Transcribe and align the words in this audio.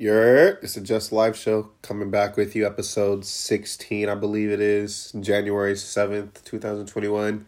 You're 0.00 0.52
it's 0.62 0.78
a 0.78 0.80
Just 0.80 1.12
Live 1.12 1.36
show 1.36 1.72
coming 1.82 2.10
back 2.10 2.38
with 2.38 2.56
you, 2.56 2.66
episode 2.66 3.22
sixteen, 3.22 4.08
I 4.08 4.14
believe 4.14 4.50
it 4.50 4.58
is, 4.58 5.12
January 5.20 5.76
seventh, 5.76 6.42
two 6.42 6.58
thousand 6.58 6.86
twenty 6.86 7.08
one. 7.08 7.44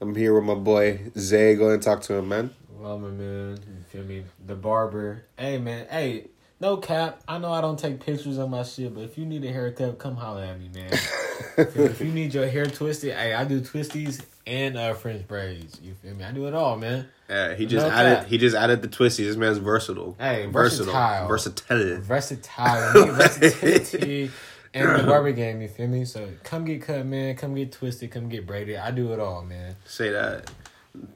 I'm 0.00 0.14
here 0.14 0.34
with 0.34 0.44
my 0.44 0.54
boy 0.54 1.10
Zay. 1.18 1.56
Go 1.56 1.64
ahead 1.64 1.74
and 1.74 1.82
talk 1.82 2.00
to 2.04 2.14
him, 2.14 2.28
man. 2.28 2.54
Well, 2.70 2.98
my 2.98 3.10
man, 3.10 3.58
you 3.68 3.84
feel 3.90 4.04
me? 4.04 4.24
The 4.46 4.54
barber. 4.54 5.26
Hey, 5.36 5.58
man. 5.58 5.88
Hey, 5.90 6.28
no 6.58 6.78
cap. 6.78 7.22
I 7.28 7.36
know 7.36 7.52
I 7.52 7.60
don't 7.60 7.78
take 7.78 8.00
pictures 8.00 8.38
of 8.38 8.48
my 8.48 8.62
shit, 8.62 8.94
but 8.94 9.02
if 9.02 9.18
you 9.18 9.26
need 9.26 9.44
a 9.44 9.52
haircut, 9.52 9.98
come 9.98 10.16
holler 10.16 10.44
at 10.44 10.58
me, 10.58 10.70
man. 10.74 10.90
if 11.58 12.00
you 12.00 12.12
need 12.12 12.32
your 12.32 12.46
hair 12.46 12.64
twisted, 12.64 13.12
hey, 13.12 13.34
I 13.34 13.44
do 13.44 13.60
twisties 13.60 14.24
and 14.50 14.76
uh 14.76 14.94
French 14.94 15.26
braids. 15.28 15.80
You 15.82 15.94
feel 15.94 16.14
me? 16.14 16.24
I 16.24 16.32
do 16.32 16.46
it 16.46 16.54
all, 16.54 16.76
man. 16.76 17.08
Yeah, 17.28 17.54
he 17.54 17.64
just 17.66 17.86
No 17.86 17.92
added 17.92 18.18
cap. 18.18 18.26
he 18.26 18.38
just 18.38 18.56
added 18.56 18.82
the 18.82 18.88
twisty. 18.88 19.24
This 19.24 19.36
man's 19.36 19.58
versatile. 19.58 20.16
Hey, 20.18 20.46
versatile. 20.46 20.92
versatile. 20.92 21.28
Versatility. 21.28 22.00
Versatile, 22.02 23.06
versatility, 23.14 24.30
and 24.74 24.98
the 25.00 25.04
barber 25.04 25.32
game. 25.32 25.62
You 25.62 25.68
feel 25.68 25.86
me? 25.88 26.04
So 26.04 26.28
come 26.42 26.64
get 26.64 26.82
cut, 26.82 27.06
man. 27.06 27.36
Come 27.36 27.54
get 27.54 27.72
twisted. 27.72 28.10
Come 28.10 28.28
get 28.28 28.46
braided. 28.46 28.76
I 28.76 28.90
do 28.90 29.12
it 29.12 29.20
all, 29.20 29.42
man. 29.42 29.76
Say 29.84 30.10
that. 30.10 30.50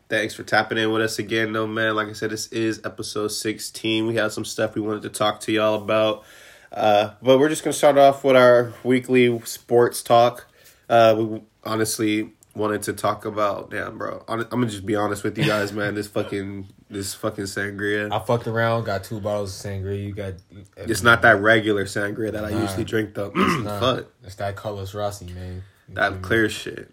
Thanks 0.09 0.35
for 0.35 0.45
tapping 0.45 0.79
in 0.79 0.93
with 0.93 1.03
us 1.03 1.19
again, 1.19 1.53
though, 1.53 1.67
man. 1.67 1.97
Like 1.97 2.07
I 2.09 2.13
said, 2.13 2.31
this 2.31 2.47
is 2.53 2.81
episode 2.85 3.29
16. 3.29 4.07
We 4.07 4.15
have 4.15 4.33
some 4.33 4.45
stuff 4.45 4.77
we 4.77 4.81
wanted 4.81 5.03
to 5.03 5.09
talk 5.09 5.41
to 5.41 5.53
y'all 5.53 5.75
about. 5.83 6.23
Uh, 6.71 7.11
but 7.21 7.39
we're 7.41 7.49
just 7.49 7.65
going 7.65 7.73
to 7.73 7.79
start 7.79 7.99
off 7.99 8.23
with 8.23 8.37
our 8.37 8.73
weekly 8.85 9.41
sports 9.45 10.01
talk. 10.03 10.47
Uh, 10.89 11.15
we 11.19 11.43
honestly 11.65 12.31
wanted 12.55 12.83
to 12.85 12.93
talk 12.93 13.25
about, 13.25 13.71
damn, 13.71 13.99
bro. 13.99 14.25
I'm 14.29 14.43
going 14.45 14.65
to 14.67 14.71
just 14.71 14.87
be 14.87 14.95
honest 14.97 15.25
with 15.25 15.37
you 15.37 15.45
guys, 15.45 15.73
man. 15.73 15.95
This 15.95 16.07
fucking, 16.07 16.69
this 16.89 17.15
fucking 17.15 17.45
sangria. 17.45 18.13
I 18.13 18.19
fucked 18.25 18.47
around. 18.47 18.85
Got 18.85 19.05
two 19.05 19.21
bottles 19.21 19.65
of 19.65 19.71
sangria. 19.71 20.03
You 20.05 20.15
got. 20.15 20.35
It's 20.77 21.03
not 21.03 21.23
that 21.23 21.41
regular 21.41 21.85
sangria 21.85 22.33
that 22.33 22.45
I 22.45 22.51
usually 22.51 22.85
drink, 22.85 23.15
though. 23.15 23.31
Nah, 23.35 23.81
Fuck. 23.81 24.07
It's 24.23 24.37
that 24.37 24.57
Carlos 24.57 24.95
Rossi, 24.95 25.27
man. 25.27 25.63
You 25.89 25.95
That 25.97 26.15
me? 26.15 26.19
clear 26.21 26.49
shit, 26.49 26.91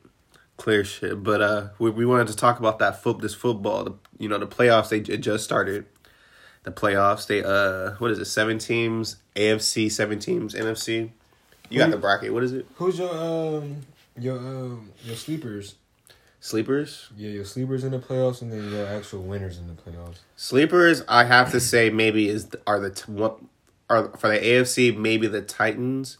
clear 0.57 0.83
shit. 0.83 1.23
But 1.23 1.41
uh, 1.41 1.67
we 1.79 1.89
we 1.91 2.05
wanted 2.05 2.27
to 2.27 2.35
talk 2.35 2.59
about 2.59 2.79
that 2.79 3.01
foot 3.01 3.19
this 3.19 3.33
football. 3.33 3.83
The, 3.83 3.93
you 4.19 4.27
know 4.29 4.37
the 4.37 4.47
playoffs 4.47 4.89
they 4.89 4.99
it 4.99 5.17
just 5.17 5.43
started. 5.43 5.85
The 6.63 6.71
playoffs 6.71 7.25
they 7.25 7.43
uh 7.43 7.95
what 7.99 8.11
is 8.11 8.19
it 8.19 8.25
seven 8.25 8.57
teams 8.59 9.15
AFC 9.35 9.91
seven 9.91 10.19
teams 10.19 10.53
NFC. 10.53 11.11
You 11.69 11.79
got 11.79 11.89
the 11.89 11.97
bracket. 11.97 12.33
What 12.33 12.43
is 12.43 12.51
it? 12.53 12.67
Who's 12.75 12.99
your 12.99 13.15
um 13.15 13.77
your 14.21 14.37
um 14.37 14.91
your 15.03 15.15
sleepers? 15.15 15.75
Sleepers. 16.39 17.09
Yeah, 17.15 17.29
your 17.29 17.45
sleepers 17.45 17.83
in 17.83 17.91
the 17.91 17.99
playoffs, 17.99 18.41
and 18.41 18.51
then 18.51 18.71
your 18.71 18.87
actual 18.87 19.21
winners 19.21 19.57
in 19.59 19.67
the 19.67 19.73
playoffs. 19.73 20.17
Sleepers. 20.35 21.03
I 21.07 21.25
have 21.25 21.51
to 21.51 21.59
say 21.59 21.89
maybe 21.89 22.29
is 22.29 22.49
are 22.65 22.79
the 22.79 23.03
what 23.07 23.39
are 23.89 24.09
for 24.17 24.29
the 24.29 24.39
AFC 24.39 24.95
maybe 24.97 25.27
the 25.27 25.41
Titans. 25.41 26.17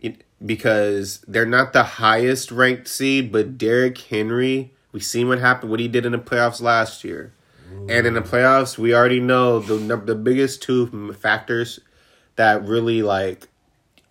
It- 0.00 0.24
because 0.44 1.20
they're 1.28 1.46
not 1.46 1.72
the 1.72 1.84
highest 1.84 2.50
ranked 2.50 2.88
seed, 2.88 3.30
but 3.30 3.56
Derrick 3.56 3.96
Henry, 3.98 4.72
we 4.90 4.98
seen 4.98 5.28
what 5.28 5.38
happened, 5.38 5.70
what 5.70 5.78
he 5.78 5.86
did 5.86 6.04
in 6.04 6.10
the 6.10 6.18
playoffs 6.18 6.60
last 6.60 7.04
year, 7.04 7.32
and 7.88 8.04
in 8.08 8.14
the 8.14 8.20
playoffs, 8.22 8.76
we 8.76 8.92
already 8.92 9.20
know 9.20 9.60
the 9.60 9.96
the 9.96 10.16
biggest 10.16 10.60
two 10.60 11.12
factors 11.12 11.78
that 12.34 12.64
really 12.66 13.02
like 13.02 13.46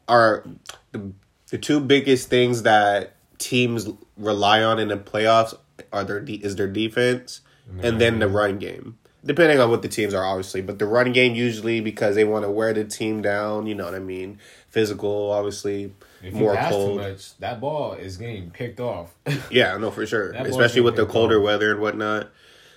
are 0.08 0.46
the 0.94 1.12
the 1.52 1.58
two 1.60 1.80
biggest 1.80 2.28
things 2.30 2.64
that 2.64 3.16
teams 3.38 3.88
rely 4.18 4.64
on 4.64 4.80
in 4.80 4.88
the 4.88 4.98
playoffs 4.98 5.54
are 5.94 6.04
their 6.04 6.20
de- 6.20 6.44
is 6.44 6.56
their 6.56 6.68
defense 6.68 7.42
and 7.82 8.02
then 8.02 8.20
the 8.20 8.28
run 8.28 8.58
game. 8.60 8.98
Depending 9.24 9.60
on 9.60 9.70
what 9.70 9.84
the 9.84 9.88
teams 9.88 10.14
are, 10.16 10.26
obviously, 10.26 10.62
but 10.62 10.80
the 10.80 10.86
run 10.88 11.12
game 11.14 11.36
usually 11.36 11.80
because 11.80 12.16
they 12.16 12.24
want 12.24 12.44
to 12.44 12.50
wear 12.50 12.74
the 12.74 12.84
team 12.84 13.22
down. 13.22 13.68
You 13.68 13.76
know 13.76 13.86
what 13.86 13.94
I 13.94 14.00
mean? 14.00 14.40
Physical, 14.70 15.30
obviously, 15.32 15.94
If 16.24 16.34
more 16.34 16.58
cold. 16.70 16.98
much, 17.02 17.38
that 17.38 17.62
ball 17.62 17.94
is 17.94 18.18
getting 18.18 18.50
picked 18.50 18.80
off. 18.80 19.14
Yeah, 19.52 19.78
no, 19.78 19.92
for 19.92 20.06
sure. 20.08 20.32
Especially 20.32 20.82
with 20.82 20.96
the 20.96 21.06
colder 21.06 21.36
going. 21.36 21.46
weather 21.46 21.72
and 21.72 21.80
whatnot. 21.82 22.32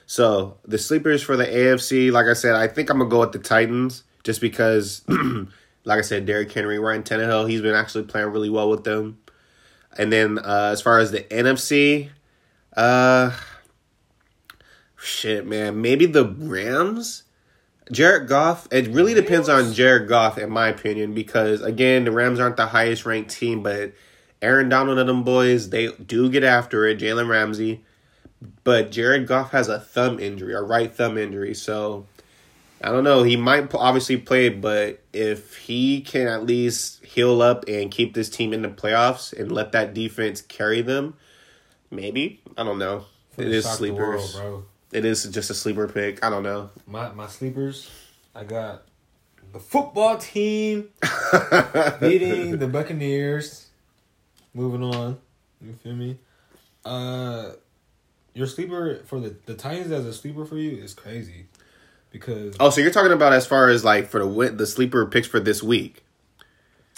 So 0.07 0.59
the 0.67 0.77
sleepers 0.77 1.23
for 1.23 1.35
the 1.37 1.47
AFC, 1.47 2.13
like 2.13 2.27
I 2.27 2.35
said, 2.35 2.55
I 2.57 2.69
think 2.69 2.91
I'm 2.91 2.99
gonna 2.99 3.09
go 3.09 3.21
with 3.21 3.33
the 3.33 3.39
Titans 3.39 4.05
just 4.23 4.41
because, 4.43 5.03
like 5.85 5.99
I 5.99 6.03
said, 6.03 6.27
Derrick 6.27 6.51
Henry, 6.53 6.79
Ryan 6.79 7.03
Tannehill, 7.03 7.49
he's 7.49 7.61
been 7.61 7.75
actually 7.75 8.05
playing 8.05 8.29
really 8.29 8.51
well 8.51 8.71
with 8.71 8.85
them. 8.85 9.19
And 9.97 10.13
then 10.13 10.39
uh, 10.39 10.71
as 10.73 10.81
far 10.81 10.99
as 10.99 11.13
the 11.13 11.21
NFC, 11.21 12.11
uh, 12.77 13.33
shit, 14.97 15.47
man, 15.47 15.81
maybe 15.81 16.07
the 16.07 16.25
Rams. 16.25 17.23
Jared 17.93 18.29
Goff. 18.29 18.67
It 18.73 18.89
really 18.89 19.13
depends 19.13 19.49
on 19.49 19.73
Jared 19.75 20.09
Goff, 20.09 20.39
in 20.39 20.51
my 20.51 20.69
opinion, 20.69 21.13
because 21.15 21.61
again, 21.61 22.05
the 22.05 22.13
Rams 22.13 22.41
aren't 22.41 22.57
the 22.57 22.67
highest 22.67 23.05
ranked 23.05 23.31
team, 23.31 23.63
but 23.63 23.93
Aaron 24.41 24.69
Donald 24.69 24.99
and 24.99 25.09
them 25.09 25.23
boys, 25.23 25.71
they 25.71 25.89
do 25.93 26.31
get 26.31 26.45
after 26.45 26.87
it. 26.87 26.99
Jalen 26.99 27.29
Ramsey, 27.29 27.85
but 28.63 28.91
Jared 28.91 29.27
Goff 29.27 29.51
has 29.51 29.69
a 29.69 29.79
thumb 29.79 30.19
injury, 30.19 30.55
a 30.55 30.63
right 30.63 30.93
thumb 30.93 31.19
injury, 31.19 31.55
so 31.55 32.07
I 32.85 32.91
don't 32.91 33.03
know. 33.03 33.23
He 33.23 33.37
might 33.39 33.75
obviously 33.75 34.19
play, 34.19 34.51
but 34.51 35.03
if 35.15 35.57
he 35.57 36.03
can 36.03 36.29
at 36.29 36.45
least 36.45 37.03
heal 37.03 37.41
up 37.41 37.65
and 37.67 37.91
keep 37.91 38.13
this 38.13 38.29
team 38.29 38.53
in 38.53 38.61
the 38.61 38.69
playoffs 38.69 39.33
and 39.33 39.51
let 39.51 39.73
that 39.73 39.95
defense 39.95 40.43
carry 40.43 40.83
them, 40.83 41.15
maybe 41.91 42.43
I 42.59 42.63
don't 42.63 42.79
know. 42.79 43.07
It 43.39 43.49
is 43.49 43.65
world, 43.65 43.79
sleepers. 43.79 44.33
bro. 44.35 44.65
It 44.93 45.07
is 45.07 45.25
just 45.25 45.49
a 45.49 45.55
sleeper 45.55 45.89
pick. 45.89 46.23
I 46.23 46.29
don't 46.29 46.43
know. 46.43 46.69
My 46.87 47.11
my 47.13 47.27
sleepers, 47.27 47.91
I 48.35 48.45
got 48.45 48.83
the 49.55 49.61
football 49.61 50.19
team 50.19 50.91
beating 52.01 52.59
the 52.59 52.69
Buccaneers. 52.71 53.69
Moving 54.53 54.83
on, 54.83 55.19
you 55.63 55.73
feel 55.73 55.95
me? 55.95 56.19
Uh, 56.85 57.53
your 58.35 58.47
sleeper 58.47 59.01
for 59.07 59.21
the 59.21 59.35
the 59.47 59.55
Titans 59.55 59.91
as 59.91 60.05
a 60.05 60.13
sleeper 60.13 60.45
for 60.45 60.59
you 60.59 60.77
is 60.77 60.93
crazy, 60.93 61.47
because 62.15 62.57
Oh, 62.59 62.71
so 62.71 62.81
you're 62.81 62.91
talking 62.91 63.13
about 63.13 63.35
as 63.35 63.47
far 63.47 63.69
as 63.69 63.85
like 63.85 64.09
for 64.09 64.25
the 64.25 64.51
the 64.51 64.67
sleeper 64.67 65.05
picks 65.05 65.27
for 65.29 65.39
this 65.41 65.63
week? 65.63 66.03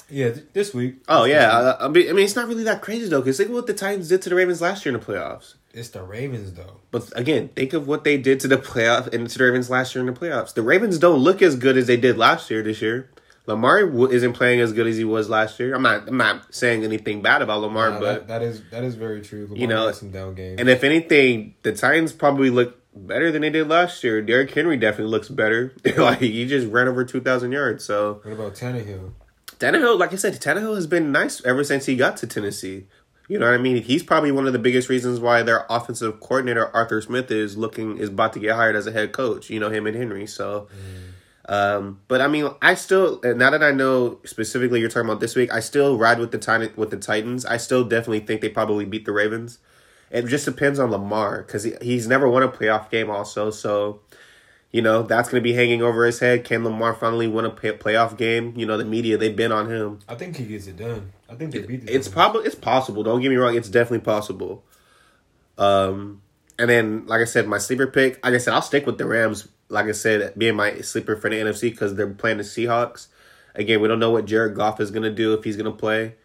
yeah, 0.08 0.30
th- 0.30 0.46
this 0.52 0.72
week. 0.72 0.96
Oh 1.08 1.24
this 1.24 1.32
yeah, 1.32 1.58
week, 1.66 1.76
I, 1.80 1.84
I 1.84 1.88
mean, 1.88 2.08
I 2.10 2.12
mean, 2.12 2.24
it's 2.24 2.36
not 2.36 2.46
really 2.46 2.62
that 2.64 2.80
crazy 2.82 3.08
though, 3.08 3.20
because 3.20 3.38
think 3.38 3.48
of 3.48 3.54
what 3.56 3.66
the 3.66 3.74
Titans 3.74 4.08
did 4.08 4.22
to 4.22 4.28
the 4.28 4.36
Ravens 4.36 4.60
last 4.60 4.84
year 4.86 4.94
in 4.94 5.00
the 5.00 5.04
playoffs. 5.04 5.54
it's 5.74 5.88
the 5.88 6.02
Ravens 6.02 6.52
though. 6.52 6.76
But 6.92 7.10
again, 7.16 7.48
think 7.56 7.72
of 7.72 7.88
what 7.88 8.04
they 8.04 8.16
did 8.16 8.38
to 8.40 8.48
the 8.48 8.56
playoff 8.58 9.12
and 9.12 9.28
to 9.28 9.38
the 9.38 9.44
Ravens 9.44 9.68
last 9.68 9.94
year 9.94 10.06
in 10.06 10.12
the 10.14 10.18
playoffs. 10.18 10.54
The 10.54 10.62
Ravens 10.62 10.98
don't 10.98 11.18
look 11.18 11.42
as 11.42 11.56
good 11.56 11.76
as 11.76 11.86
they 11.88 11.96
did 11.96 12.16
last 12.16 12.50
year. 12.50 12.62
This 12.62 12.80
year, 12.80 13.10
Lamar 13.46 13.84
w- 13.84 14.08
isn't 14.10 14.34
playing 14.34 14.60
as 14.60 14.72
good 14.72 14.86
as 14.86 14.96
he 14.96 15.04
was 15.04 15.28
last 15.28 15.58
year. 15.58 15.74
I'm 15.74 15.82
not. 15.82 16.06
I'm 16.08 16.16
not 16.16 16.54
saying 16.54 16.84
anything 16.84 17.20
bad 17.20 17.42
about 17.42 17.60
Lamar, 17.62 17.90
Nah, 17.90 17.98
but 18.00 18.04
that, 18.04 18.28
that 18.28 18.42
is 18.42 18.62
that 18.70 18.84
is 18.84 18.94
very 18.94 19.22
true. 19.22 19.42
Lamar 19.42 19.56
You 19.58 19.66
know, 19.66 19.90
some 19.92 20.12
down 20.12 20.34
games. 20.36 20.60
and 20.60 20.68
if 20.68 20.84
anything, 20.84 21.54
the 21.62 21.72
Titans 21.72 22.12
probably 22.12 22.50
look 22.50 22.78
better 22.96 23.30
than 23.30 23.42
they 23.42 23.50
did 23.50 23.68
last 23.68 24.02
year. 24.02 24.22
Derrick 24.22 24.52
Henry 24.52 24.76
definitely 24.76 25.10
looks 25.10 25.28
better. 25.28 25.74
like 25.96 26.20
he 26.20 26.46
just 26.46 26.66
ran 26.68 26.88
over 26.88 27.04
two 27.04 27.20
thousand 27.20 27.52
yards. 27.52 27.84
So 27.84 28.20
what 28.22 28.32
about 28.32 28.54
Tannehill? 28.54 29.12
Tannehill, 29.58 29.98
like 29.98 30.12
I 30.12 30.16
said, 30.16 30.34
Tannehill 30.34 30.74
has 30.74 30.86
been 30.86 31.12
nice 31.12 31.44
ever 31.44 31.64
since 31.64 31.86
he 31.86 31.96
got 31.96 32.16
to 32.18 32.26
Tennessee. 32.26 32.86
You 33.28 33.38
know 33.38 33.46
what 33.46 33.54
I 33.54 33.58
mean? 33.58 33.82
He's 33.82 34.02
probably 34.02 34.30
one 34.30 34.46
of 34.46 34.52
the 34.52 34.58
biggest 34.58 34.88
reasons 34.88 35.18
why 35.18 35.42
their 35.42 35.66
offensive 35.68 36.20
coordinator 36.20 36.74
Arthur 36.74 37.00
Smith 37.00 37.30
is 37.30 37.56
looking 37.56 37.98
is 37.98 38.08
about 38.08 38.32
to 38.34 38.38
get 38.38 38.54
hired 38.54 38.76
as 38.76 38.86
a 38.86 38.92
head 38.92 39.12
coach. 39.12 39.50
You 39.50 39.58
know 39.58 39.70
him 39.70 39.86
and 39.86 39.96
Henry. 39.96 40.26
So, 40.26 40.68
um, 41.48 42.00
but 42.06 42.20
I 42.20 42.28
mean, 42.28 42.50
I 42.62 42.74
still 42.74 43.20
now 43.24 43.50
that 43.50 43.62
I 43.62 43.72
know 43.72 44.20
specifically 44.24 44.80
you're 44.80 44.88
talking 44.88 45.08
about 45.08 45.20
this 45.20 45.34
week, 45.34 45.52
I 45.52 45.60
still 45.60 45.98
ride 45.98 46.20
with 46.20 46.30
the 46.30 46.38
Titan 46.38 46.72
with 46.76 46.90
the 46.90 46.98
Titans. 46.98 47.44
I 47.44 47.56
still 47.56 47.82
definitely 47.82 48.20
think 48.20 48.42
they 48.42 48.48
probably 48.48 48.84
beat 48.84 49.06
the 49.06 49.12
Ravens. 49.12 49.58
It 50.10 50.26
just 50.26 50.44
depends 50.44 50.78
on 50.78 50.90
Lamar 50.90 51.42
because 51.42 51.64
he, 51.64 51.74
he's 51.82 52.06
never 52.06 52.28
won 52.28 52.42
a 52.42 52.48
playoff 52.48 52.90
game 52.90 53.10
also. 53.10 53.50
So, 53.50 54.00
you 54.76 54.82
know 54.82 55.02
that's 55.02 55.30
going 55.30 55.40
to 55.40 55.44
be 55.44 55.54
hanging 55.54 55.82
over 55.82 56.04
his 56.04 56.18
head. 56.18 56.44
Can 56.44 56.62
Lamar 56.62 56.92
finally 56.92 57.26
win 57.26 57.46
a 57.46 57.50
pay- 57.50 57.72
playoff 57.72 58.16
game? 58.18 58.52
You 58.56 58.66
know 58.66 58.76
the 58.76 58.84
media 58.84 59.16
they've 59.16 59.34
been 59.34 59.50
on 59.50 59.70
him. 59.70 60.00
I 60.06 60.16
think 60.16 60.36
he 60.36 60.44
gets 60.44 60.66
it 60.66 60.76
done. 60.76 61.12
I 61.30 61.34
think 61.34 61.52
they 61.52 61.60
beat 61.60 61.86
the 61.86 61.94
It's 61.94 62.08
probably 62.08 62.44
it's 62.44 62.54
possible. 62.54 63.02
Don't 63.02 63.22
get 63.22 63.30
me 63.30 63.36
wrong. 63.36 63.56
It's 63.56 63.70
definitely 63.70 64.04
possible. 64.04 64.64
Um, 65.56 66.20
and 66.58 66.68
then 66.68 67.06
like 67.06 67.22
I 67.22 67.24
said, 67.24 67.48
my 67.48 67.56
sleeper 67.56 67.86
pick. 67.86 68.22
Like 68.24 68.34
I 68.34 68.38
said, 68.38 68.52
I'll 68.52 68.60
stick 68.60 68.84
with 68.84 68.98
the 68.98 69.06
Rams. 69.06 69.48
Like 69.70 69.86
I 69.86 69.92
said, 69.92 70.34
being 70.36 70.56
my 70.56 70.80
sleeper 70.80 71.16
for 71.16 71.30
the 71.30 71.36
NFC 71.36 71.70
because 71.70 71.94
they're 71.94 72.08
playing 72.08 72.36
the 72.36 72.44
Seahawks. 72.44 73.06
Again, 73.54 73.80
we 73.80 73.88
don't 73.88 73.98
know 73.98 74.10
what 74.10 74.26
Jared 74.26 74.54
Goff 74.54 74.78
is 74.80 74.90
gonna 74.90 75.10
do 75.10 75.32
if 75.32 75.42
he's 75.42 75.56
gonna 75.56 75.72
play, 75.72 76.16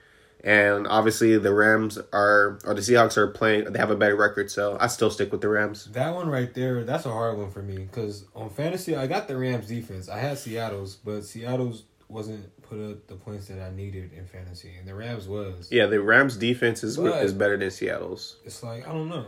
and 0.43 0.87
obviously 0.87 1.37
the 1.37 1.53
Rams 1.53 1.97
are 2.13 2.59
or 2.65 2.73
the 2.73 2.81
Seahawks 2.81 3.17
are 3.17 3.27
playing. 3.27 3.65
They 3.71 3.79
have 3.79 3.91
a 3.91 3.95
better 3.95 4.15
record, 4.15 4.49
so 4.51 4.77
I 4.79 4.87
still 4.87 5.09
stick 5.11 5.31
with 5.31 5.41
the 5.41 5.49
Rams. 5.49 5.85
That 5.91 6.13
one 6.15 6.29
right 6.29 6.53
there, 6.53 6.83
that's 6.83 7.05
a 7.05 7.11
hard 7.11 7.37
one 7.37 7.51
for 7.51 7.61
me 7.61 7.77
because 7.77 8.25
on 8.35 8.49
fantasy, 8.49 8.95
I 8.95 9.07
got 9.07 9.27
the 9.27 9.37
Rams 9.37 9.67
defense. 9.67 10.09
I 10.09 10.17
had 10.19 10.37
Seattle's, 10.37 10.95
but 10.95 11.23
Seattle's 11.25 11.83
wasn't 12.07 12.49
put 12.63 12.77
up 12.79 13.07
the 13.07 13.15
points 13.15 13.47
that 13.47 13.61
I 13.61 13.73
needed 13.73 14.11
in 14.13 14.25
fantasy, 14.25 14.73
and 14.77 14.87
the 14.87 14.95
Rams 14.95 15.27
was. 15.27 15.69
Yeah, 15.71 15.85
the 15.85 16.01
Rams 16.01 16.35
defense 16.37 16.83
is 16.83 16.97
But- 16.97 17.23
is 17.23 17.33
better 17.33 17.57
than 17.57 17.71
Seattle's. 17.71 18.37
It's 18.45 18.63
like 18.63 18.87
I 18.87 18.91
don't 18.91 19.09
know. 19.09 19.25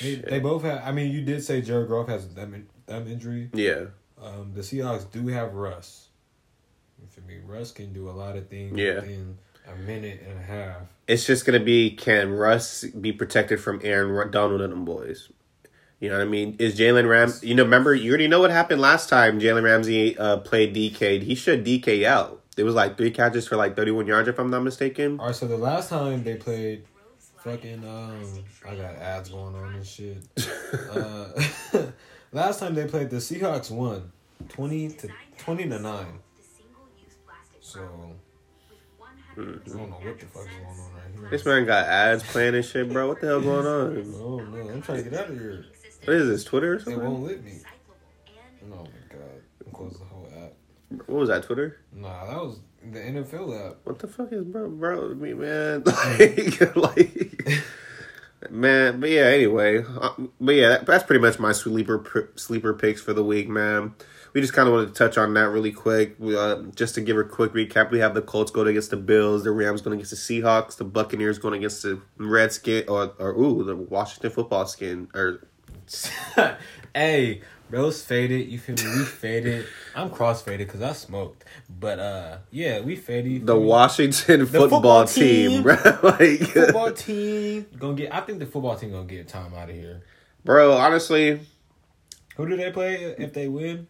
They, 0.00 0.14
they 0.14 0.40
both 0.40 0.62
have. 0.62 0.82
I 0.84 0.92
mean, 0.92 1.12
you 1.12 1.20
did 1.22 1.44
say 1.44 1.60
Jared 1.60 1.88
Goff 1.88 2.08
has 2.08 2.24
in- 2.24 2.66
thumb 2.86 3.06
injury. 3.08 3.50
Yeah, 3.52 3.86
Um, 4.20 4.52
the 4.54 4.62
Seahawks 4.62 5.10
do 5.10 5.26
have 5.28 5.52
Russ. 5.52 6.08
Russ 7.46 7.72
can 7.72 7.92
do 7.92 8.08
a 8.08 8.12
lot 8.12 8.36
of 8.36 8.48
things 8.48 8.78
Yeah. 8.78 8.96
within 8.96 9.38
a 9.66 9.76
minute 9.76 10.22
and 10.28 10.38
a 10.38 10.42
half. 10.42 10.76
It's 11.06 11.26
just 11.26 11.44
gonna 11.44 11.60
be 11.60 11.90
can 11.90 12.32
Russ 12.32 12.84
be 12.84 13.12
protected 13.12 13.60
from 13.60 13.80
Aaron 13.84 14.30
Donald 14.30 14.60
and 14.60 14.72
them 14.72 14.84
boys? 14.84 15.28
You 16.00 16.08
know 16.08 16.16
what 16.18 16.26
I 16.26 16.28
mean? 16.30 16.56
Is 16.58 16.76
Jalen 16.76 17.08
Ram? 17.08 17.32
You 17.42 17.54
know, 17.54 17.62
remember 17.62 17.94
you 17.94 18.10
already 18.10 18.26
know 18.26 18.40
what 18.40 18.50
happened 18.50 18.80
last 18.80 19.08
time. 19.08 19.38
Jalen 19.38 19.62
Ramsey 19.62 20.18
uh, 20.18 20.38
played 20.38 20.74
DK. 20.74 21.22
He 21.22 21.34
should 21.36 21.64
DK 21.64 22.04
out. 22.04 22.42
It 22.56 22.64
was 22.64 22.74
like 22.74 22.96
three 22.96 23.12
catches 23.12 23.46
for 23.46 23.56
like 23.56 23.76
thirty 23.76 23.92
one 23.92 24.06
yards, 24.06 24.28
if 24.28 24.38
I'm 24.38 24.50
not 24.50 24.62
mistaken. 24.64 25.20
All 25.20 25.26
right, 25.26 25.34
so 25.34 25.46
the 25.46 25.56
last 25.56 25.90
time 25.90 26.24
they 26.24 26.34
played, 26.34 26.84
fucking 27.38 27.84
um, 27.88 28.24
I 28.68 28.74
got 28.74 28.96
ads 28.96 29.28
going 29.28 29.54
on 29.54 29.74
and 29.74 29.86
shit. 29.86 30.18
uh, 30.90 31.28
last 32.32 32.58
time 32.60 32.74
they 32.74 32.86
played, 32.86 33.08
the 33.10 33.16
Seahawks 33.18 33.70
won, 33.70 34.10
twenty 34.48 34.88
to 34.88 35.08
twenty 35.38 35.68
to 35.68 35.78
nine. 35.78 36.18
So 37.72 37.80
I 37.80 39.40
don't 39.40 39.64
know 39.66 39.96
what 39.96 40.20
the 40.20 40.26
fuck 40.26 40.42
is 40.42 40.48
going 40.48 40.66
on 40.66 40.92
right 40.92 41.20
here. 41.20 41.30
This 41.30 41.46
man 41.46 41.64
got 41.64 41.86
ads 41.86 42.22
playing 42.22 42.54
and 42.54 42.64
shit, 42.64 42.92
bro. 42.92 43.08
What 43.08 43.22
the 43.22 43.28
hell 43.28 43.40
going 43.40 43.66
on? 43.66 44.14
Oh 44.22 44.40
no, 44.40 44.68
I'm 44.68 44.82
trying 44.82 45.04
to 45.04 45.10
get 45.10 45.18
out 45.18 45.30
of 45.30 45.38
here. 45.38 45.64
What 46.04 46.16
is 46.16 46.28
this? 46.28 46.44
Twitter 46.44 46.74
or 46.74 46.78
something? 46.80 47.00
It 47.00 47.04
won't 47.04 47.22
let 47.22 47.42
me. 47.42 47.60
Oh 48.64 48.76
my 48.76 48.84
god, 49.08 49.72
close 49.72 49.98
the 49.98 50.04
whole 50.04 50.28
app. 50.36 50.52
What 51.06 51.20
was 51.20 51.28
that? 51.30 51.44
Twitter? 51.44 51.78
Nah, 51.94 52.26
that 52.26 52.36
was 52.36 52.60
the 52.82 52.98
NFL 52.98 53.70
app. 53.70 53.76
What 53.84 53.98
the 54.00 54.08
fuck 54.08 54.32
is 54.32 54.44
bro, 54.44 54.68
bro? 54.68 55.14
Me 55.14 55.32
man, 55.32 55.82
like, 55.86 56.76
like, 56.76 57.64
man. 58.50 59.00
But 59.00 59.08
yeah, 59.08 59.24
anyway, 59.28 59.82
uh, 59.82 60.10
but 60.42 60.54
yeah, 60.54 60.68
that, 60.68 60.86
that's 60.86 61.04
pretty 61.04 61.22
much 61.22 61.38
my 61.38 61.52
sleeper 61.52 62.30
sleeper 62.36 62.74
picks 62.74 63.00
for 63.00 63.14
the 63.14 63.24
week, 63.24 63.48
man. 63.48 63.94
We 64.32 64.40
just 64.40 64.52
kind 64.52 64.66
of 64.66 64.74
wanted 64.74 64.88
to 64.88 64.94
touch 64.94 65.18
on 65.18 65.34
that 65.34 65.50
really 65.50 65.72
quick. 65.72 66.14
We, 66.18 66.36
uh, 66.36 66.62
just 66.74 66.94
to 66.94 67.00
give 67.00 67.18
a 67.18 67.24
quick 67.24 67.52
recap, 67.52 67.90
we 67.90 67.98
have 67.98 68.14
the 68.14 68.22
Colts 68.22 68.50
going 68.50 68.68
against 68.68 68.90
the 68.90 68.96
Bills, 68.96 69.44
the 69.44 69.50
Rams 69.50 69.82
going 69.82 69.94
against 69.94 70.10
the 70.10 70.16
Seahawks, 70.16 70.76
the 70.76 70.84
Buccaneers 70.84 71.38
going 71.38 71.54
against 71.54 71.82
the 71.82 72.00
Redskin, 72.16 72.84
or 72.88 73.12
or 73.18 73.30
ooh, 73.32 73.62
the 73.64 73.76
Washington 73.76 74.30
Football 74.30 74.66
Skin, 74.66 75.08
or 75.14 75.46
hey, 76.94 77.42
bro's 77.70 78.02
faded. 78.02 78.48
You 78.48 78.58
feel 78.58 78.76
me? 78.76 78.98
We 78.98 79.04
faded. 79.04 79.66
I'm 79.94 80.10
cross 80.10 80.42
faded 80.42 80.66
because 80.66 80.82
I 80.82 80.92
smoked. 80.92 81.44
But 81.68 81.98
uh, 81.98 82.38
yeah, 82.50 82.80
we 82.80 82.96
faded. 82.96 83.46
the? 83.46 83.58
Washington 83.58 84.46
football, 84.46 84.68
football 84.68 85.04
team, 85.06 85.50
team. 85.50 85.62
bro. 85.62 85.76
like, 86.02 86.40
football 86.40 86.92
team 86.92 87.66
gonna 87.78 87.94
get. 87.94 88.14
I 88.14 88.20
think 88.20 88.38
the 88.38 88.46
football 88.46 88.76
team 88.76 88.92
gonna 88.92 89.04
get 89.04 89.28
time 89.28 89.54
out 89.54 89.70
of 89.70 89.76
here. 89.76 90.02
bro. 90.44 90.72
Honestly, 90.72 91.40
Who 92.36 92.48
do 92.48 92.56
they 92.56 92.70
play 92.70 92.96
if 93.18 93.32
they 93.32 93.48
win? 93.48 93.88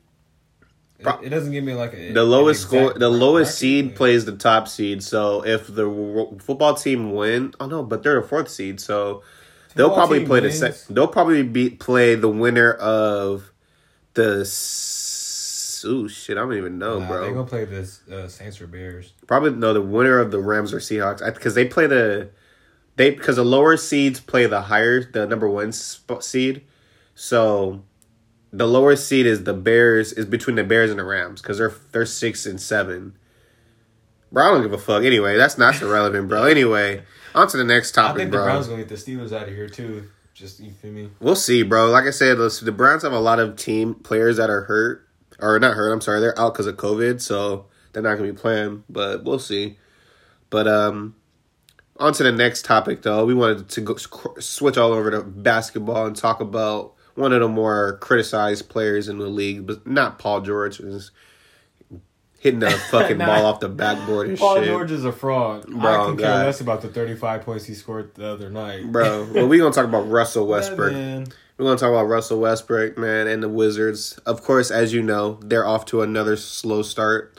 It, 1.02 1.04
Pro- 1.04 1.20
it 1.20 1.28
doesn't 1.30 1.52
give 1.52 1.64
me 1.64 1.74
like 1.74 1.92
a, 1.94 2.12
the 2.12 2.24
lowest 2.24 2.62
score, 2.62 2.92
the 2.94 3.08
lowest 3.10 3.58
seed 3.58 3.88
but- 3.90 3.96
plays 3.96 4.24
the 4.24 4.36
top 4.36 4.68
seed. 4.68 5.02
So 5.02 5.44
if 5.44 5.66
the 5.66 5.84
w- 5.84 6.38
football 6.38 6.74
team 6.74 7.12
win, 7.12 7.54
oh 7.60 7.66
no, 7.66 7.82
but 7.82 8.02
they're 8.02 8.18
a 8.18 8.22
fourth 8.22 8.48
seed, 8.48 8.80
so 8.80 9.22
they'll 9.74 9.88
Football 9.88 9.94
probably 9.96 10.26
play 10.26 10.40
the 10.40 10.46
wins. 10.48 10.58
sec- 10.58 10.86
They'll 10.88 11.08
probably 11.08 11.42
be 11.42 11.70
play 11.70 12.14
the 12.14 12.28
winner 12.28 12.72
of 12.72 13.52
the. 14.14 14.40
S- 14.42 15.84
Ooh 15.84 16.06
shit! 16.08 16.36
I 16.36 16.40
don't 16.42 16.54
even 16.56 16.78
know, 16.78 17.00
Nah, 17.00 17.08
bro. 17.08 17.22
They're 17.24 17.32
gonna 17.34 17.46
play 17.48 17.64
this 17.64 18.06
uh, 18.08 18.28
Saints 18.28 18.60
or 18.60 18.68
Bears. 18.68 19.12
Probably 19.26 19.50
no, 19.50 19.72
the 19.74 19.82
winner 19.82 20.20
of 20.20 20.30
the 20.30 20.38
Rams 20.38 20.72
or 20.72 20.78
Seahawks 20.78 21.24
because 21.34 21.56
they 21.56 21.64
play 21.64 21.88
the 21.88 22.30
they 22.94 23.10
because 23.10 23.34
the 23.34 23.44
lower 23.44 23.76
seeds 23.76 24.20
play 24.20 24.46
the 24.46 24.60
higher 24.62 25.02
the 25.02 25.26
number 25.26 25.48
one 25.48 25.72
sp- 25.74 26.22
seed, 26.22 26.62
so 27.16 27.82
the 28.52 28.66
lower 28.66 28.94
seed 28.96 29.26
is 29.26 29.44
the 29.44 29.54
Bears 29.54 30.12
is 30.12 30.26
between 30.26 30.56
the 30.56 30.64
Bears 30.64 30.90
and 30.90 30.98
the 30.98 31.04
Rams 31.04 31.40
because 31.40 31.58
they're 31.58 31.74
they're 31.92 32.06
six 32.06 32.44
and 32.46 32.60
seven. 32.60 33.16
Bro, 34.30 34.44
I 34.46 34.50
don't 34.50 34.62
give 34.62 34.72
a 34.72 34.78
fuck. 34.78 35.04
Anyway, 35.04 35.36
that's 35.36 35.58
not 35.58 35.80
irrelevant, 35.80 36.28
bro. 36.28 36.44
Anyway, 36.44 37.02
on 37.34 37.48
to 37.48 37.56
the 37.56 37.64
next 37.64 37.92
topic, 37.92 38.14
I 38.14 38.18
think 38.18 38.30
the 38.30 38.36
bro. 38.38 38.44
Browns 38.44 38.66
gonna 38.66 38.84
get 38.84 38.88
the 38.88 38.94
Steelers 38.94 39.32
out 39.32 39.48
of 39.48 39.54
here 39.54 39.68
too. 39.68 40.08
Just 40.34 40.60
you 40.60 40.70
feel 40.70 40.92
me? 40.92 41.10
We'll 41.20 41.36
see, 41.36 41.62
bro. 41.62 41.90
Like 41.90 42.04
I 42.04 42.10
said, 42.10 42.38
the, 42.38 42.60
the 42.62 42.72
Browns 42.72 43.02
have 43.02 43.12
a 43.12 43.20
lot 43.20 43.38
of 43.38 43.56
team 43.56 43.94
players 43.94 44.36
that 44.36 44.50
are 44.50 44.62
hurt 44.62 45.06
or 45.38 45.58
not 45.58 45.74
hurt. 45.74 45.92
I'm 45.92 46.00
sorry, 46.00 46.20
they're 46.20 46.38
out 46.38 46.54
because 46.54 46.66
of 46.66 46.76
COVID, 46.76 47.20
so 47.20 47.66
they're 47.92 48.02
not 48.02 48.16
gonna 48.16 48.32
be 48.32 48.38
playing. 48.38 48.84
But 48.88 49.24
we'll 49.24 49.38
see. 49.38 49.78
But 50.50 50.68
um, 50.68 51.16
on 51.98 52.12
to 52.14 52.22
the 52.22 52.32
next 52.32 52.64
topic, 52.64 53.02
though. 53.02 53.24
We 53.24 53.34
wanted 53.34 53.68
to 53.70 53.80
go 53.80 53.96
switch 53.96 54.76
all 54.76 54.92
over 54.92 55.10
to 55.10 55.22
basketball 55.22 56.06
and 56.06 56.16
talk 56.16 56.40
about 56.40 56.94
one 57.14 57.32
of 57.32 57.40
the 57.40 57.48
more 57.48 57.98
criticized 57.98 58.68
players 58.68 59.08
in 59.08 59.18
the 59.18 59.26
league, 59.26 59.66
but 59.66 59.86
not 59.86 60.18
Paul 60.18 60.40
George. 60.40 60.80
Is 60.80 61.10
hitting 62.38 62.60
the 62.60 62.70
fucking 62.90 63.18
Nah. 63.18 63.26
ball 63.26 63.46
off 63.46 63.60
the 63.60 63.68
backboard 63.68 64.28
and 64.28 64.38
Paul 64.38 64.56
shit. 64.56 64.64
Paul 64.68 64.78
George 64.78 64.90
is 64.90 65.04
a 65.04 65.12
fraud. 65.12 65.66
Bro, 65.66 65.78
I 65.78 65.80
Bro, 65.96 66.06
can 66.08 66.16
care 66.18 66.44
less 66.44 66.60
about 66.60 66.82
the 66.82 66.88
35 66.88 67.42
points 67.42 67.64
he 67.66 67.74
scored 67.74 68.14
the 68.14 68.26
other 68.26 68.50
night. 68.50 68.90
Bro, 68.90 69.28
well, 69.32 69.46
we 69.48 69.58
gonna 69.58 69.72
talk 69.72 69.84
about 69.84 70.08
Russell 70.10 70.46
Westbrook. 70.46 70.92
man. 70.92 71.26
We're 71.58 71.66
going 71.66 71.76
to 71.76 71.80
talk 71.82 71.90
about 71.90 72.06
Russell 72.08 72.40
Westbrook, 72.40 72.96
man, 72.98 73.28
and 73.28 73.40
the 73.42 73.48
Wizards. 73.48 74.18
Of 74.24 74.42
course, 74.42 74.70
as 74.70 74.92
you 74.94 75.00
know, 75.02 75.38
they're 75.44 75.66
off 75.66 75.84
to 75.86 76.00
another 76.02 76.34
slow 76.34 76.82
start. 76.82 77.38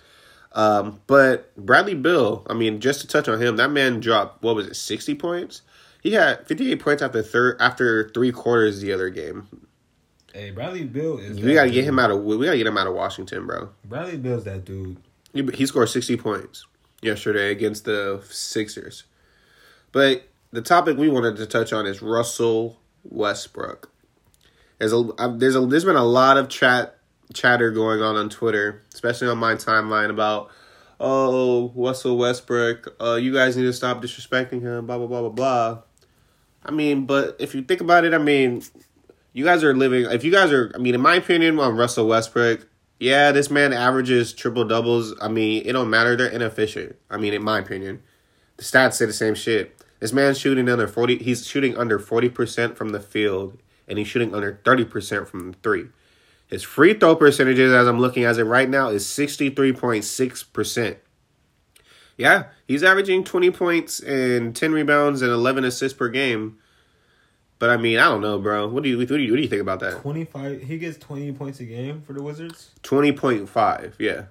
Um, 0.54 1.02
but 1.08 1.54
Bradley 1.58 1.96
Beal, 1.96 2.46
I 2.48 2.54
mean, 2.54 2.80
just 2.80 3.02
to 3.02 3.08
touch 3.08 3.28
on 3.28 3.42
him, 3.42 3.58
that 3.58 3.72
man 3.72 4.00
dropped 4.00 4.42
what 4.44 4.56
was 4.56 4.68
it, 4.68 4.76
sixty 4.76 5.16
points? 5.16 5.64
He 6.04 6.12
had 6.12 6.46
fifty 6.46 6.72
eight 6.72 6.82
points 6.82 7.02
after 7.02 7.24
third 7.24 7.58
after 7.60 8.10
three 8.10 8.34
quarters 8.34 8.82
the 8.82 8.92
other 8.92 9.10
game. 9.10 9.48
Hey, 10.34 10.52
Bradley 10.52 10.84
Beal 10.84 11.18
is. 11.18 11.38
We 11.38 11.50
that 11.50 11.54
got 11.54 11.64
to 11.64 11.72
get 11.72 11.86
him 11.86 11.98
out 11.98 12.12
of 12.12 12.22
we 12.22 12.46
got 12.46 12.52
to 12.52 12.58
get 12.58 12.68
him 12.68 12.78
out 12.78 12.88
of 12.88 12.94
Washington, 12.94 13.48
bro. 13.48 13.70
Bradley 13.86 14.18
Beal's 14.18 14.44
that 14.44 14.66
dude. 14.66 14.98
He, 15.34 15.44
he 15.54 15.66
scored 15.66 15.90
sixty 15.90 16.18
points 16.18 16.66
yesterday 17.02 17.52
against 17.52 17.86
the 17.86 18.22
Sixers. 18.30 19.06
But 19.94 20.28
the 20.52 20.62
topic 20.62 20.98
we 20.98 21.08
wanted 21.08 21.38
to 21.38 21.46
touch 21.46 21.72
on 21.72 21.86
is 21.86 22.02
Russell 22.02 22.80
Westbrook. 23.04 23.90
There's 24.80 24.92
a 24.92 24.98
uh, 24.98 25.38
there's 25.38 25.56
a 25.56 25.66
there's 25.66 25.86
been 25.86 25.96
a 25.96 26.04
lot 26.04 26.36
of 26.36 26.50
chat 26.50 26.98
chatter 27.34 27.72
going 27.72 28.02
on 28.02 28.18
on 28.18 28.30
Twitter, 28.30 28.82
especially 28.94 29.30
on 29.30 29.38
my 29.38 29.56
timeline 29.56 30.10
about 30.10 30.52
oh 31.00 31.72
Russell 31.76 32.18
Westbrook, 32.18 32.96
uh, 33.00 33.16
you 33.16 33.34
guys 33.34 33.56
need 33.56 33.64
to 33.64 33.74
stop 33.74 34.02
disrespecting 34.02 34.62
him, 34.62 34.86
blah 34.86 34.98
blah 34.98 35.08
blah 35.08 35.22
blah 35.22 35.30
blah. 35.30 35.82
I 36.65 36.71
mean, 36.71 37.06
but 37.06 37.36
if 37.39 37.54
you 37.54 37.62
think 37.62 37.81
about 37.81 38.06
it, 38.06 38.13
I 38.13 38.18
mean, 38.18 38.63
you 39.33 39.44
guys 39.44 39.63
are 39.63 39.75
living. 39.75 40.06
If 40.06 40.24
you 40.24 40.31
guys 40.31 40.51
are, 40.51 40.71
I 40.75 40.77
mean, 40.77 40.95
in 40.95 41.01
my 41.01 41.15
opinion, 41.15 41.60
on 41.60 41.75
Russell 41.75 42.07
Westbrook, 42.07 42.68
yeah, 43.00 43.31
this 43.31 43.50
man 43.50 43.74
averages 43.74 44.33
triple 44.33 44.65
doubles. 44.65 45.13
I 45.21 45.27
mean, 45.27 45.64
it 45.66 45.73
don't 45.73 45.90
matter; 45.90 46.16
they're 46.16 46.28
inefficient. 46.28 46.95
I 47.09 47.18
mean, 47.18 47.33
in 47.33 47.44
my 47.44 47.59
opinion, 47.59 48.02
the 48.57 48.64
stats 48.64 48.94
say 48.94 49.06
the 49.06 49.14
same 49.14 49.35
shit. 49.35 49.76
This 49.99 50.14
man's 50.14 50.38
shooting 50.38 50.69
under 50.69 50.88
forty. 50.88 51.18
He's 51.18 51.45
shooting 51.45 51.78
under 51.78 51.99
forty 51.99 52.30
percent 52.30 52.78
from 52.78 52.90
the 52.90 52.99
field, 52.99 53.57
and 53.88 53.97
he's 53.97 54.07
shooting 54.07 54.33
under 54.33 54.59
thirty 54.64 54.85
percent 54.85 55.28
from 55.28 55.52
the 55.52 55.57
three. 55.64 55.88
His 56.47 56.64
free 56.64 56.94
throw 56.94 57.16
percentages, 57.16 57.73
as 57.73 57.88
I'm 57.88 57.99
looking 57.99 58.26
as 58.26 58.38
it 58.38 58.44
right 58.44 58.69
now, 58.69 58.90
is 58.90 59.06
sixty 59.06 59.49
three 59.49 59.73
point 59.73 60.04
six 60.04 60.44
percent. 60.44 60.97
Yeah, 62.18 62.46
he's 62.68 62.84
averaging 62.84 63.24
twenty 63.24 63.50
points 63.52 64.00
and 64.00 64.56
ten 64.56 64.72
rebounds 64.72 65.22
and 65.22 65.32
eleven 65.32 65.64
assists 65.66 65.98
per 65.98 66.10
game. 66.10 66.58
But 67.60 67.70
I 67.70 67.78
mean, 67.78 67.98
I 67.98 68.06
don't 68.10 68.22
know, 68.22 68.40
bro. 68.40 68.68
What 68.68 68.84
do 68.84 68.90
you 68.90 68.98
what 68.98 69.08
do 69.08 69.18
you, 69.18 69.32
what 69.32 69.38
do 69.38 69.42
you 69.42 69.48
think 69.48 69.62
about 69.62 69.80
that? 69.80 70.02
25. 70.02 70.62
He 70.64 70.78
gets 70.78 70.98
20 70.98 71.32
points 71.32 71.60
a 71.62 71.64
game 71.66 72.02
for 72.02 72.12
the 72.14 72.22
Wizards. 72.22 72.72
Twenty 72.84 73.12
point 73.14 73.48
five, 73.48 73.96
yeah. 74.00 74.24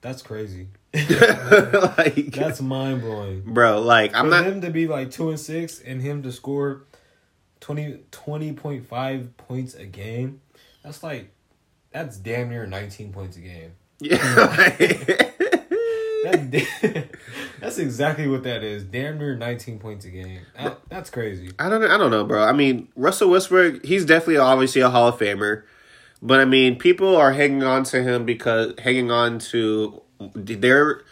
That's 0.00 0.22
crazy. 0.22 0.68
like, 0.94 2.32
That's 2.32 2.60
mind 2.60 3.00
blowing. 3.02 3.42
bro, 3.42 3.80
like 3.80 4.14
I'm 4.14 4.26
For 4.26 4.30
not. 4.30 4.44
him 4.44 4.60
to 4.62 4.70
be 4.70 4.86
like 4.86 5.10
2 5.10 5.30
and 5.30 5.40
6 5.40 5.80
and 5.80 6.00
him 6.00 6.22
to 6.22 6.32
score 6.32 6.84
20 7.60 8.00
20.5 8.12 9.36
points 9.36 9.74
a 9.74 9.84
game, 9.86 10.40
that's 10.82 11.02
like, 11.02 11.30
that's 11.90 12.16
damn 12.16 12.48
near 12.48 12.66
19 12.66 13.12
points 13.12 13.36
a 13.36 13.40
game. 13.40 13.72
Yeah, 14.00 14.16
like- 14.56 15.47
That's, 17.60 17.78
exactly 17.78 18.28
what 18.28 18.42
that 18.44 18.62
is. 18.62 18.84
Damn 18.84 19.18
near 19.18 19.36
19 19.36 19.78
points 19.78 20.04
a 20.04 20.10
game. 20.10 20.40
That- 20.56 20.80
that's 20.88 21.10
crazy. 21.10 21.50
I 21.58 21.68
don't. 21.68 21.82
I 21.84 21.98
don't 21.98 22.10
know, 22.10 22.24
bro. 22.24 22.42
I 22.42 22.52
mean, 22.52 22.88
Russell 22.96 23.30
Westbrook. 23.30 23.84
He's 23.84 24.04
definitely 24.04 24.38
obviously 24.38 24.80
a 24.80 24.90
Hall 24.90 25.08
of 25.08 25.18
Famer, 25.18 25.64
but 26.22 26.40
I 26.40 26.44
mean, 26.44 26.76
people 26.76 27.16
are 27.16 27.32
hanging 27.32 27.62
on 27.62 27.84
to 27.84 28.02
him 28.02 28.24
because 28.24 28.74
hanging 28.78 29.10
on 29.10 29.38
to 29.38 30.02
their 30.34 31.02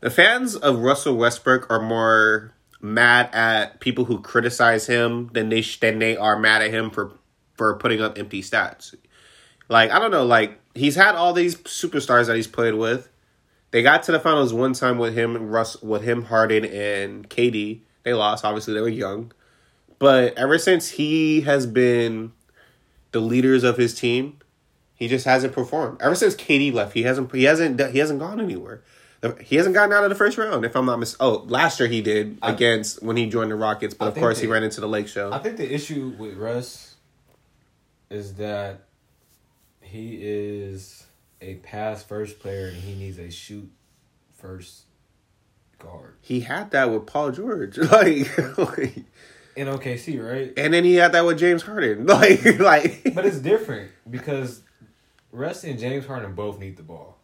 the 0.00 0.10
fans 0.10 0.54
of 0.54 0.78
Russell 0.78 1.16
Westbrook 1.16 1.70
are 1.70 1.80
more 1.80 2.54
mad 2.80 3.30
at 3.34 3.80
people 3.80 4.04
who 4.04 4.20
criticize 4.20 4.86
him 4.86 5.30
than 5.32 5.48
they 5.48 5.62
than 5.80 5.98
they 5.98 6.16
are 6.16 6.38
mad 6.38 6.62
at 6.62 6.70
him 6.70 6.90
for 6.90 7.12
for 7.54 7.76
putting 7.76 8.00
up 8.00 8.18
empty 8.18 8.42
stats. 8.42 8.94
Like 9.68 9.90
I 9.90 9.98
don't 9.98 10.10
know. 10.10 10.24
Like 10.24 10.60
he's 10.74 10.94
had 10.94 11.14
all 11.14 11.32
these 11.32 11.56
superstars 11.56 12.26
that 12.26 12.36
he's 12.36 12.46
played 12.46 12.74
with. 12.74 13.08
They 13.70 13.82
got 13.82 14.02
to 14.04 14.12
the 14.12 14.20
finals 14.20 14.52
one 14.54 14.72
time 14.72 14.98
with 14.98 15.14
him 15.14 15.36
and 15.36 15.52
Russ 15.52 15.80
with 15.82 16.02
him 16.02 16.24
Harden 16.24 16.64
and 16.64 17.28
KD. 17.28 17.80
They 18.02 18.14
lost. 18.14 18.44
Obviously, 18.44 18.74
they 18.74 18.80
were 18.80 18.88
young. 18.88 19.32
But 19.98 20.36
ever 20.38 20.58
since 20.58 20.90
he 20.90 21.42
has 21.42 21.66
been 21.66 22.32
the 23.12 23.20
leaders 23.20 23.64
of 23.64 23.76
his 23.76 23.94
team, 23.94 24.38
He 24.94 25.06
just 25.06 25.24
hasn't 25.26 25.52
performed 25.52 26.00
ever 26.00 26.14
since 26.14 26.34
KD 26.34 26.72
left. 26.72 26.92
He 26.94 27.02
hasn't. 27.04 27.32
He 27.34 27.44
hasn't. 27.44 27.80
He 27.92 27.98
hasn't 27.98 28.18
gone 28.20 28.40
anywhere. 28.40 28.82
He 29.40 29.56
hasn't 29.56 29.74
gotten 29.74 29.92
out 29.92 30.04
of 30.04 30.10
the 30.10 30.14
first 30.16 30.38
round. 30.38 30.64
If 30.64 30.74
I'm 30.76 30.86
not 30.86 30.98
mis. 30.98 31.16
Oh, 31.20 31.44
last 31.48 31.78
year 31.80 31.88
he 31.88 32.00
did 32.00 32.38
I- 32.40 32.52
against 32.52 33.02
when 33.02 33.16
he 33.16 33.26
joined 33.28 33.50
the 33.50 33.56
Rockets, 33.56 33.92
but 33.94 34.06
I 34.06 34.08
of 34.08 34.14
course 34.14 34.38
he 34.40 34.46
ran 34.46 34.62
into 34.62 34.80
the 34.80 34.88
Lake 34.88 35.08
Show. 35.08 35.32
I 35.32 35.38
think 35.38 35.56
the 35.56 35.72
issue 35.72 36.14
with 36.18 36.36
Russ 36.36 36.94
is 38.10 38.34
that 38.34 38.80
he 39.80 40.18
is 40.22 40.97
a 41.40 41.54
pass 41.56 42.02
first 42.02 42.38
player 42.40 42.66
and 42.68 42.76
he 42.76 42.94
needs 42.94 43.18
a 43.18 43.30
shoot 43.30 43.70
first 44.34 44.82
guard. 45.78 46.16
he 46.20 46.40
had 46.40 46.70
that 46.72 46.90
with 46.90 47.06
Paul 47.06 47.30
George, 47.30 47.78
like, 47.78 48.58
like, 48.58 48.96
In 49.56 49.66
OKC, 49.68 50.20
right? 50.24 50.52
and 50.56 50.74
then 50.74 50.84
he 50.84 50.96
had 50.96 51.12
that 51.12 51.24
with 51.24 51.38
James 51.38 51.62
Harden, 51.62 52.06
like, 52.06 52.58
like. 52.58 53.14
But 53.14 53.24
it's 53.26 53.38
different 53.38 53.90
because 54.08 54.62
Russ 55.32 55.64
and 55.64 55.78
James 55.78 56.06
Harden 56.06 56.34
both 56.34 56.58
need 56.58 56.76
the 56.76 56.82
ball. 56.82 57.18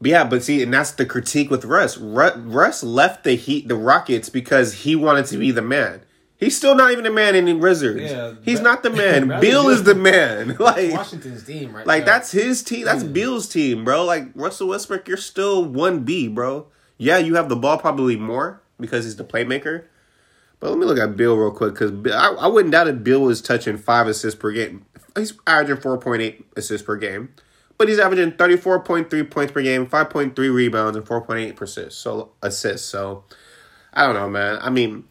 Yeah, 0.00 0.24
but 0.24 0.42
see, 0.42 0.60
and 0.64 0.74
that's 0.74 0.90
the 0.90 1.06
critique 1.06 1.48
with 1.48 1.64
Russ. 1.64 1.96
Russ 1.96 2.82
left 2.82 3.22
the 3.22 3.36
Heat, 3.36 3.68
the 3.68 3.76
Rockets, 3.76 4.28
because 4.28 4.74
he 4.74 4.96
wanted 4.96 5.26
to 5.26 5.36
be 5.36 5.52
the 5.52 5.62
man. 5.62 6.02
He's 6.42 6.56
still 6.56 6.74
not 6.74 6.90
even 6.90 7.04
the 7.04 7.10
man 7.10 7.34
in 7.36 7.44
the 7.44 7.52
Wizards. 7.54 8.00
Yeah, 8.10 8.34
He's 8.42 8.58
that- 8.58 8.64
not 8.64 8.82
the 8.82 8.90
man. 8.90 9.40
Beal 9.40 9.68
is 9.68 9.84
the 9.84 9.94
man. 9.94 10.56
Like, 10.58 10.92
Washington's 10.92 11.44
team, 11.44 11.74
right? 11.74 11.86
like 11.86 12.00
now. 12.00 12.06
that's 12.12 12.32
his 12.32 12.62
team. 12.62 12.84
That's 12.84 13.04
Yeah. 13.04 13.10
Beal's 13.10 13.48
team, 13.48 13.84
bro. 13.84 14.04
Like 14.04 14.28
Russell 14.34 14.68
Westbrook, 14.68 15.06
you're 15.06 15.16
still 15.16 15.64
one 15.64 16.00
B, 16.00 16.26
bro. 16.28 16.66
Yeah, 16.98 17.18
you 17.18 17.34
have 17.36 17.48
the 17.48 17.56
ball 17.56 17.78
probably 17.78 18.16
more 18.16 18.60
because 18.80 19.04
he's 19.04 19.16
the 19.16 19.24
playmaker. 19.24 19.84
But 20.60 20.70
let 20.70 20.78
me 20.78 20.86
look 20.86 20.98
at 20.98 21.16
Beal 21.16 21.36
real 21.36 21.50
quick 21.50 21.74
because 21.74 21.90
I, 22.12 22.28
I 22.34 22.46
wouldn't 22.46 22.72
doubt 22.72 22.86
if 22.88 23.02
Beal 23.02 23.20
was 23.20 23.40
touching 23.42 23.76
five 23.76 24.06
assists 24.06 24.38
per 24.38 24.52
game. 24.52 24.84
He's 25.16 25.32
averaging 25.46 25.80
four 25.82 25.98
point 25.98 26.22
eight 26.22 26.46
assists 26.56 26.86
per 26.86 26.96
game, 26.96 27.30
but 27.78 27.88
he's 27.88 27.98
averaging 27.98 28.32
thirty 28.32 28.56
four 28.56 28.78
point 28.80 29.10
three 29.10 29.22
points 29.24 29.52
per 29.52 29.62
game, 29.62 29.86
five 29.86 30.10
point 30.10 30.34
three 30.36 30.48
rebounds, 30.50 30.96
and 30.96 31.06
four 31.06 31.20
point 31.20 31.40
eight 31.40 31.60
assists. 31.60 31.98
So 32.00 32.30
assists. 32.42 32.88
So 32.88 33.24
I 33.92 34.06
don't 34.06 34.14
know, 34.14 34.28
man. 34.30 34.58
I 34.62 34.70
mean, 34.70 35.04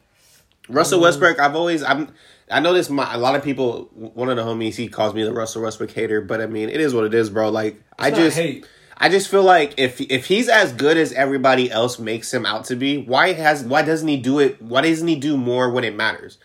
Russell 0.72 0.98
mm-hmm. 0.98 1.04
Westbrook. 1.04 1.40
I've 1.40 1.56
always 1.56 1.84
I'm. 1.84 2.14
I 2.50 2.60
know 2.60 2.74
this. 2.74 2.90
My 2.90 3.14
a 3.14 3.18
lot 3.18 3.36
of 3.36 3.44
people. 3.44 3.90
One 3.94 4.30
of 4.30 4.38
the 4.38 4.44
homies 4.44 4.76
he 4.76 4.88
calls 4.88 5.14
me 5.14 5.24
the 5.24 5.34
Russell 5.34 5.64
Westbrook 5.64 5.92
hater, 5.92 6.22
but 6.22 6.42
I 6.42 6.48
mean 6.48 6.70
it 6.70 6.82
is 6.82 6.94
what 6.94 7.06
it 7.06 7.14
is, 7.14 7.30
bro. 7.30 7.50
Like 7.50 7.82
I 7.98 8.12
just 8.12 8.38
hate. 8.38 8.66
I 8.98 9.10
just 9.10 9.30
feel 9.30 9.44
like 9.44 9.74
if 9.78 10.00
if 10.00 10.28
he's 10.28 10.48
as 10.48 10.74
good 10.74 10.96
as 10.96 11.12
everybody 11.14 11.72
else 11.72 11.98
makes 11.98 12.32
him 12.32 12.46
out 12.46 12.66
to 12.66 12.76
be, 12.76 13.02
why 13.02 13.34
has 13.34 13.64
why 13.64 13.82
doesn't 13.82 14.08
he 14.08 14.18
do 14.18 14.40
it? 14.40 14.62
Why 14.62 14.82
doesn't 14.82 15.08
he 15.08 15.16
do 15.16 15.38
more 15.38 15.72
when 15.72 15.84
it 15.84 15.96
matters? 15.96 16.38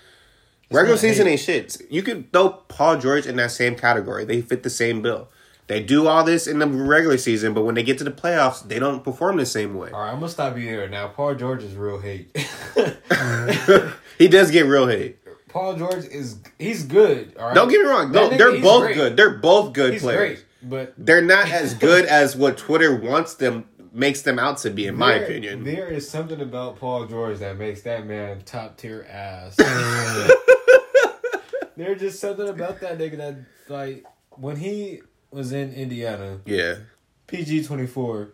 Regular 0.70 0.96
season 0.96 1.26
hate. 1.26 1.32
ain't 1.32 1.40
shit. 1.40 1.76
You 1.90 2.02
could 2.02 2.32
throw 2.32 2.48
Paul 2.50 2.98
George 2.98 3.26
in 3.26 3.36
that 3.36 3.52
same 3.52 3.76
category. 3.76 4.24
They 4.24 4.40
fit 4.40 4.62
the 4.62 4.70
same 4.70 5.02
bill. 5.02 5.28
They 5.68 5.82
do 5.82 6.06
all 6.06 6.24
this 6.24 6.46
in 6.46 6.60
the 6.60 6.66
regular 6.66 7.18
season, 7.18 7.52
but 7.52 7.64
when 7.64 7.74
they 7.74 7.82
get 7.82 7.98
to 7.98 8.04
the 8.04 8.10
playoffs, 8.10 8.66
they 8.66 8.78
don't 8.78 9.02
perform 9.02 9.36
the 9.36 9.46
same 9.46 9.74
way. 9.74 9.90
All 9.90 10.00
right, 10.00 10.12
I'm 10.12 10.20
gonna 10.20 10.28
stop 10.28 10.56
you 10.56 10.64
there. 10.64 10.88
Now, 10.88 11.08
Paul 11.08 11.34
George 11.34 11.62
is 11.62 11.74
real 11.74 12.00
hate. 12.00 12.34
he 14.18 14.28
does 14.28 14.50
get 14.50 14.66
real 14.66 14.86
hate. 14.86 15.18
Paul 15.48 15.76
George 15.76 16.04
is 16.06 16.38
he's 16.58 16.84
good. 16.84 17.34
All 17.38 17.46
right, 17.46 17.54
Don't 17.54 17.68
get 17.68 17.80
me 17.80 17.86
wrong. 17.88 18.12
No, 18.12 18.28
they're 18.28 18.60
both 18.60 18.82
great. 18.84 18.94
good. 18.94 19.16
They're 19.16 19.38
both 19.38 19.72
good 19.72 19.94
He's 19.94 20.02
players. 20.02 20.38
great, 20.40 20.44
but 20.70 20.94
They're 20.98 21.22
not 21.22 21.50
as 21.50 21.74
good 21.74 22.04
as 22.04 22.36
what 22.36 22.58
Twitter 22.58 22.94
wants 22.94 23.34
them 23.34 23.64
makes 23.92 24.20
them 24.22 24.38
out 24.38 24.58
to 24.58 24.70
be, 24.70 24.86
in 24.86 24.94
my 24.96 25.14
there- 25.14 25.24
opinion. 25.24 25.64
there 25.64 25.88
is 25.88 26.08
something 26.08 26.40
about 26.42 26.78
Paul 26.78 27.06
George 27.06 27.38
that 27.38 27.56
makes 27.56 27.80
that 27.82 28.06
man 28.06 28.42
top 28.44 28.76
tier 28.76 29.06
ass. 29.10 29.56
There's 31.76 32.00
just 32.00 32.20
something 32.20 32.48
about 32.48 32.80
that 32.80 32.98
nigga 32.98 33.16
that 33.18 33.36
like 33.68 34.04
when 34.30 34.56
he 34.56 35.02
was 35.30 35.52
in 35.52 35.72
Indiana, 35.74 36.40
yeah. 36.46 36.76
PG 37.26 37.64
twenty 37.64 37.86
four. 37.86 38.30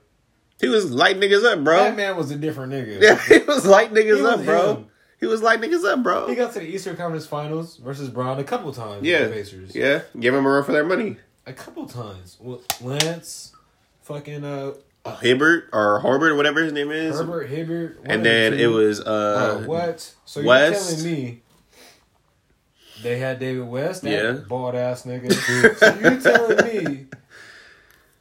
He 0.61 0.69
was 0.69 0.93
light 0.93 1.19
niggas 1.19 1.45
up, 1.45 1.65
bro. 1.65 1.79
That 1.79 1.97
man 1.97 2.17
was 2.17 2.31
a 2.31 2.37
different 2.37 2.73
nigga. 2.73 3.03
Yeah, 3.03 3.21
he 3.39 3.45
was 3.45 3.67
light 3.67 3.93
niggas 3.93 4.19
He 4.19 4.25
up, 4.25 4.45
bro. 4.45 4.75
him. 4.77 4.87
He 5.23 5.29
was 5.29 5.41
like, 5.41 5.61
niggas 5.61 5.85
up, 5.85 6.03
bro. 6.03 6.27
He 6.27 6.35
got 6.35 6.53
to 6.55 6.59
the 6.59 6.67
Eastern 6.67 6.97
Conference 6.97 7.27
Finals 7.27 7.77
versus 7.77 8.09
Brown 8.09 8.41
a 8.41 8.45
couple 8.45 8.73
times. 8.73 9.05
Yeah, 9.07 9.27
the 9.27 9.33
Pacers. 9.35 9.73
yeah. 9.73 10.01
Give 10.19 10.35
him 10.35 10.45
a 10.45 10.49
run 10.49 10.65
for 10.65 10.73
their 10.73 10.83
money. 10.85 11.17
a 11.47 11.53
couple 11.53 11.87
times. 11.87 12.37
Well, 12.41 12.61
Lance, 12.81 13.53
fucking 14.01 14.43
uh, 14.45 14.73
Hibbert 15.21 15.69
or 15.73 16.01
Horbert, 16.01 16.35
whatever 16.35 16.65
his 16.65 16.73
name 16.73 16.91
is, 16.91 17.17
Herbert 17.21 17.49
Hibbert, 17.49 17.99
and 18.05 18.27
then 18.27 18.55
it 18.55 18.67
was 18.67 19.01
Bro, 19.01 19.13
uh, 19.13 19.59
what? 19.65 20.13
So 20.25 20.43
West. 20.43 20.91
you're 20.91 20.99
telling 20.99 21.15
me 21.15 21.43
they 23.05 23.19
had 23.19 23.39
David 23.39 23.69
West, 23.69 24.03
that 24.03 24.11
Yeah. 24.11 24.33
bald 24.49 24.75
ass 24.75 25.05
nigga? 25.05 25.33
so 25.79 25.99
you 26.11 26.21
telling 26.21 26.67
me 26.97 27.07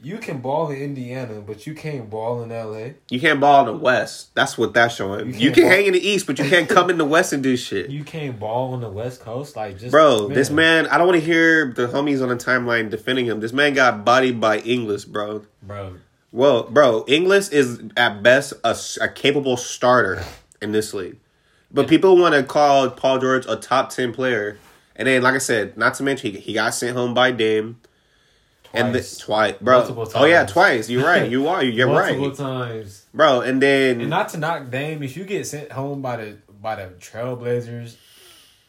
you 0.03 0.17
can 0.17 0.39
ball 0.39 0.69
in 0.71 0.81
Indiana, 0.81 1.41
but 1.41 1.67
you 1.67 1.73
can't 1.75 2.09
ball 2.09 2.41
in 2.43 2.51
L.A. 2.51 2.95
you 3.09 3.19
can't 3.19 3.39
ball 3.39 3.61
in 3.61 3.65
the 3.67 3.79
West. 3.79 4.33
That's 4.35 4.57
what 4.57 4.73
that's 4.73 4.95
showing. 4.95 5.27
You 5.27 5.33
You, 5.33 5.51
can't 5.51 5.65
ball- 5.67 5.69
hang 5.71 5.85
in 5.87 5.93
the 5.93 6.07
East, 6.07 6.25
but 6.27 6.39
you 6.39 6.45
can't 6.45 6.67
come 6.67 6.89
in 6.89 6.97
the 6.97 7.05
West 7.05 7.33
and 7.33 7.43
do 7.43 7.55
shit. 7.55 7.89
You 7.89 8.03
can't 8.03 8.39
ball 8.39 8.73
on 8.73 8.81
the 8.81 8.89
West 8.89 9.21
Coast, 9.21 9.55
like 9.55 9.77
just 9.77 9.91
Bro, 9.91 10.29
this 10.29 10.49
man, 10.49 10.87
I 10.87 10.97
don't 10.97 11.07
want 11.07 11.19
to 11.19 11.25
hear 11.25 11.71
the 11.71 11.87
homies 11.87 12.21
on 12.21 12.29
the 12.29 12.35
timeline 12.35 12.89
defending 12.89 13.25
him. 13.25 13.39
This 13.39 13.53
man 13.53 13.73
got 13.73 14.03
bodied 14.03 14.39
by 14.41 14.59
Ingles, 14.59 15.05
bro. 15.05 15.43
bro. 15.61 15.97
Well, 16.31 16.63
bro, 16.63 17.03
Ingles 17.07 17.49
is 17.49 17.81
at 17.97 18.23
best 18.23 18.53
a, 18.63 18.75
a 19.01 19.07
capable 19.09 19.57
starter 19.57 20.23
in 20.61 20.71
this 20.71 20.93
league. 20.93 21.17
But 21.73 21.87
people 21.87 22.17
want 22.17 22.35
to 22.35 22.43
call 22.43 22.89
Paul 22.89 23.19
George 23.19 23.45
a 23.47 23.55
top 23.55 23.89
10 23.91 24.13
player. 24.13 24.57
And 24.95 25.07
then, 25.07 25.21
like 25.21 25.35
I 25.35 25.39
said, 25.39 25.77
not 25.77 25.93
to 25.95 26.03
mention, 26.03 26.31
he, 26.31 26.39
he 26.39 26.53
got 26.53 26.73
sent 26.73 26.95
home 26.97 27.13
by 27.13 27.31
Dame. 27.31 27.79
And 28.73 28.95
the, 28.95 29.17
Twice. 29.19 29.55
bro. 29.59 29.79
Multiple 29.79 30.11
Oh, 30.15 30.25
yeah, 30.25 30.45
twice. 30.45 30.89
You're 30.89 31.05
right. 31.05 31.29
You 31.29 31.47
are. 31.49 31.63
You're 31.63 31.87
multiple 31.93 32.29
right. 32.29 32.37
times. 32.37 33.05
Bro, 33.13 33.41
and 33.41 33.61
then. 33.61 34.01
And 34.01 34.09
not 34.09 34.29
to 34.29 34.37
knock 34.37 34.69
Dame, 34.69 35.03
if 35.03 35.17
you 35.17 35.25
get 35.25 35.45
sent 35.45 35.71
home 35.71 36.01
by 36.01 36.17
the 36.17 36.37
by 36.61 36.75
the 36.75 36.93
Trailblazers, 36.99 37.95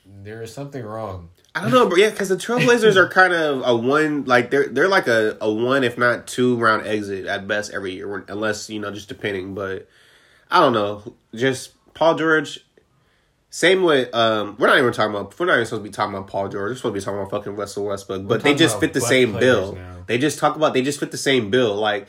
there 0.06 0.42
is 0.42 0.52
something 0.52 0.82
wrong. 0.84 1.28
I 1.54 1.60
don't 1.60 1.70
know, 1.70 1.86
but 1.86 1.98
yeah, 1.98 2.08
because 2.08 2.30
the 2.30 2.36
Trailblazers 2.36 2.96
are 2.96 3.08
kind 3.08 3.34
of 3.34 3.62
a 3.64 3.76
one, 3.76 4.24
like 4.24 4.50
they're 4.50 4.68
they're 4.68 4.88
like 4.88 5.06
a, 5.06 5.36
a 5.40 5.52
one, 5.52 5.84
if 5.84 5.98
not 5.98 6.26
two 6.26 6.56
round 6.56 6.86
exit 6.86 7.26
at 7.26 7.46
best 7.46 7.72
every 7.72 7.92
year, 7.92 8.24
unless 8.28 8.70
you 8.70 8.80
know 8.80 8.90
just 8.90 9.08
depending. 9.08 9.54
But 9.54 9.86
I 10.50 10.60
don't 10.60 10.72
know, 10.72 11.14
just 11.34 11.72
Paul 11.94 12.14
George. 12.16 12.64
Same 13.54 13.82
with 13.82 14.14
um, 14.14 14.56
we're 14.58 14.66
not 14.66 14.78
even 14.78 14.94
talking 14.94 15.14
about 15.14 15.38
we're 15.38 15.44
not 15.44 15.52
even 15.56 15.66
supposed 15.66 15.84
to 15.84 15.88
be 15.90 15.92
talking 15.92 16.14
about 16.14 16.26
Paul 16.26 16.48
George. 16.48 16.70
We're 16.70 16.74
supposed 16.76 16.94
to 16.94 17.00
be 17.00 17.04
talking 17.04 17.20
about 17.20 17.30
fucking 17.30 17.54
Russell 17.54 17.84
Westbrook, 17.84 18.26
but 18.26 18.42
they 18.42 18.54
just 18.54 18.80
fit 18.80 18.94
the 18.94 19.00
same 19.02 19.38
bill. 19.38 19.74
now. 19.74 19.96
They 20.06 20.16
just 20.16 20.38
talk 20.38 20.56
about 20.56 20.72
they 20.72 20.80
just 20.80 20.98
fit 20.98 21.10
the 21.10 21.18
same 21.18 21.50
bill. 21.50 21.74
Like 21.74 22.08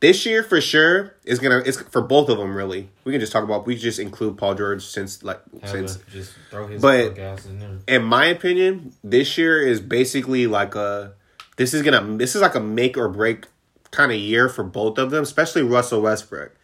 this 0.00 0.24
year 0.24 0.42
for 0.42 0.62
sure 0.62 1.14
is 1.24 1.40
gonna 1.40 1.58
it's 1.58 1.78
for 1.78 2.00
both 2.00 2.30
of 2.30 2.38
them 2.38 2.54
really. 2.56 2.88
We 3.04 3.12
can 3.12 3.20
just 3.20 3.32
talk 3.32 3.44
about 3.44 3.66
we 3.66 3.76
just 3.76 3.98
include 3.98 4.38
Paul 4.38 4.54
George 4.54 4.82
since 4.82 5.22
like 5.22 5.42
since 5.66 5.98
just 6.10 6.32
throw 6.50 6.66
his 6.66 6.80
But- 6.80 7.18
in 7.18 7.82
in 7.86 8.02
my 8.04 8.24
opinion, 8.24 8.94
this 9.04 9.36
year 9.36 9.60
is 9.60 9.80
basically 9.82 10.46
like 10.46 10.74
a 10.74 11.12
this 11.58 11.74
is 11.74 11.82
gonna 11.82 12.16
this 12.16 12.34
is 12.34 12.40
like 12.40 12.54
a 12.54 12.60
make 12.60 12.96
or 12.96 13.10
break 13.10 13.44
kind 13.90 14.10
of 14.10 14.16
year 14.18 14.48
for 14.48 14.64
both 14.64 14.96
of 14.96 15.10
them, 15.10 15.22
especially 15.22 15.60
Russell 15.60 16.00
Westbrook. 16.00 16.54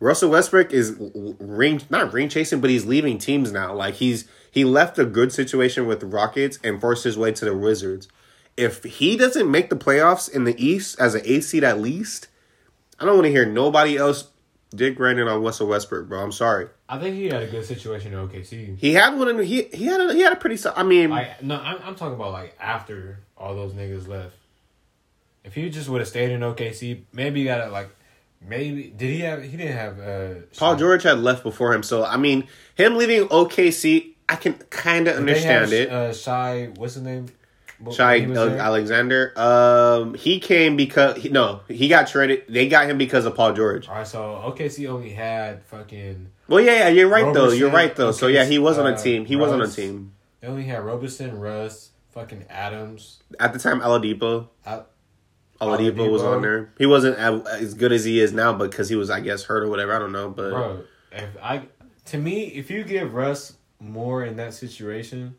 Russell 0.00 0.30
Westbrook 0.30 0.72
is 0.72 0.96
ring 1.38 1.82
not 1.90 2.12
ring 2.12 2.30
chasing, 2.30 2.60
but 2.60 2.70
he's 2.70 2.86
leaving 2.86 3.18
teams 3.18 3.52
now. 3.52 3.74
Like 3.74 3.94
he's 3.94 4.26
he 4.50 4.64
left 4.64 4.98
a 4.98 5.04
good 5.04 5.30
situation 5.32 5.86
with 5.86 6.00
the 6.00 6.06
Rockets 6.06 6.58
and 6.64 6.80
forced 6.80 7.04
his 7.04 7.18
way 7.18 7.32
to 7.32 7.44
the 7.44 7.56
Wizards. 7.56 8.08
If 8.56 8.82
he 8.82 9.16
doesn't 9.16 9.50
make 9.50 9.70
the 9.70 9.76
playoffs 9.76 10.30
in 10.30 10.44
the 10.44 10.62
East 10.62 10.98
as 10.98 11.14
an 11.14 11.22
eight 11.24 11.44
seed 11.44 11.64
at 11.64 11.80
least, 11.80 12.28
I 12.98 13.04
don't 13.04 13.14
want 13.14 13.26
to 13.26 13.30
hear 13.30 13.46
nobody 13.46 13.96
else 13.96 14.28
dick 14.74 14.98
riding 14.98 15.28
on 15.28 15.42
Russell 15.42 15.68
Westbrook, 15.68 16.08
bro. 16.08 16.20
I'm 16.20 16.32
sorry. 16.32 16.68
I 16.88 16.98
think 16.98 17.16
he 17.16 17.26
had 17.26 17.42
a 17.42 17.46
good 17.46 17.64
situation 17.64 18.14
in 18.14 18.28
OKC. 18.28 18.78
He 18.78 18.94
had 18.94 19.16
one. 19.18 19.28
In, 19.28 19.42
he 19.42 19.64
he 19.64 19.84
had 19.84 20.00
a, 20.00 20.14
he 20.14 20.20
had 20.20 20.32
a 20.32 20.36
pretty. 20.36 20.60
I 20.74 20.82
mean, 20.82 21.12
I 21.12 21.36
no, 21.42 21.56
I'm, 21.56 21.76
I'm 21.84 21.94
talking 21.94 22.14
about 22.14 22.32
like 22.32 22.56
after 22.58 23.20
all 23.36 23.54
those 23.54 23.74
niggas 23.74 24.08
left. 24.08 24.36
If 25.44 25.54
he 25.54 25.68
just 25.70 25.88
would 25.88 26.00
have 26.00 26.08
stayed 26.08 26.30
in 26.30 26.40
OKC, 26.40 27.02
maybe 27.12 27.40
he 27.40 27.44
got 27.46 27.66
it 27.66 27.70
like 27.70 27.90
maybe 28.46 28.92
did 28.96 29.10
he 29.10 29.20
have 29.20 29.42
he 29.42 29.56
didn't 29.56 29.76
have 29.76 30.00
uh 30.00 30.40
Paul 30.56 30.76
George 30.76 31.02
had 31.02 31.18
left 31.18 31.42
before 31.42 31.74
him, 31.74 31.82
so 31.82 32.04
I 32.04 32.16
mean, 32.16 32.46
him 32.74 32.96
leaving 32.96 33.28
OKC, 33.28 34.14
I 34.28 34.36
can 34.36 34.54
kind 34.70 35.08
of 35.08 35.16
Did 35.16 35.26
they 35.26 35.40
have, 35.42 35.62
understand 35.64 35.72
it. 35.72 35.90
Uh, 35.92 36.12
Shy, 36.12 36.70
what's 36.76 36.94
his 36.94 37.02
name? 37.02 37.26
Shai 37.92 38.18
he 38.20 38.26
was 38.26 38.36
there? 38.36 38.58
Alexander, 38.58 39.32
um, 39.36 40.12
he 40.14 40.38
came 40.38 40.76
because 40.76 41.16
he, 41.16 41.30
no, 41.30 41.60
he 41.66 41.88
got 41.88 42.08
traded. 42.08 42.44
They 42.46 42.68
got 42.68 42.84
him 42.90 42.98
because 42.98 43.24
of 43.24 43.34
Paul 43.34 43.54
George. 43.54 43.88
All 43.88 43.94
right, 43.94 44.06
so 44.06 44.20
OKC 44.20 44.86
only 44.88 45.10
had 45.10 45.64
fucking. 45.64 46.28
Well, 46.46 46.60
yeah, 46.60 46.72
yeah, 46.72 46.88
you're 46.88 47.08
right 47.08 47.32
though. 47.32 47.50
You're 47.52 47.70
right 47.70 47.94
though. 47.96 48.12
So 48.12 48.26
yeah, 48.26 48.44
he 48.44 48.58
was 48.58 48.76
on 48.78 48.86
a 48.86 48.98
team. 48.98 49.24
He 49.24 49.34
was 49.36 49.50
on 49.50 49.62
a 49.62 49.66
team 49.68 50.12
They 50.40 50.48
only 50.48 50.64
had 50.64 50.84
Roberson, 50.84 51.38
Russ, 51.40 51.90
fucking 52.10 52.44
Adams. 52.50 53.22
at 53.38 53.54
the 53.54 53.58
time. 53.58 53.80
Oladipo, 53.80 54.48
Al- 54.66 54.86
Oladipo 55.60 56.10
was 56.10 56.22
on 56.22 56.42
there. 56.42 56.72
He 56.78 56.86
wasn't 56.86 57.18
as 57.18 57.74
good 57.74 57.92
as 57.92 58.04
he 58.04 58.20
is 58.20 58.32
now 58.32 58.52
but 58.52 58.70
because 58.70 58.88
he 58.88 58.96
was, 58.96 59.10
I 59.10 59.20
guess, 59.20 59.44
hurt 59.44 59.62
or 59.62 59.68
whatever. 59.68 59.94
I 59.94 59.98
don't 59.98 60.12
know, 60.12 60.30
but 60.30 60.50
Bro, 60.50 60.84
if 61.12 61.28
I 61.42 61.62
to 62.06 62.18
me, 62.18 62.44
if 62.46 62.70
you 62.70 62.82
give 62.84 63.14
Russ 63.14 63.54
more 63.78 64.24
in 64.24 64.36
that 64.36 64.54
situation, 64.54 65.36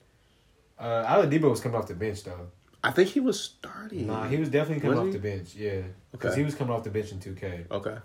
uh 0.79 1.05
Oladipo 1.05 1.49
was 1.49 1.59
coming 1.59 1.77
off 1.77 1.87
the 1.87 1.95
bench 1.95 2.23
though. 2.23 2.47
I 2.83 2.91
think 2.91 3.09
he 3.09 3.19
was 3.19 3.39
starting. 3.39 4.07
Nah, 4.07 4.27
he 4.27 4.37
was 4.37 4.49
definitely 4.49 4.81
coming 4.81 4.97
Was 4.97 5.07
off 5.07 5.13
he? 5.13 5.19
the 5.19 5.19
bench. 5.19 5.53
Yeah, 5.55 5.81
because 6.11 6.31
Okay. 6.31 6.39
he 6.41 6.45
was 6.45 6.55
coming 6.55 6.73
off 6.73 6.83
the 6.83 6.89
bench 6.89 7.11
in 7.11 7.19
two 7.19 7.33
K. 7.35 7.65
Okay. 7.69 7.95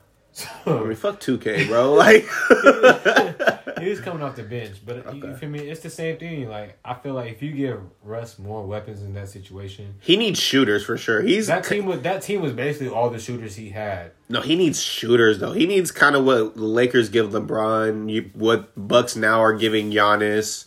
I 0.66 0.70
mean, 0.80 0.94
fuck 0.94 1.20
2K, 1.20 1.68
bro. 1.68 1.94
Like, 1.96 2.26
he 3.80 3.88
was 3.90 4.00
coming 4.00 4.22
off 4.22 4.36
the 4.36 4.42
bench, 4.42 4.78
but 4.84 4.96
you, 4.96 5.02
Okay. 5.02 5.28
you 5.28 5.36
feel 5.36 5.48
me? 5.48 5.60
It's 5.60 5.80
the 5.80 5.90
same 5.90 6.16
thing. 6.18 6.48
Like 6.48 6.78
I 6.84 6.94
feel 6.94 7.14
like 7.14 7.30
if 7.32 7.42
you 7.42 7.52
give 7.52 7.80
Russ 8.02 8.38
more 8.38 8.66
weapons 8.66 9.02
in 9.02 9.14
that 9.14 9.28
situation, 9.28 9.94
he 10.00 10.16
needs 10.16 10.38
shooters 10.40 10.84
for 10.84 10.96
sure. 10.96 11.22
He's 11.22 11.46
that 11.46 11.64
team 11.64 11.86
was 11.86 12.00
that 12.02 12.22
team 12.22 12.40
was 12.42 12.52
basically 12.52 12.88
all 12.88 13.10
the 13.10 13.18
shooters 13.18 13.54
he 13.56 13.70
had. 13.70 14.12
no, 14.28 14.40
he 14.40 14.56
needs 14.56 14.82
shooters 14.82 15.38
though. 15.38 15.52
He 15.52 15.66
needs 15.66 15.90
kind 15.90 16.16
of 16.16 16.24
what 16.24 16.54
the 16.54 16.62
Lakers 16.64 17.08
give 17.08 17.30
LeBron, 17.30 18.10
you, 18.10 18.30
what 18.34 18.70
Bucks 18.76 19.16
now 19.16 19.40
are 19.40 19.52
giving 19.54 19.90
Giannis, 19.90 20.64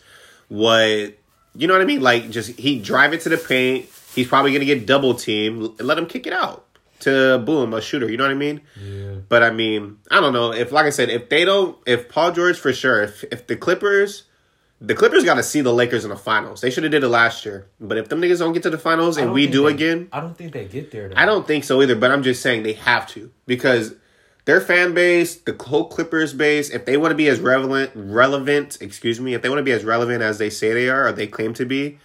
what 0.47 1.17
you 1.55 1.67
know 1.67 1.73
what 1.73 1.81
I 1.81 1.85
mean? 1.85 2.01
Like, 2.01 2.29
just 2.29 2.51
he 2.59 2.79
drive 2.79 3.13
it 3.13 3.21
to 3.21 3.29
the 3.29 3.37
paint. 3.37 3.87
He's 4.15 4.27
probably 4.27 4.53
gonna 4.53 4.65
get 4.65 4.85
double 4.85 5.13
teamed. 5.15 5.79
Let 5.81 5.97
him 5.97 6.05
kick 6.05 6.25
it 6.27 6.33
out 6.33 6.65
to 7.01 7.37
boom 7.45 7.73
a 7.73 7.81
shooter. 7.81 8.09
You 8.09 8.17
know 8.17 8.23
what 8.25 8.31
I 8.31 8.35
mean? 8.35 8.61
Yeah, 8.81 9.15
But 9.27 9.43
I 9.43 9.51
mean, 9.51 9.97
I 10.11 10.19
don't 10.19 10.33
know 10.33 10.51
if, 10.53 10.71
like 10.71 10.85
I 10.85 10.89
said, 10.89 11.09
if 11.09 11.29
they 11.29 11.45
don't, 11.45 11.77
if 11.85 12.09
Paul 12.09 12.31
George 12.31 12.57
for 12.59 12.73
sure, 12.73 13.01
if 13.03 13.23
if 13.31 13.47
the 13.47 13.55
Clippers, 13.55 14.23
the 14.81 14.95
Clippers 14.95 15.23
got 15.25 15.35
to 15.35 15.43
see 15.43 15.61
the 15.61 15.73
Lakers 15.73 16.03
in 16.05 16.09
the 16.09 16.15
finals. 16.15 16.61
They 16.61 16.69
should 16.69 16.83
have 16.83 16.91
did 16.91 17.03
it 17.03 17.09
last 17.09 17.45
year. 17.45 17.67
But 17.81 17.97
if 17.97 18.09
them 18.09 18.21
niggas 18.21 18.39
don't 18.39 18.53
get 18.53 18.63
to 18.63 18.69
the 18.69 18.77
finals 18.77 19.17
and 19.17 19.33
we 19.33 19.45
do 19.47 19.63
they- 19.65 19.73
again, 19.73 20.07
I 20.13 20.21
don't 20.21 20.37
think 20.37 20.53
they 20.53 20.65
get 20.65 20.91
there. 20.91 21.09
Though. 21.09 21.15
I 21.17 21.25
don't 21.25 21.45
think 21.45 21.63
so 21.65 21.81
either. 21.81 21.95
But 21.95 22.11
I'm 22.11 22.23
just 22.23 22.41
saying 22.41 22.63
they 22.63 22.73
have 22.73 23.05
to 23.09 23.31
because 23.45 23.93
their 24.45 24.61
fan 24.61 24.93
base, 24.93 25.35
the 25.35 25.55
whole 25.59 25.85
Clippers 25.89 26.33
base, 26.33 26.69
if 26.69 26.85
they 26.85 26.97
want 26.97 27.11
to 27.11 27.15
be 27.15 27.27
as 27.27 27.39
relevant, 27.39 27.91
relevant, 27.93 28.77
excuse 28.81 29.19
me, 29.19 29.33
if 29.33 29.41
they 29.41 29.49
want 29.49 29.59
to 29.59 29.63
be 29.63 29.71
as 29.73 29.83
relevant 29.83 30.23
as 30.23 30.37
they 30.37 30.49
say 30.49 30.73
they 30.73 30.89
are 30.89 31.07
or 31.07 31.11
they 31.11 31.27
claim 31.27 31.53
to 31.55 31.65
be, 31.65 31.99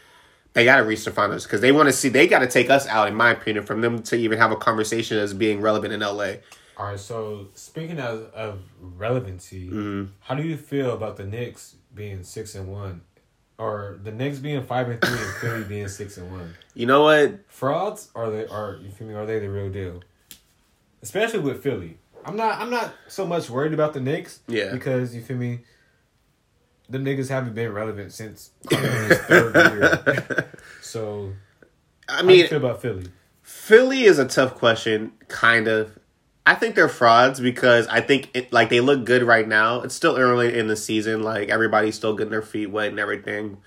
they 0.55 0.65
got 0.65 0.77
to 0.79 0.85
reach 0.85 1.05
the 1.05 1.11
finals 1.11 1.45
because 1.45 1.61
they 1.61 1.73
want 1.73 1.89
to 1.89 1.93
see. 1.93 2.09
They 2.09 2.27
got 2.27 2.39
to 2.41 2.47
take 2.47 2.71
us 2.71 2.87
out, 2.87 3.07
in 3.09 3.15
my 3.15 3.31
opinion, 3.31 3.65
from 3.67 3.81
them 3.81 4.03
to 4.05 4.17
even 4.17 4.39
have 4.39 4.51
a 4.51 4.57
conversation 4.57 5.19
as 5.19 5.35
being 5.35 5.61
relevant 5.61 5.93
in 5.93 6.01
LA. 6.01 6.35
All 6.77 6.87
right. 6.87 6.99
So 6.99 7.49
speaking 7.55 8.01
of, 8.01 8.33
of 8.33 8.61
relevancy, 8.81 9.69
Mm-hmm. 9.69 10.05
how 10.21 10.35
do 10.35 10.43
you 10.43 10.57
feel 10.57 10.93
about 10.93 11.17
the 11.17 11.25
Knicks 11.27 11.77
being 11.95 12.23
six 12.25 12.55
and 12.55 12.69
one, 12.73 13.03
or 13.59 13.99
the 14.03 14.11
Knicks 14.11 14.39
being 14.39 14.63
five 14.65 14.89
and 14.89 15.01
three 15.01 15.19
and 15.19 15.35
Philly 15.41 15.65
being 15.65 15.89
six 15.89 16.17
and 16.17 16.31
one? 16.33 16.55
You 16.75 16.87
know 16.87 17.03
what? 17.05 17.41
frauds 17.49 18.11
are 18.17 18.31
they 18.31 18.47
are 18.47 18.79
you 18.83 18.91
feel 18.91 19.07
me 19.07 19.15
are 19.15 19.25
they 19.27 19.39
the 19.39 19.49
real 19.49 19.71
deal 19.71 20.03
especially 21.03 21.39
with 21.39 21.63
philly 21.63 21.97
i'm 22.25 22.37
not 22.37 22.59
i'm 22.61 22.71
not 22.71 22.93
so 23.07 23.25
much 23.27 23.49
worried 23.49 23.73
about 23.73 23.93
the 23.95 24.01
Knicks 24.01 24.41
Yeah. 24.49 24.73
because 24.73 25.15
you 25.15 25.23
feel 25.23 25.37
me 25.37 25.61
the 26.89 26.99
niggas 26.99 27.29
haven't 27.29 27.55
been 27.55 27.73
relevant 27.73 28.13
since 28.13 28.51
Carmelo's 28.69 29.19
third 29.19 29.55
year 29.55 30.53
so 30.83 31.33
I 32.09 32.13
how 32.13 32.23
do 32.23 32.25
you 32.25 32.43
mean, 32.43 32.49
feel 32.49 32.59
about 32.59 32.83
philly 32.83 33.11
Philly 33.45 34.05
is 34.05 34.19
a 34.19 34.27
tough 34.27 34.55
question, 34.55 35.13
kind 35.29 35.69
of. 35.69 35.99
I 36.47 36.55
think 36.55 36.75
they're 36.75 36.89
frauds 36.89 37.41
because 37.41 37.87
I 37.89 38.01
think 38.01 38.31
it, 38.35 38.53
like 38.53 38.71
they 38.71 38.81
look 38.81 39.05
good 39.05 39.23
right 39.23 39.47
now. 39.47 39.83
It's 39.83 39.95
still 39.95 40.17
early 40.17 40.59
in 40.59 40.67
the 40.67 40.77
season, 40.77 41.23
like 41.23 41.51
everybody's 41.51 41.95
still 41.95 42.15
getting 42.15 42.31
their 42.31 42.43
feet 42.43 42.71
wet 42.71 42.89
and 42.89 42.99
everything. 42.99 43.59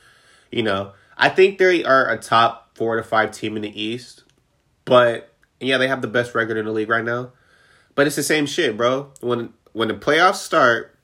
You 0.52 0.64
know, 0.64 0.94
I 1.16 1.30
think 1.30 1.58
they 1.58 1.84
are 1.84 2.10
a 2.10 2.18
top 2.18 2.76
four 2.76 2.96
to 2.96 3.04
five 3.04 3.32
team 3.32 3.56
in 3.56 3.62
the 3.62 3.82
East, 3.82 4.24
but 4.86 5.34
yeah, 5.60 5.78
they 5.78 5.88
have 5.88 6.02
the 6.02 6.08
best 6.08 6.34
record 6.34 6.58
in 6.58 6.66
the 6.66 6.72
league 6.72 6.90
right 6.90 7.06
now. 7.06 7.34
But 7.94 8.08
it's 8.08 8.16
the 8.16 8.24
same 8.24 8.48
shit, 8.48 8.78
bro. 8.78 9.12
When 9.22 9.54
when 9.74 9.88
the 9.88 9.96
playoffs 9.96 10.36
start, 10.36 10.97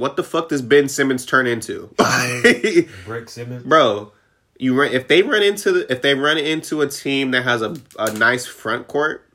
what 0.00 0.16
the 0.16 0.24
fuck 0.24 0.48
does 0.48 0.62
Ben 0.62 0.88
Simmons 0.88 1.24
turn 1.24 1.46
into? 1.46 1.94
Brick 3.04 3.28
Simmons 3.28 3.64
bro. 3.64 4.12
You 4.58 4.78
run 4.78 4.92
if 4.92 5.08
they 5.08 5.22
run 5.22 5.42
into 5.42 5.72
the, 5.72 5.92
if 5.92 6.02
they 6.02 6.14
run 6.14 6.38
into 6.38 6.82
a 6.82 6.88
team 6.88 7.30
that 7.30 7.44
has 7.44 7.62
a, 7.62 7.76
a 7.98 8.12
nice 8.12 8.46
front 8.46 8.88
court. 8.88 9.26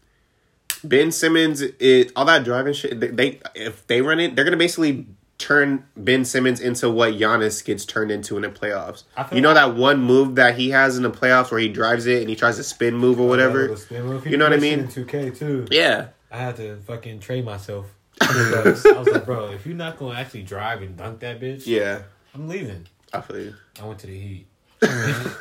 Ben 0.83 1.11
Simmons 1.11 1.61
is 1.61 2.11
all 2.15 2.25
that 2.25 2.43
driving 2.43 2.73
shit. 2.73 2.99
They, 2.99 3.07
they 3.07 3.39
if 3.55 3.87
they 3.87 4.01
run 4.01 4.19
it, 4.19 4.35
they're 4.35 4.45
gonna 4.45 4.57
basically 4.57 5.07
turn 5.37 5.85
Ben 5.97 6.25
Simmons 6.25 6.59
into 6.61 6.89
what 6.89 7.13
Giannis 7.13 7.63
gets 7.65 7.85
turned 7.85 8.11
into 8.11 8.35
in 8.35 8.43
the 8.43 8.49
playoffs. 8.49 9.03
You 9.31 9.41
know 9.41 9.49
like- 9.51 9.55
that 9.55 9.75
one 9.75 9.99
move 9.99 10.35
that 10.35 10.57
he 10.57 10.69
has 10.69 10.95
in 10.95 11.03
the 11.03 11.11
playoffs 11.11 11.49
where 11.51 11.59
he 11.59 11.69
drives 11.69 12.05
it 12.05 12.21
and 12.21 12.29
he 12.29 12.35
tries 12.35 12.57
to 12.57 12.63
spin 12.63 12.95
move 12.95 13.19
or 13.19 13.23
oh, 13.23 13.27
whatever. 13.27 13.61
Little 13.61 13.77
spin 13.77 14.05
move. 14.05 14.27
You 14.27 14.37
know 14.37 14.45
what 14.45 14.53
I 14.53 14.57
mean? 14.57 14.79
in 14.79 14.87
2k 14.87 15.37
too 15.37 15.67
Yeah, 15.71 16.09
i 16.31 16.37
had 16.37 16.55
to 16.57 16.77
fucking 16.81 17.19
train 17.19 17.45
myself 17.45 17.94
I 18.21 18.61
was 18.97 19.07
like, 19.07 19.25
bro, 19.25 19.51
if 19.51 19.65
you're 19.65 19.75
not 19.75 19.97
gonna 19.97 20.17
actually 20.19 20.43
drive 20.43 20.81
and 20.81 20.95
dunk 20.95 21.19
that 21.19 21.39
bitch, 21.39 21.67
yeah. 21.67 22.03
I'm 22.33 22.47
leaving. 22.47 22.87
I 23.13 23.21
feel 23.21 23.39
you. 23.39 23.55
I 23.81 23.85
went 23.85 23.99
to 23.99 24.07
the 24.07 24.19
Heat. 24.19 24.47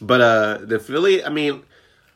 But 0.00 0.20
uh 0.20 0.58
the 0.62 0.78
Philly, 0.78 1.24
I 1.24 1.28
mean, 1.30 1.62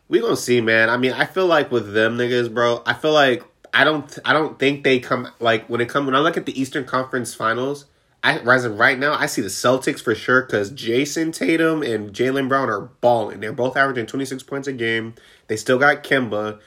we 0.08 0.20
gonna 0.20 0.36
see, 0.36 0.60
man. 0.60 0.90
I 0.90 0.96
mean, 0.96 1.12
I 1.12 1.24
feel 1.26 1.46
like 1.46 1.70
with 1.70 1.92
them 1.92 2.18
niggas, 2.18 2.52
bro, 2.52 2.82
I 2.84 2.94
feel 2.94 3.12
like 3.12 3.44
I 3.72 3.84
don't 3.84 4.18
I 4.24 4.32
don't 4.32 4.58
think 4.58 4.84
they 4.84 4.98
come 4.98 5.28
like 5.40 5.68
when 5.68 5.80
it 5.80 5.88
come 5.88 6.06
when 6.06 6.14
I 6.14 6.20
look 6.20 6.36
at 6.36 6.46
the 6.46 6.60
Eastern 6.60 6.84
Conference 6.84 7.34
Finals. 7.34 7.86
I 8.22 8.40
rising 8.40 8.76
right 8.76 8.98
now, 8.98 9.14
I 9.14 9.26
see 9.26 9.42
the 9.42 9.48
Celtics 9.48 10.02
for 10.02 10.12
sure 10.14 10.42
because 10.42 10.72
Jayson 10.72 11.30
Tatum 11.32 11.82
and 11.84 12.12
Jaylen 12.12 12.48
Brown 12.48 12.68
are 12.68 12.80
balling. 13.00 13.38
They're 13.40 13.52
both 13.52 13.76
averaging 13.76 14.06
twenty 14.06 14.24
six 14.24 14.42
points 14.42 14.66
a 14.66 14.72
game. 14.72 15.14
They 15.46 15.56
still 15.56 15.78
got 15.78 16.02
Kemba. 16.02 16.58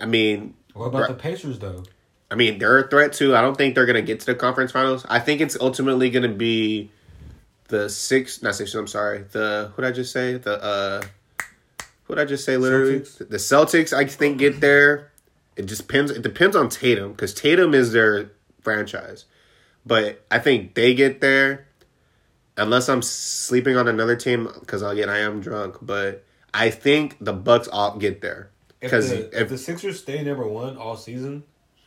I 0.00 0.06
mean, 0.06 0.54
What 0.74 0.86
about 0.86 1.08
the 1.08 1.14
Pacers 1.14 1.58
though? 1.58 1.82
I 2.30 2.34
mean, 2.34 2.58
they're 2.58 2.78
a 2.78 2.88
threat 2.88 3.12
too. 3.12 3.36
I 3.36 3.40
don't 3.40 3.56
think 3.56 3.74
they're 3.74 3.86
gonna 3.86 4.02
get 4.02 4.20
to 4.20 4.26
the 4.26 4.34
conference 4.34 4.72
finals. 4.72 5.06
I 5.08 5.20
think 5.20 5.40
it's 5.40 5.56
ultimately 5.60 6.10
gonna 6.10 6.28
be 6.28 6.90
the 7.68 7.88
six, 7.88 8.42
not 8.42 8.54
six. 8.54 8.74
I'm 8.74 8.86
sorry. 8.86 9.24
The 9.30 9.70
what 9.74 9.84
did 9.84 9.88
I 9.88 9.92
just 9.92 10.12
say? 10.12 10.36
The 10.36 10.62
uh, 10.62 11.02
what 12.06 12.16
did 12.16 12.22
I 12.22 12.24
just 12.24 12.44
say? 12.44 12.56
Literally, 12.56 13.00
Celtics? 13.00 13.28
the 13.28 13.36
Celtics. 13.36 13.92
I 13.92 14.06
think 14.06 14.38
get 14.38 14.60
there. 14.60 15.12
It 15.56 15.66
just 15.66 15.86
depends. 15.86 16.10
It 16.10 16.22
depends 16.22 16.56
on 16.56 16.68
Tatum 16.68 17.12
because 17.12 17.32
Tatum 17.32 17.74
is 17.74 17.92
their 17.92 18.30
franchise. 18.60 19.24
But 19.84 20.24
I 20.30 20.40
think 20.40 20.74
they 20.74 20.94
get 20.94 21.20
there, 21.20 21.68
unless 22.56 22.88
I'm 22.88 23.02
sleeping 23.02 23.76
on 23.76 23.86
another 23.86 24.16
team. 24.16 24.48
Because 24.60 24.82
again, 24.82 25.08
I 25.08 25.18
am 25.18 25.40
drunk. 25.40 25.76
But 25.80 26.24
I 26.52 26.70
think 26.70 27.16
the 27.20 27.32
Bucks 27.32 27.68
all 27.68 27.96
get 27.96 28.20
there 28.20 28.50
If 28.80 28.90
because 28.90 29.10
the, 29.10 29.28
if 29.28 29.42
if 29.42 29.48
the 29.48 29.58
Sixers 29.58 30.00
stay 30.00 30.22
number 30.24 30.46
one 30.46 30.76
all 30.76 30.96
season, 30.96 31.44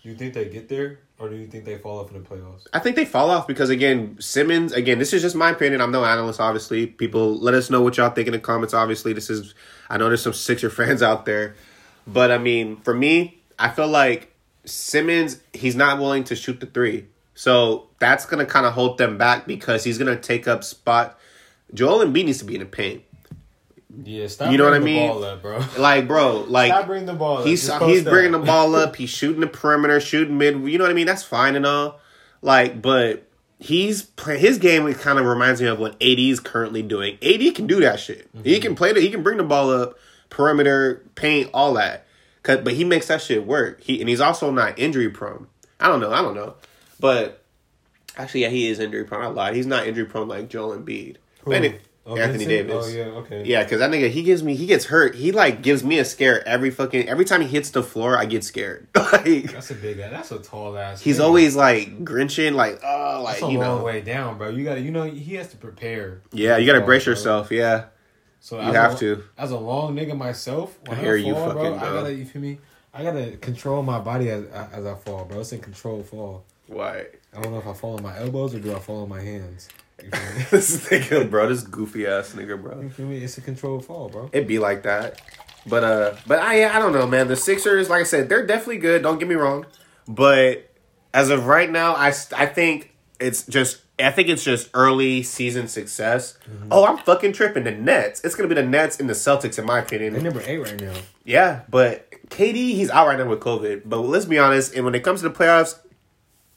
do 0.09 0.13
you 0.13 0.17
think 0.17 0.33
they 0.33 0.51
get 0.51 0.69
there, 0.69 0.97
or 1.19 1.29
do 1.29 1.35
you 1.35 1.45
think 1.45 1.65
they 1.65 1.77
fall 1.77 1.99
off 1.99 2.11
in 2.11 2.21
the 2.21 2.27
playoffs? 2.27 2.65
I 2.73 2.79
think 2.79 2.95
they 2.95 3.05
fall 3.05 3.29
off 3.29 3.45
because 3.45 3.69
again, 3.69 4.17
Simmons. 4.19 4.71
Again, 4.73 4.97
this 4.97 5.13
is 5.13 5.21
just 5.21 5.35
my 5.35 5.51
opinion. 5.51 5.81
I'm 5.81 5.91
no 5.91 6.03
analyst, 6.03 6.39
obviously. 6.39 6.87
People, 6.87 7.37
let 7.37 7.53
us 7.53 7.69
know 7.69 7.83
what 7.83 7.95
y'all 7.97 8.09
think 8.09 8.27
in 8.27 8.31
the 8.31 8.39
comments. 8.39 8.73
Obviously, 8.73 9.13
this 9.13 9.29
is. 9.29 9.53
I 9.87 9.97
know 9.97 10.07
there's 10.07 10.23
some 10.23 10.33
Sixer 10.33 10.69
fans 10.71 11.03
out 11.03 11.25
there, 11.25 11.55
but 12.07 12.31
I 12.31 12.39
mean, 12.39 12.77
for 12.77 12.93
me, 12.93 13.39
I 13.59 13.69
feel 13.69 13.87
like 13.87 14.33
Simmons. 14.65 15.39
He's 15.53 15.75
not 15.75 15.99
willing 15.99 16.23
to 16.23 16.35
shoot 16.35 16.59
the 16.59 16.65
three, 16.65 17.05
so 17.35 17.89
that's 17.99 18.25
gonna 18.25 18.47
kind 18.47 18.65
of 18.65 18.73
hold 18.73 18.97
them 18.97 19.19
back 19.19 19.45
because 19.45 19.83
he's 19.83 19.99
gonna 19.99 20.19
take 20.19 20.47
up 20.47 20.63
spot. 20.63 21.19
Joel 21.71 22.03
Embiid 22.03 22.25
needs 22.25 22.39
to 22.39 22.45
be 22.45 22.55
in 22.55 22.61
the 22.61 22.65
paint. 22.65 23.03
Yeah, 24.03 24.27
stop. 24.27 24.51
You 24.51 24.57
know 24.57 24.65
what 24.65 24.73
I 24.75 24.79
the 24.79 24.85
mean? 24.85 25.07
Ball 25.09 25.23
up, 25.23 25.41
bro. 25.41 25.63
Like, 25.77 26.07
bro, 26.07 26.41
like 26.47 26.71
Stop 26.71 26.85
bringing 26.87 27.07
the 27.07 27.13
ball. 27.13 27.39
up. 27.39 27.45
He's 27.45 27.65
Just 27.67 27.83
he's 27.83 28.03
bringing 28.03 28.35
up. 28.35 28.41
the 28.41 28.47
ball 28.47 28.75
up. 28.75 28.95
He's 28.97 29.09
shooting 29.09 29.41
the 29.41 29.47
perimeter, 29.47 29.99
shooting 29.99 30.37
mid. 30.37 30.55
You 30.67 30.77
know 30.77 30.83
what 30.83 30.91
I 30.91 30.93
mean? 30.93 31.07
That's 31.07 31.23
fine 31.23 31.55
and 31.55 31.65
all. 31.65 31.99
Like, 32.41 32.81
but 32.81 33.27
he's 33.57 34.03
play, 34.03 34.37
his 34.37 34.57
game 34.59 34.91
kind 34.93 35.17
of 35.19 35.25
reminds 35.25 35.59
me 35.61 35.67
of 35.67 35.79
what 35.79 35.93
AD 35.95 36.19
is 36.19 36.39
currently 36.39 36.81
doing. 36.83 37.17
AD 37.21 37.55
can 37.55 37.67
do 37.67 37.79
that 37.81 37.99
shit. 37.99 38.31
Mm-hmm. 38.35 38.43
He 38.45 38.59
can 38.59 38.75
play 38.75 38.93
the. 38.93 39.01
He 39.01 39.09
can 39.09 39.23
bring 39.23 39.37
the 39.37 39.43
ball 39.43 39.71
up, 39.71 39.97
perimeter, 40.29 41.03
paint, 41.15 41.49
all 41.53 41.73
that. 41.73 42.05
'Cause- 42.43 42.59
but 42.63 42.73
he 42.73 42.83
makes 42.85 43.07
that 43.07 43.21
shit 43.21 43.45
work. 43.45 43.81
He 43.83 43.99
and 43.99 44.07
he's 44.07 44.21
also 44.21 44.51
not 44.51 44.77
injury 44.79 45.09
prone. 45.09 45.47
I 45.79 45.87
don't 45.87 45.99
know. 45.99 46.11
I 46.11 46.21
don't 46.21 46.35
know. 46.35 46.55
But 46.99 47.43
actually, 48.17 48.41
yeah, 48.41 48.49
he 48.49 48.67
is 48.69 48.79
injury 48.79 49.03
prone. 49.03 49.23
I 49.23 49.27
lied. 49.27 49.55
He's 49.55 49.67
not 49.67 49.87
injury 49.87 50.05
prone 50.05 50.27
like 50.27 50.47
Joel 50.47 50.77
Embiid. 50.77 51.17
But 51.43 51.55
any- 51.55 51.79
Oh, 52.09 52.17
Anthony 52.17 52.45
Vincent? 52.45 52.67
Davis. 52.67 52.85
Oh 52.87 52.89
yeah, 52.89 53.03
okay. 53.19 53.43
Yeah, 53.45 53.63
because 53.63 53.79
that 53.79 53.91
nigga, 53.91 54.09
he 54.09 54.23
gives 54.23 54.41
me, 54.41 54.55
he 54.55 54.65
gets 54.65 54.85
hurt. 54.85 55.13
He 55.15 55.31
like 55.31 55.61
gives 55.61 55.83
me 55.83 55.99
a 55.99 56.05
scare 56.05 56.45
every 56.47 56.71
fucking, 56.71 57.07
every 57.07 57.25
time 57.25 57.41
he 57.41 57.47
hits 57.47 57.69
the 57.69 57.83
floor, 57.83 58.17
I 58.17 58.25
get 58.25 58.43
scared. 58.43 58.87
like, 58.95 59.51
That's 59.51 59.69
a 59.71 59.75
big. 59.75 59.97
That's 59.97 60.31
a 60.31 60.39
tall 60.39 60.77
ass. 60.77 61.01
he's 61.01 61.19
nigga. 61.19 61.23
always 61.23 61.55
like 61.55 62.03
grinching, 62.03 62.55
like, 62.55 62.79
oh, 62.83 63.21
like, 63.23 63.41
you 63.41 63.59
know. 63.59 63.83
way 63.83 64.01
down, 64.01 64.37
bro. 64.37 64.49
You 64.49 64.63
got 64.63 64.75
to, 64.75 64.81
you 64.81 64.91
know, 64.91 65.03
he 65.03 65.35
has 65.35 65.49
to 65.49 65.57
prepare. 65.57 66.21
Yeah, 66.31 66.57
you 66.57 66.65
gotta 66.65 66.79
Fall, 66.79 66.87
brace 66.87 67.03
bro. 67.03 67.11
yourself. 67.11 67.51
Yeah. 67.51 67.85
So 68.39 68.59
You 68.59 68.73
have 68.73 68.95
a, 68.95 68.97
to. 68.97 69.23
As 69.37 69.51
a 69.51 69.57
long 69.57 69.95
nigga 69.95 70.17
myself, 70.17 70.79
when 70.85 70.97
I 70.97 71.01
I, 71.01 71.03
hear 71.03 71.15
you 71.15 71.33
fall, 71.33 71.51
bro, 71.51 71.63
fucking, 71.63 71.79
I 71.79 71.93
gotta, 71.93 72.13
you 72.13 72.25
feel 72.25 72.41
me? 72.41 72.59
I 72.93 73.03
gotta 73.03 73.37
control 73.37 73.83
my 73.83 73.99
body 73.99 74.29
as 74.29 74.45
as 74.45 74.85
I 74.85 74.95
fall, 74.95 75.25
bro. 75.25 75.41
It's 75.41 75.51
a 75.51 75.57
control 75.59 76.01
fall. 76.03 76.45
Why? 76.67 77.05
I 77.35 77.41
don't 77.41 77.51
know 77.51 77.59
if 77.59 77.67
I 77.67 77.73
fall 77.73 77.97
on 77.97 78.03
my 78.03 78.17
elbows 78.17 78.55
or 78.55 78.59
do 78.59 78.75
I 78.75 78.79
fall 78.79 79.03
on 79.03 79.09
my 79.09 79.21
hands. 79.21 79.69
You 80.03 80.11
feel 80.11 80.35
me? 80.37 80.45
this 80.51 80.87
nigga, 80.87 81.29
bro, 81.29 81.49
this 81.49 81.63
goofy 81.63 82.07
ass 82.07 82.33
nigga, 82.33 82.61
bro. 82.61 82.81
You 82.81 82.89
feel 82.89 83.05
me? 83.05 83.17
It's 83.17 83.37
a 83.37 83.41
controlled 83.41 83.85
fall, 83.85 84.09
bro. 84.09 84.29
It'd 84.31 84.47
be 84.47 84.59
like 84.59 84.83
that. 84.83 85.21
But, 85.65 85.83
uh, 85.83 86.15
but 86.25 86.39
I, 86.39 86.75
I 86.75 86.79
don't 86.79 86.93
know, 86.93 87.05
man. 87.05 87.27
The 87.27 87.35
Sixers, 87.35 87.89
like 87.89 88.01
I 88.01 88.03
said, 88.03 88.29
they're 88.29 88.45
definitely 88.45 88.77
good. 88.77 89.03
Don't 89.03 89.19
get 89.19 89.27
me 89.27 89.35
wrong. 89.35 89.65
But 90.07 90.69
as 91.13 91.29
of 91.29 91.45
right 91.45 91.69
now, 91.69 91.95
I, 91.95 92.07
I 92.35 92.45
think 92.45 92.95
it's 93.19 93.45
just 93.45 93.81
I 93.99 94.11
think 94.11 94.29
it's 94.29 94.43
just 94.43 94.69
early 94.73 95.23
season 95.23 95.67
success. 95.67 96.37
Oh, 96.71 96.85
I'm 96.85 96.97
fucking 96.97 97.33
tripping. 97.33 97.65
The 97.65 97.71
Nets. 97.71 98.21
It's 98.23 98.33
gonna 98.33 98.47
be 98.47 98.55
the 98.55 98.63
Nets 98.63 98.99
and 98.99 99.09
the 99.09 99.13
Celtics, 99.13 99.59
in 99.59 99.65
my 99.65 99.79
opinion. 99.79 100.13
They're 100.13 100.21
number 100.21 100.41
eight 100.45 100.57
right 100.57 100.79
now. 100.79 100.93
Yeah, 101.25 101.61
but 101.69 102.09
KD, 102.29 102.55
he's 102.55 102.89
out 102.89 103.07
right 103.07 103.17
now 103.17 103.27
with 103.27 103.41
COVID. 103.41 103.83
But 103.85 103.99
let's 103.99 104.25
be 104.25 104.39
honest, 104.39 104.73
and 104.73 104.85
when 104.85 104.95
it 104.95 105.03
comes 105.03 105.21
to 105.21 105.29
the 105.29 105.35
playoffs, 105.35 105.77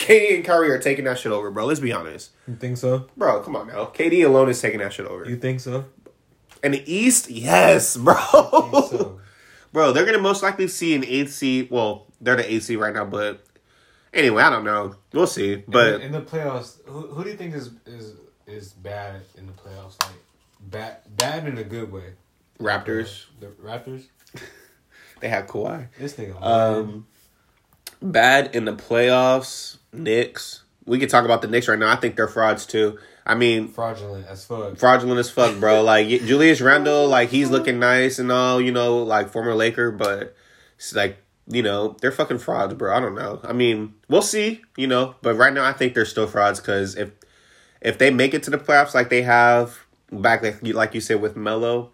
KD 0.02 0.34
and 0.34 0.44
Kyrie 0.44 0.70
are 0.70 0.78
taking 0.78 1.04
that 1.04 1.18
shit 1.18 1.32
over, 1.32 1.50
bro. 1.50 1.66
Let's 1.66 1.80
be 1.80 1.92
honest. 1.92 2.30
You 2.48 2.56
think 2.56 2.76
so? 2.76 3.06
Bro, 3.16 3.42
come 3.42 3.54
on 3.56 3.68
now. 3.68 3.86
KD 3.86 4.24
alone 4.24 4.48
is 4.48 4.60
taking 4.60 4.80
that 4.80 4.92
shit 4.92 5.06
over. 5.06 5.28
You 5.28 5.36
think 5.36 5.60
so? 5.60 5.84
And 6.62 6.74
the 6.74 6.92
East, 6.92 7.30
yes, 7.30 7.96
bro. 7.98 8.14
think 8.14 8.86
so. 8.90 9.20
Bro, 9.72 9.92
they're 9.92 10.04
gonna 10.04 10.18
most 10.18 10.42
likely 10.42 10.68
see 10.68 10.94
an 10.94 11.04
eighth 11.04 11.32
seed. 11.32 11.68
Well, 11.70 12.06
they're 12.20 12.36
the 12.36 12.52
eighth 12.52 12.64
seed 12.64 12.78
right 12.78 12.92
now, 12.92 13.04
but 13.04 13.44
anyway, 14.12 14.42
I 14.42 14.50
don't 14.50 14.64
know. 14.64 14.96
We'll 15.12 15.26
see. 15.26 15.56
But 15.56 15.94
in 15.94 16.00
the, 16.00 16.06
in 16.06 16.12
the 16.12 16.20
playoffs, 16.22 16.76
who, 16.86 17.06
who 17.06 17.24
do 17.24 17.30
you 17.30 17.36
think 17.36 17.54
is 17.54 17.70
is 17.86 18.14
is 18.46 18.72
bad 18.72 19.22
in 19.38 19.46
the 19.46 19.52
playoffs? 19.52 20.00
Like 20.02 20.16
bad 20.60 20.96
bad 21.16 21.46
in 21.46 21.56
a 21.58 21.64
good 21.64 21.90
way. 21.90 22.12
Raptors, 22.60 23.26
The 23.40 23.46
Raptors. 23.46 24.04
they 25.20 25.28
have 25.28 25.46
Kawhi. 25.46 25.88
This 25.98 26.14
nigga. 26.14 26.40
Um, 26.42 27.06
bad 28.00 28.54
in 28.54 28.64
the 28.66 28.74
playoffs. 28.74 29.78
Knicks. 29.92 30.62
We 30.84 30.98
could 30.98 31.10
talk 31.10 31.24
about 31.24 31.42
the 31.42 31.48
Knicks 31.48 31.68
right 31.68 31.78
now. 31.78 31.90
I 31.90 31.96
think 31.96 32.16
they're 32.16 32.28
frauds 32.28 32.66
too. 32.66 32.98
I 33.24 33.36
mean, 33.36 33.68
fraudulent 33.68 34.26
as 34.26 34.44
fuck. 34.44 34.76
fraudulent 34.76 35.20
as 35.20 35.30
fuck, 35.30 35.58
bro. 35.60 35.82
Like 35.84 36.08
Julius 36.08 36.60
Randle, 36.60 37.06
like 37.06 37.28
he's 37.28 37.50
looking 37.50 37.78
nice 37.78 38.18
and 38.18 38.32
all, 38.32 38.60
you 38.60 38.72
know, 38.72 38.98
like 38.98 39.30
former 39.30 39.54
Laker, 39.54 39.92
but 39.92 40.34
it's 40.76 40.94
like 40.94 41.18
you 41.46 41.62
know 41.62 41.96
they're 42.00 42.10
fucking 42.12 42.38
frauds, 42.38 42.74
bro. 42.74 42.94
I 42.94 42.98
don't 42.98 43.14
know. 43.14 43.40
I 43.44 43.52
mean, 43.52 43.94
we'll 44.08 44.22
see, 44.22 44.62
you 44.76 44.88
know, 44.88 45.14
but 45.22 45.34
right 45.34 45.52
now 45.52 45.64
I 45.64 45.72
think 45.72 45.94
they're 45.94 46.04
still 46.04 46.26
frauds 46.26 46.58
because 46.58 46.96
if 46.96 47.12
if 47.80 47.98
they 47.98 48.10
make 48.10 48.34
it 48.34 48.42
to 48.44 48.50
the 48.50 48.58
playoffs 48.58 48.94
like 48.94 49.08
they 49.08 49.22
have 49.22 49.78
back, 50.10 50.42
like 50.42 50.58
you, 50.62 50.72
like 50.72 50.94
you 50.94 51.00
said 51.00 51.20
with 51.20 51.36
Melo, 51.36 51.91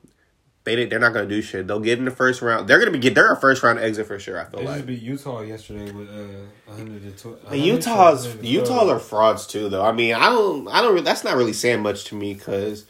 they 0.76 0.84
they're 0.86 0.98
not 0.98 1.12
gonna 1.12 1.26
do 1.26 1.40
shit. 1.42 1.66
They'll 1.66 1.80
get 1.80 1.98
in 1.98 2.04
the 2.04 2.10
first 2.10 2.42
round. 2.42 2.68
They're 2.68 2.78
gonna 2.78 2.90
be 2.90 2.98
get 2.98 3.14
they're 3.14 3.32
a 3.32 3.36
first 3.36 3.62
round 3.62 3.78
exit 3.78 4.06
for 4.06 4.18
sure. 4.18 4.40
I 4.40 4.44
feel 4.44 4.60
They 4.60 4.66
like. 4.66 4.86
just 4.86 5.02
Utah 5.02 5.40
yesterday 5.40 5.90
with 5.90 6.08
uh 6.08 6.46
112. 6.66 7.38
And 7.50 7.60
Utah's 7.60 8.36
Utah 8.42 8.88
are 8.90 8.98
frauds 8.98 9.46
too, 9.46 9.68
though. 9.68 9.84
I 9.84 9.92
mean, 9.92 10.14
I 10.14 10.26
don't, 10.28 10.68
I 10.68 10.82
don't. 10.82 11.02
That's 11.04 11.24
not 11.24 11.36
really 11.36 11.52
saying 11.52 11.80
much 11.80 12.04
to 12.04 12.14
me 12.14 12.34
because 12.34 12.84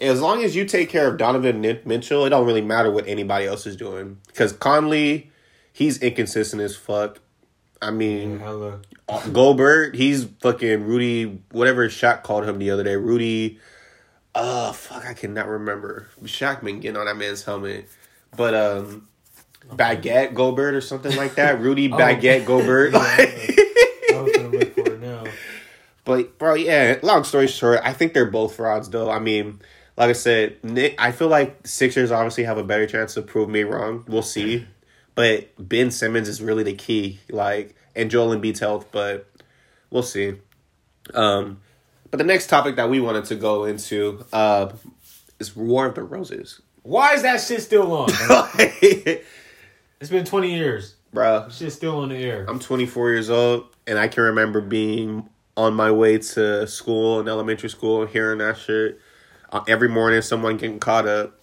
as 0.00 0.20
long 0.20 0.42
as 0.42 0.56
you 0.56 0.64
take 0.64 0.88
care 0.88 1.08
of 1.08 1.18
Donovan 1.18 1.60
Mitchell, 1.84 2.24
it 2.24 2.30
don't 2.30 2.46
really 2.46 2.62
matter 2.62 2.90
what 2.90 3.06
anybody 3.06 3.46
else 3.46 3.66
is 3.66 3.76
doing. 3.76 4.18
Because 4.26 4.52
Conley, 4.52 5.30
he's 5.72 5.98
inconsistent 6.02 6.62
as 6.62 6.76
fuck. 6.76 7.20
I 7.82 7.90
mean, 7.90 8.38
hella. 8.38 8.80
Goldberg, 9.32 9.94
he's 9.94 10.24
fucking 10.40 10.84
Rudy, 10.84 11.40
whatever 11.52 11.88
shot 11.90 12.22
called 12.22 12.44
him 12.48 12.58
the 12.58 12.70
other 12.70 12.82
day. 12.82 12.96
Rudy, 12.96 13.58
uh, 14.34 14.72
fuck, 14.72 15.06
I 15.06 15.14
cannot 15.14 15.48
remember. 15.48 16.08
Shaq 16.24 16.62
been 16.62 16.80
getting 16.80 16.96
on 16.96 17.06
that 17.06 17.16
man's 17.16 17.44
helmet, 17.44 17.88
but 18.36 18.54
um, 18.54 19.08
Baguette 19.70 20.34
Goldberg 20.34 20.74
or 20.74 20.80
something 20.80 21.16
like 21.16 21.36
that. 21.36 21.60
Rudy 21.60 21.88
Oh. 21.92 21.96
Baguette 21.96 22.44
Goldberg. 22.44 22.94
I 22.96 24.20
was 24.20 24.32
gonna 24.36 24.48
look 24.48 24.74
for 24.74 24.92
it 24.92 25.00
now. 25.00 25.24
But 26.04 26.36
bro, 26.38 26.52
yeah. 26.52 26.98
Long 27.02 27.24
story 27.24 27.46
short, 27.46 27.80
I 27.82 27.94
think 27.94 28.12
they're 28.12 28.26
both 28.30 28.56
frauds, 28.56 28.90
though. 28.90 29.10
I 29.10 29.20
mean, 29.20 29.60
like 29.96 30.10
I 30.10 30.12
said, 30.12 30.62
Nick. 30.62 30.94
I 30.98 31.12
feel 31.12 31.28
like 31.28 31.66
Sixers 31.66 32.10
obviously 32.10 32.44
have 32.44 32.58
a 32.58 32.62
better 32.62 32.86
chance 32.86 33.14
to 33.14 33.22
prove 33.22 33.48
me 33.48 33.62
wrong. 33.62 34.04
We'll 34.06 34.20
see. 34.20 34.66
But 35.14 35.48
Ben 35.58 35.90
Simmons 35.90 36.28
is 36.28 36.42
really 36.42 36.62
the 36.62 36.74
key, 36.74 37.20
like, 37.30 37.74
and 37.96 38.10
Joel 38.10 38.36
Embiid's 38.36 38.60
health. 38.60 38.88
But 38.92 39.26
we'll 39.88 40.02
see. 40.02 40.34
Um, 41.14 41.60
but 42.14 42.18
the 42.18 42.32
next 42.32 42.46
topic 42.46 42.76
that 42.76 42.88
we 42.88 43.00
wanted 43.00 43.24
to 43.24 43.34
go 43.34 43.64
into 43.64 44.24
uh, 44.32 44.70
is 45.40 45.56
War 45.56 45.86
of 45.86 45.96
the 45.96 46.04
Roses. 46.04 46.60
Why 46.84 47.14
is 47.14 47.22
that 47.22 47.40
shit 47.40 47.60
still 47.60 47.92
on? 47.92 48.08
It's 50.00 50.10
been 50.10 50.24
20 50.24 50.54
years. 50.54 50.94
bro, 51.12 51.48
Shit's 51.50 51.74
still 51.74 51.98
on 51.98 52.10
the 52.10 52.16
air. 52.16 52.46
I'm 52.48 52.60
24 52.60 53.10
years 53.10 53.30
old, 53.30 53.66
and 53.88 53.98
I 53.98 54.06
can 54.06 54.22
remember 54.22 54.60
being 54.60 55.28
on 55.56 55.74
my 55.74 55.90
way 55.90 56.18
to 56.18 56.68
school 56.68 57.18
in 57.18 57.26
elementary 57.26 57.68
school 57.68 58.06
hearing 58.06 58.38
that 58.38 58.58
shit 58.58 59.00
uh, 59.50 59.64
every 59.66 59.88
morning. 59.88 60.22
Someone 60.22 60.56
getting 60.56 60.78
caught 60.78 61.08
up. 61.08 61.40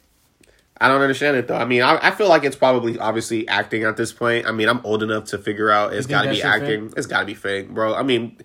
I 0.80 0.88
don't 0.88 1.02
understand 1.02 1.36
it 1.36 1.50
though. 1.50 1.58
I 1.58 1.66
mean, 1.66 1.82
I, 1.82 2.00
I 2.02 2.12
feel 2.12 2.30
like 2.30 2.46
it's 2.46 2.56
probably 2.56 2.98
obviously 2.98 3.46
acting 3.50 3.84
at 3.84 3.98
this 3.98 4.14
point. 4.14 4.48
I 4.48 4.54
mean, 4.54 4.70
I'm 4.70 4.80
old 4.86 5.04
enough 5.04 5.26
to 5.26 5.38
figure 5.38 5.70
out 5.70 5.94
it's 5.94 6.08
got 6.08 6.22
to 6.22 6.30
be 6.30 6.42
acting. 6.42 6.94
It's 6.96 7.08
got 7.08 7.20
to 7.20 7.26
be 7.26 7.34
fake, 7.34 7.72
bro. 7.72 7.94
I 7.94 8.04
mean, 8.04 8.38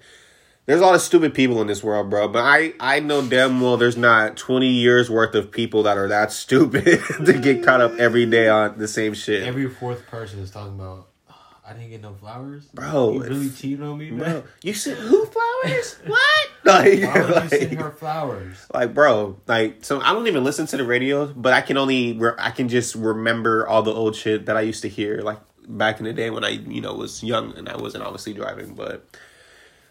there's 0.67 0.81
a 0.81 0.85
lot 0.85 0.95
of 0.95 1.01
stupid 1.01 1.33
people 1.35 1.61
in 1.61 1.67
this 1.67 1.83
world, 1.83 2.11
bro. 2.11 2.29
But 2.29 2.41
I 2.45 2.75
I 2.81 3.01
know 3.01 3.27
damn 3.27 3.61
well 3.61 3.77
there's 3.77 3.97
not 3.97 4.37
20 4.37 4.67
years 4.69 5.09
worth 5.09 5.35
of 5.35 5.51
people 5.51 5.85
that 5.85 5.97
are 5.97 6.09
that 6.09 6.33
stupid 6.45 7.01
to 7.25 7.33
get 7.33 7.65
caught 7.65 7.81
up 7.81 7.95
every 7.99 8.27
day 8.27 8.49
on 8.49 8.79
the 8.79 8.89
same 8.89 9.15
shit. 9.15 9.43
Every 9.45 9.69
fourth 9.69 10.07
person 10.07 10.41
is 10.41 10.51
talking 10.51 10.75
about. 10.75 11.09
"Ah, 11.31 11.59
I 11.67 11.73
didn't 11.73 11.91
get 11.91 12.03
no 12.03 12.15
flowers, 12.15 12.65
Bro, 12.75 13.13
You 13.15 13.23
really 13.23 13.51
cheated 13.51 13.83
on 13.83 13.99
me, 13.99 14.11
Bro, 14.11 14.19
man. 14.27 14.43
you 14.63 14.75
said 14.75 14.97
who 14.99 15.27
flowers? 15.27 15.97
what? 16.07 16.49
Like, 16.65 17.01
Why 17.01 17.13
would 17.21 17.29
you 17.29 17.35
like, 17.35 17.49
send 17.51 17.81
her 17.81 17.91
flowers? 17.93 18.67
like, 18.75 18.93
bro, 18.93 19.39
like, 19.47 19.85
so 19.85 20.01
I 20.01 20.13
don't 20.13 20.27
even 20.27 20.43
listen 20.43 20.67
to 20.67 20.77
the 20.77 20.85
radio, 20.85 21.27
but 21.33 21.53
I 21.53 21.61
can 21.61 21.77
only, 21.77 22.13
re- 22.15 22.35
I 22.39 22.51
can 22.51 22.69
just 22.69 22.97
remember 22.97 23.69
all 23.69 23.83
the 23.83 23.93
old 23.93 24.17
shit 24.17 24.47
that 24.47 24.57
I 24.57 24.63
used 24.63 24.83
to 24.83 24.89
hear, 24.89 25.19
like 25.23 25.39
back 25.69 25.99
in 26.01 26.05
the 26.07 26.13
day 26.13 26.31
when 26.31 26.43
I, 26.45 26.51
you 26.51 26.81
know, 26.81 26.95
was 26.95 27.23
young 27.23 27.57
and 27.57 27.69
I 27.69 27.77
wasn't 27.77 28.03
obviously 28.05 28.33
driving. 28.35 28.75
But 28.75 29.07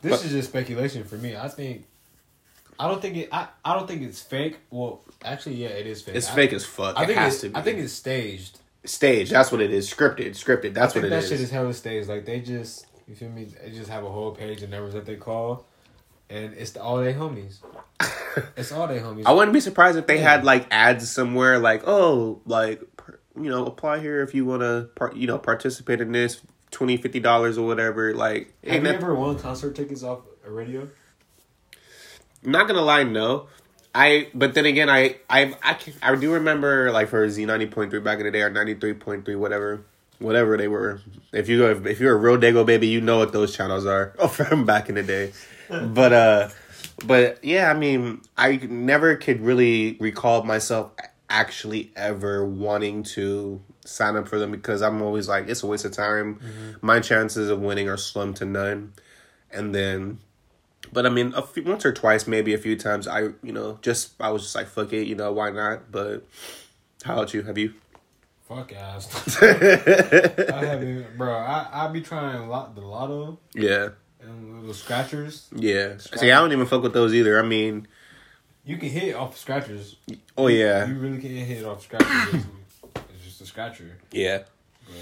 This 0.05 0.19
But- 0.21 0.25
is 0.27 0.31
just 0.33 0.49
speculation 0.49 1.03
for 1.03 1.15
me. 1.17 1.35
I 1.35 1.47
think. 1.47 1.85
I 2.79 2.87
don't 2.89 3.01
think 3.01 3.15
it. 3.17 3.29
I, 3.31 3.47
I 3.63 3.73
don't 3.73 3.87
think 3.87 4.01
it's 4.03 4.21
fake. 4.21 4.57
Well, 4.69 5.01
actually, 5.23 5.55
yeah, 5.55 5.69
it 5.69 5.87
is 5.87 6.01
fake. 6.01 6.15
it's 6.15 6.29
I, 6.29 6.35
fake 6.35 6.53
as 6.53 6.63
fuck. 6.65 6.95
I 6.97 7.03
it 7.03 7.07
think 7.07 7.17
has 7.19 7.33
it's, 7.33 7.41
to 7.43 7.49
be. 7.49 7.55
I 7.55 7.61
think 7.61 7.79
it's 7.79 7.93
staged. 7.93 8.59
stage. 8.83 9.29
That's 9.29 9.51
what 9.51 9.61
it 9.61 9.71
is. 9.71 9.89
Scripted. 9.89 10.31
Scripted. 10.31 10.73
That's 10.73 10.91
I 10.91 10.93
think 10.93 11.03
what 11.03 11.07
it 11.07 11.09
that 11.11 11.23
is. 11.23 11.29
shit 11.29 11.39
is 11.39 11.49
hella 11.49 11.73
staged. 11.73 12.07
Like 12.09 12.25
they 12.25 12.41
just, 12.41 12.85
you 13.07 13.15
feel 13.15 13.29
me? 13.29 13.45
They 13.45 13.71
just 13.71 13.89
have 13.89 14.03
a 14.03 14.11
whole 14.11 14.31
page 14.31 14.61
of 14.61 14.69
numbers 14.69 14.93
that 14.93 15.05
they 15.05 15.15
call, 15.15 15.65
and 16.29 16.53
it's 16.53 16.71
the, 16.71 16.81
all 16.83 16.97
they 16.97 17.13
homies. 17.13 17.59
it's 18.57 18.71
all 18.73 18.87
they 18.87 18.99
homies. 18.99 19.25
I 19.25 19.31
wouldn't 19.31 19.53
be 19.53 19.61
surprised 19.61 19.97
if 19.97 20.05
they 20.05 20.17
Yeah. 20.17 20.31
had 20.31 20.43
like 20.45 20.67
ads 20.69 21.09
somewhere, 21.09 21.57
like, 21.57 21.83
oh, 21.87 22.41
like, 22.45 22.81
you 23.41 23.49
know, 23.49 23.65
apply 23.65 23.99
here 23.99 24.21
if 24.21 24.35
you 24.35 24.43
want 24.45 24.61
to, 24.63 24.89
part, 24.95 25.15
you 25.15 25.27
know, 25.27 25.37
participate 25.39 26.01
in 26.01 26.11
this. 26.11 26.41
20 26.75 26.97
50 26.97 27.19
dollars 27.21 27.57
or 27.57 27.65
whatever 27.65 28.13
like 28.13 28.53
have 28.65 28.75
you 28.75 28.81
that- 28.81 28.95
ever 28.95 29.15
won 29.15 29.39
concert 29.39 29.73
tickets 29.75 30.03
off 30.03 30.19
a 30.45 30.51
radio? 30.51 30.89
not 32.43 32.67
gonna 32.67 32.81
lie, 32.81 33.03
no. 33.03 33.47
I 33.93 34.27
but 34.33 34.53
then 34.53 34.65
again, 34.65 34.89
I 34.89 35.15
I 35.29 35.55
I, 35.63 35.73
can, 35.75 35.93
I 36.03 36.13
do 36.15 36.33
remember 36.33 36.91
like 36.91 37.07
for 37.07 37.27
Z 37.29 37.45
ninety 37.45 37.65
point 37.65 37.91
three 37.91 38.01
back 38.01 38.19
in 38.19 38.25
the 38.25 38.31
day 38.31 38.41
or 38.41 38.49
ninety 38.49 38.73
three 38.75 38.93
point 38.93 39.23
three 39.23 39.35
whatever 39.35 39.85
whatever 40.19 40.57
they 40.57 40.67
were. 40.67 41.01
If 41.31 41.47
you 41.47 41.59
go 41.59 41.87
if 41.89 41.99
you're 42.01 42.13
a 42.13 42.17
real 42.17 42.37
Dago 42.37 42.65
baby, 42.65 42.87
you 42.87 42.99
know 42.99 43.19
what 43.19 43.31
those 43.31 43.55
channels 43.55 43.85
are 43.85 44.09
from 44.29 44.65
back 44.65 44.89
in 44.89 44.95
the 44.95 45.03
day. 45.03 45.31
but 45.69 46.11
uh, 46.11 46.49
but 47.05 47.43
yeah, 47.43 47.71
I 47.71 47.73
mean, 47.73 48.21
I 48.37 48.57
never 48.57 49.15
could 49.15 49.39
really 49.39 49.95
recall 50.01 50.43
myself 50.43 50.91
actually 51.29 51.91
ever 51.95 52.45
wanting 52.45 53.03
to 53.03 53.61
sign 53.85 54.15
up 54.15 54.27
for 54.27 54.39
them 54.39 54.51
because 54.51 54.81
I'm 54.81 55.01
always 55.01 55.27
like 55.29 55.47
it's 55.47 55.63
a 55.63 55.67
waste 55.67 55.85
of 55.85 55.91
time. 55.93 56.35
Mm-hmm. 56.35 56.85
My 56.85 56.99
chances 56.99 57.49
of 57.49 57.59
winning 57.61 57.87
are 57.89 57.97
slim 57.97 58.33
to 58.35 58.45
none, 58.45 58.93
and 59.51 59.73
then 59.73 60.19
but 60.93 61.05
I 61.05 61.09
mean, 61.09 61.33
a 61.35 61.41
few, 61.41 61.63
once 61.63 61.83
or 61.85 61.91
twice, 61.93 62.27
maybe 62.27 62.53
a 62.53 62.57
few 62.57 62.77
times, 62.77 63.07
I 63.07 63.21
you 63.41 63.51
know 63.51 63.79
just 63.81 64.13
I 64.19 64.29
was 64.29 64.43
just 64.43 64.55
like 64.55 64.67
fuck 64.67 64.93
it, 64.93 65.07
you 65.07 65.15
know 65.15 65.31
why 65.31 65.49
not? 65.51 65.91
But 65.91 66.25
how 67.03 67.13
about 67.13 67.33
you? 67.33 67.41
Have 67.43 67.57
you? 67.57 67.73
Fuck 68.47 68.73
ass. 68.73 69.41
I 69.41 69.45
haven't, 70.65 71.17
bro. 71.17 71.33
I 71.33 71.67
I 71.71 71.87
be 71.87 72.01
trying 72.01 72.35
a 72.35 72.47
lot 72.47 72.75
the 72.75 72.81
lotto 72.81 73.39
Yeah, 73.55 73.89
and 74.21 74.59
little 74.59 74.73
scratchers. 74.75 75.47
yeah. 75.55 75.97
See, 75.97 76.31
I 76.31 76.39
don't 76.39 76.51
even 76.51 76.65
fuck 76.67 76.83
with 76.83 76.93
those 76.93 77.13
either. 77.15 77.39
I 77.39 77.41
mean, 77.47 77.87
You 78.63 78.77
can 78.77 78.89
hit 78.89 79.15
off 79.15 79.35
scratchers. 79.37 79.95
oh 80.37 80.45
yeah, 80.47 80.85
You 80.87 80.93
really 80.95 81.17
can't 81.19 81.33
hit 81.33 81.65
off 81.65 81.81
scratchers. 81.83 82.35
it's 82.35 83.01
it's 83.15 83.23
just 83.23 83.41
a 83.41 83.44
scratcher. 83.55 83.97
yeah. 84.11 84.39
But 84.85 84.95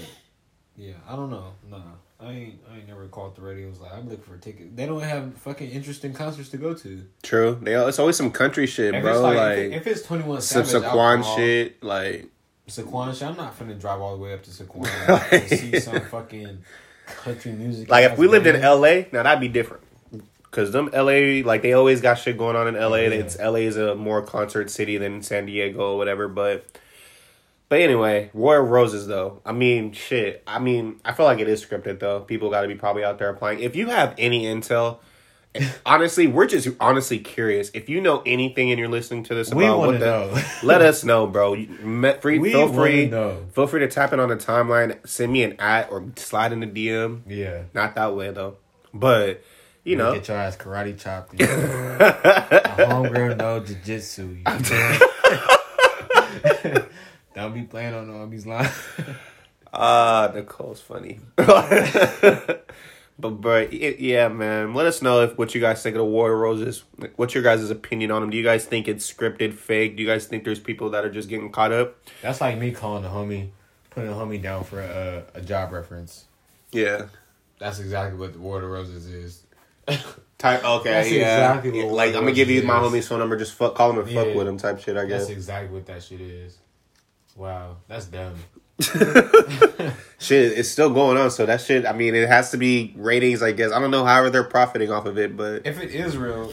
yeah, 0.76 0.92
I 1.08 1.16
don't 1.16 1.30
know. 1.30 1.52
Nah, 1.70 1.76
I 2.20 2.32
ain't. 2.32 2.58
I 2.72 2.76
ain't 2.78 2.88
never 2.88 3.06
called 3.08 3.36
the 3.36 3.42
radio. 3.42 3.68
Was 3.68 3.80
like, 3.80 3.92
I'm 3.92 4.08
looking 4.08 4.24
for 4.24 4.34
a 4.34 4.38
ticket. 4.38 4.76
They 4.76 4.86
don't 4.86 5.02
have 5.02 5.34
fucking 5.38 5.70
interesting 5.70 6.12
concerts 6.14 6.48
to 6.50 6.56
go 6.56 6.72
to. 6.74 7.04
True. 7.22 7.58
They 7.60 7.74
it's 7.74 7.98
always 7.98 8.16
some 8.16 8.30
country 8.30 8.66
shit, 8.66 8.94
If 8.94 9.02
bro. 9.02 9.20
like, 9.20 9.36
Like, 9.36 9.58
if, 9.58 9.58
it- 9.58 9.72
if 9.74 9.86
it's 9.88 10.02
Twenty 10.02 10.24
One 10.24 10.40
some 10.40 10.64
Savage, 10.64 10.82
Saquon 10.88 11.16
alcohol, 11.18 11.36
shit. 11.36 11.82
Like 11.82 12.30
Saquon 12.68 13.12
shit. 13.12 13.22
I'm 13.28 13.36
not 13.36 13.58
finna 13.58 13.78
drive 13.78 14.00
all 14.00 14.16
the 14.16 14.22
way 14.22 14.32
up 14.32 14.42
to 14.44 14.50
Saquon 14.50 15.30
to 15.48 15.56
see 15.56 15.78
some 15.80 16.00
fucking 16.00 16.58
country 17.06 17.52
music. 17.52 17.88
like 17.90 18.10
if 18.10 18.16
we 18.18 18.26
lived 18.28 18.46
in. 18.46 18.56
L.A., 18.56 19.08
now 19.12 19.22
that'd 19.24 19.40
be 19.40 19.48
different. 19.48 19.82
Cause 20.50 20.70
them 20.70 20.88
L.A. 20.92 21.42
like 21.42 21.62
they 21.62 21.72
always 21.72 22.00
got 22.00 22.14
shit 22.14 22.38
going 22.38 22.54
on 22.56 22.68
in 22.68 22.76
L.A. 22.76 23.02
Yeah. 23.04 23.14
It's 23.16 23.36
L.A. 23.38 23.64
is 23.66 23.76
a 23.76 23.94
more 23.96 24.22
concert 24.22 24.70
city 24.70 24.96
than 24.98 25.20
San 25.22 25.46
Diego 25.46 25.92
or 25.92 25.98
whatever, 25.98 26.26
but. 26.28 26.64
But 27.68 27.80
anyway, 27.80 28.30
Royal 28.34 28.62
Roses 28.62 29.06
though. 29.06 29.40
I 29.44 29.52
mean, 29.52 29.92
shit. 29.92 30.42
I 30.46 30.58
mean, 30.58 31.00
I 31.04 31.12
feel 31.12 31.26
like 31.26 31.38
it 31.40 31.48
is 31.48 31.64
scripted 31.64 31.98
though. 32.00 32.20
People 32.20 32.50
got 32.50 32.62
to 32.62 32.68
be 32.68 32.74
probably 32.74 33.04
out 33.04 33.18
there 33.18 33.30
applying. 33.30 33.60
If 33.60 33.74
you 33.74 33.88
have 33.88 34.14
any 34.18 34.44
intel, 34.44 34.98
honestly, 35.86 36.26
we're 36.26 36.46
just 36.46 36.68
honestly 36.78 37.18
curious. 37.18 37.70
If 37.74 37.88
you 37.88 38.00
know 38.00 38.22
anything 38.26 38.70
and 38.70 38.78
you're 38.78 38.88
listening 38.88 39.24
to 39.24 39.34
this 39.34 39.52
We 39.52 39.64
about 39.64 39.78
what 39.78 40.00
the, 40.00 40.06
know. 40.06 40.42
let 40.62 40.82
us 40.82 41.04
know, 41.04 41.26
bro. 41.26 41.54
You, 41.54 41.68
me- 41.68 42.12
free, 42.20 42.38
We 42.38 42.52
feel 42.52 42.72
free, 42.72 43.06
know. 43.06 43.44
feel 43.52 43.66
free 43.66 43.80
to 43.80 43.88
tap 43.88 44.12
in 44.12 44.20
on 44.20 44.28
the 44.28 44.36
timeline, 44.36 44.98
send 45.08 45.32
me 45.32 45.42
an 45.42 45.54
at 45.58 45.90
or 45.90 46.04
slide 46.16 46.52
in 46.52 46.60
the 46.60 46.66
DM. 46.66 47.22
Yeah. 47.26 47.62
Not 47.72 47.94
that 47.94 48.14
way 48.14 48.30
though, 48.30 48.56
but 48.92 49.42
you 49.84 49.96
know, 49.96 50.14
Get 50.14 50.28
your 50.28 50.36
ass 50.36 50.56
karate 50.56 50.98
chopped. 50.98 51.34
You 51.40 51.46
know? 51.46 51.96
A 52.00 52.86
homegrown 52.86 53.36
no 53.38 53.60
jiu-jitsu. 53.60 54.22
You 54.22 54.42
know? 54.44 54.98
Don't 57.34 57.52
be 57.54 57.62
playing 57.62 57.94
on 57.94 58.10
all 58.10 58.26
these 58.26 58.46
lines. 58.46 58.70
Ah, 59.76 60.30
Nicole's 60.32 60.80
funny. 60.80 61.18
but 61.36 62.60
bro, 63.18 63.60
yeah, 63.72 64.28
man. 64.28 64.72
Let 64.72 64.86
us 64.86 65.02
know 65.02 65.22
if 65.22 65.36
what 65.36 65.52
you 65.52 65.60
guys 65.60 65.82
think 65.82 65.96
of 65.96 65.98
the 65.98 66.04
War 66.04 66.32
of 66.32 66.38
Roses. 66.38 66.84
What's 67.16 67.34
your 67.34 67.42
guys' 67.42 67.68
opinion 67.70 68.12
on 68.12 68.20
them? 68.20 68.30
Do 68.30 68.36
you 68.36 68.44
guys 68.44 68.64
think 68.66 68.86
it's 68.86 69.12
scripted, 69.12 69.52
fake? 69.54 69.96
Do 69.96 70.02
you 70.04 70.08
guys 70.08 70.26
think 70.26 70.44
there's 70.44 70.60
people 70.60 70.90
that 70.90 71.04
are 71.04 71.10
just 71.10 71.28
getting 71.28 71.50
caught 71.50 71.72
up? 71.72 71.96
That's 72.22 72.40
like 72.40 72.56
me 72.56 72.70
calling 72.70 73.04
a 73.04 73.08
homie, 73.08 73.48
putting 73.90 74.10
a 74.10 74.14
homie 74.14 74.40
down 74.40 74.62
for 74.62 74.80
a, 74.80 75.24
a 75.34 75.40
job 75.40 75.72
reference. 75.72 76.26
Yeah. 76.70 77.06
That's 77.58 77.80
exactly 77.80 78.16
what 78.16 78.32
the 78.34 78.38
War 78.38 78.62
of 78.62 78.70
Roses 78.70 79.06
is. 79.06 79.42
Type 80.38 80.64
okay, 80.64 80.90
That's 80.90 81.10
yeah. 81.10 81.56
exactly 81.56 81.80
Yeah, 81.80 81.86
like 81.86 82.14
I'm 82.14 82.20
gonna 82.22 82.32
give 82.32 82.48
you 82.48 82.60
Roses 82.62 82.68
my 82.68 82.80
is. 82.84 82.92
homie's 82.92 83.08
phone 83.08 83.18
number. 83.18 83.36
Just 83.36 83.54
fuck, 83.54 83.74
call 83.74 83.90
him 83.90 83.98
and 83.98 84.06
fuck 84.08 84.26
Yeah. 84.28 84.34
with 84.36 84.46
him, 84.46 84.56
type 84.56 84.78
shit. 84.80 84.96
I 84.96 85.04
guess. 85.06 85.22
That's 85.22 85.30
exactly 85.30 85.74
what 85.74 85.86
that 85.86 86.02
shit 86.02 86.20
is. 86.20 86.58
Wow, 87.36 87.76
that's 87.88 88.06
dumb. 88.06 88.34
Shit, 88.80 90.58
it's 90.58 90.68
still 90.68 90.90
going 90.90 91.16
on. 91.16 91.30
So 91.30 91.46
that 91.46 91.60
shit. 91.60 91.86
I 91.86 91.92
mean, 91.92 92.14
it 92.14 92.28
has 92.28 92.50
to 92.50 92.56
be 92.56 92.92
ratings. 92.96 93.42
I 93.42 93.52
guess 93.52 93.72
I 93.72 93.78
don't 93.78 93.90
know 93.90 94.04
how 94.04 94.28
they're 94.30 94.44
profiting 94.44 94.90
off 94.90 95.06
of 95.06 95.18
it, 95.18 95.36
but 95.36 95.66
If 95.66 95.80
it 95.80 95.90
is 95.90 96.16
real, 96.16 96.52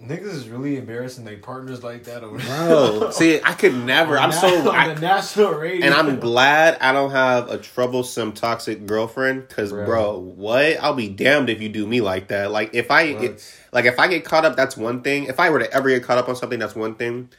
niggas 0.00 0.24
is 0.24 0.48
really 0.48 0.76
embarrassing 0.76 1.24
their 1.24 1.38
partners 1.38 1.82
like 1.82 2.04
that. 2.04 2.20
Bro, 2.20 3.10
see, 3.12 3.40
I 3.42 3.54
could 3.54 3.74
never. 3.74 4.18
I'm 4.18 4.32
so. 4.32 4.48
on 4.70 4.74
I, 4.74 4.94
the 4.94 5.00
national 5.00 5.52
radio, 5.52 5.86
and 5.86 5.94
I'm 5.94 6.20
glad 6.20 6.78
I 6.80 6.92
don't 6.92 7.10
have 7.10 7.50
a 7.50 7.58
troublesome 7.58 8.32
toxic 8.32 8.86
girlfriend 8.86 9.48
cuz 9.48 9.70
Bro. 9.70 9.86
bro, 9.86 10.18
what? 10.18 10.82
I'll 10.82 10.94
be 10.94 11.08
damned 11.08 11.48
if 11.48 11.62
you 11.62 11.68
do 11.70 11.86
me 11.86 12.00
like 12.00 12.28
that. 12.28 12.50
Like 12.50 12.74
if 12.74 12.90
I 12.90 13.02
it, 13.02 13.58
like 13.72 13.86
if 13.86 13.98
I 13.98 14.08
get 14.08 14.24
caught 14.24 14.44
up 14.44 14.56
that's 14.56 14.76
one 14.76 15.02
thing. 15.02 15.24
If 15.24 15.40
I 15.40 15.50
were 15.50 15.60
to 15.60 15.72
ever 15.72 15.88
get 15.88 16.02
caught 16.02 16.18
up 16.18 16.28
on 16.28 16.36
something 16.36 16.58
that's 16.58 16.74
one 16.76 16.96
thing. 16.96 17.30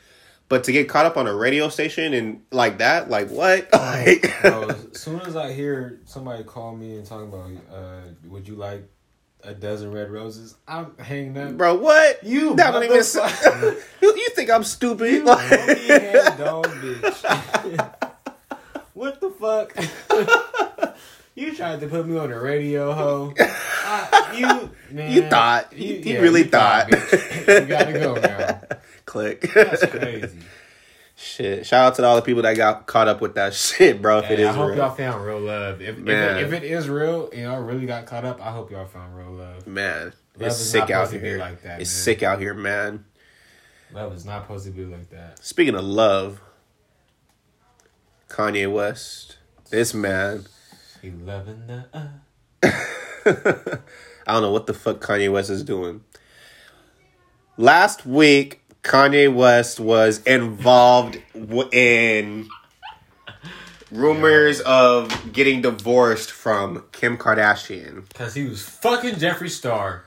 But 0.49 0.63
to 0.65 0.71
get 0.71 0.87
caught 0.87 1.05
up 1.05 1.17
on 1.17 1.27
a 1.27 1.35
radio 1.35 1.67
station 1.67 2.13
and 2.13 2.41
like 2.51 2.77
that, 2.77 3.09
like 3.09 3.29
what? 3.29 3.67
Like 3.73 4.33
Bro, 4.41 4.69
as 4.69 4.99
soon 5.01 5.19
as 5.21 5.35
I 5.35 5.51
hear 5.51 5.99
somebody 6.05 6.43
call 6.43 6.75
me 6.75 6.95
and 6.97 7.05
talk 7.05 7.21
about, 7.23 7.49
uh, 7.73 8.01
would 8.27 8.47
you 8.47 8.55
like 8.55 8.87
a 9.43 9.53
dozen 9.53 9.91
red 9.91 10.09
roses? 10.09 10.55
I'm 10.67 10.97
hanging 10.97 11.37
up. 11.37 11.57
Bro, 11.57 11.75
what? 11.79 12.23
You 12.23 12.55
that 12.55 12.71
don't 12.71 12.83
even 12.83 12.97
you, 14.01 14.15
you 14.15 14.29
think 14.35 14.49
I'm 14.49 14.63
stupid? 14.63 15.11
You 15.11 15.25
head 15.27 16.37
dog 16.37 16.65
bitch. 16.67 17.93
what 18.93 19.19
the 19.19 19.29
fuck? 19.31 19.75
you 21.35 21.55
tried 21.55 21.79
to 21.81 21.87
put 21.87 22.07
me 22.07 22.17
on 22.17 22.29
the 22.29 22.39
radio, 22.39 22.93
ho. 22.93 23.33
I, 23.39 24.33
you, 24.37 24.69
man, 24.95 25.11
You 25.11 25.29
thought. 25.29 25.73
You- 25.77 25.95
you 25.95 26.21
really 26.21 26.43
thought. 26.43 26.89
bitch. 26.89 27.61
you 27.61 27.67
gotta 27.67 27.93
go 27.93 28.15
now. 28.15 28.61
Click. 29.07 29.41
That's 29.55 29.83
crazy. 29.87 30.37
Shit. 31.19 31.65
Shout 31.65 31.83
out 31.87 31.95
to 31.95 32.03
all 32.05 32.15
the 32.17 32.21
people 32.21 32.43
that 32.43 32.55
got 32.55 32.85
caught 32.85 33.07
up 33.07 33.21
with 33.21 33.33
that 33.33 33.53
shit, 33.55 33.99
bro. 34.03 34.19
If 34.19 34.25
it 34.29 34.37
Hey, 34.37 34.43
is 34.43 34.49
I 34.49 34.51
hope 34.51 34.67
real. 34.69 34.77
y'all 34.77 34.93
found 34.93 35.25
real 35.25 35.39
love. 35.39 35.81
If, 35.81 35.97
if, 35.97 36.07
it, 36.07 36.37
if 36.43 36.53
it 36.53 36.63
is 36.63 36.87
real 36.87 37.27
and 37.31 37.41
y'all 37.41 37.59
really 37.63 37.87
got 37.87 38.05
caught 38.05 38.23
up, 38.23 38.39
I 38.39 38.51
hope 38.51 38.69
y'all 38.69 38.85
found 38.85 39.17
real 39.17 39.31
love. 39.31 39.65
Man, 39.65 40.13
Love 40.37 40.47
it's 40.47 40.57
sick 40.57 40.91
out 40.91 41.07
supposed 41.07 41.13
to 41.13 41.19
be 41.19 41.25
here. 41.27 41.37
like 41.39 41.63
that, 41.63 41.81
it's 41.81 41.89
man. 41.91 42.03
sick 42.03 42.21
out 42.21 42.39
here, 42.39 42.53
man. 42.53 43.05
Love 43.93 44.13
is 44.13 44.25
not 44.25 44.43
supposed 44.43 44.65
to 44.65 44.71
be 44.71 44.85
like 44.85 45.09
that. 45.09 45.43
Speaking 45.43 45.73
of 45.73 45.83
love, 45.85 46.39
Kanye 48.29 48.71
West, 48.71 49.37
this 49.71 49.93
man. 49.95 50.45
He 51.01 51.09
loving 51.09 51.65
the 51.65 51.85
uh. 51.93 52.07
I 54.27 54.33
don't 54.33 54.41
know 54.43 54.51
what 54.51 54.67
the 54.67 54.73
fuck 54.75 54.99
Kanye 54.99 55.31
West 55.31 55.49
is 55.49 55.63
doing. 55.63 56.03
Last 57.57 58.05
week, 58.05 58.61
Kanye 58.87 59.33
West 59.33 59.81
was 59.81 60.23
involved 60.23 61.21
in 61.73 62.47
rumors 63.91 64.61
of 64.61 65.33
getting 65.33 65.61
divorced 65.61 66.31
from 66.31 66.85
Kim 66.93 67.17
Kardashian. 67.17 68.09
Cause 68.13 68.33
he 68.33 68.45
was 68.45 68.61
fucking 68.61 69.15
Jeffree 69.15 69.49
Star. 69.49 70.05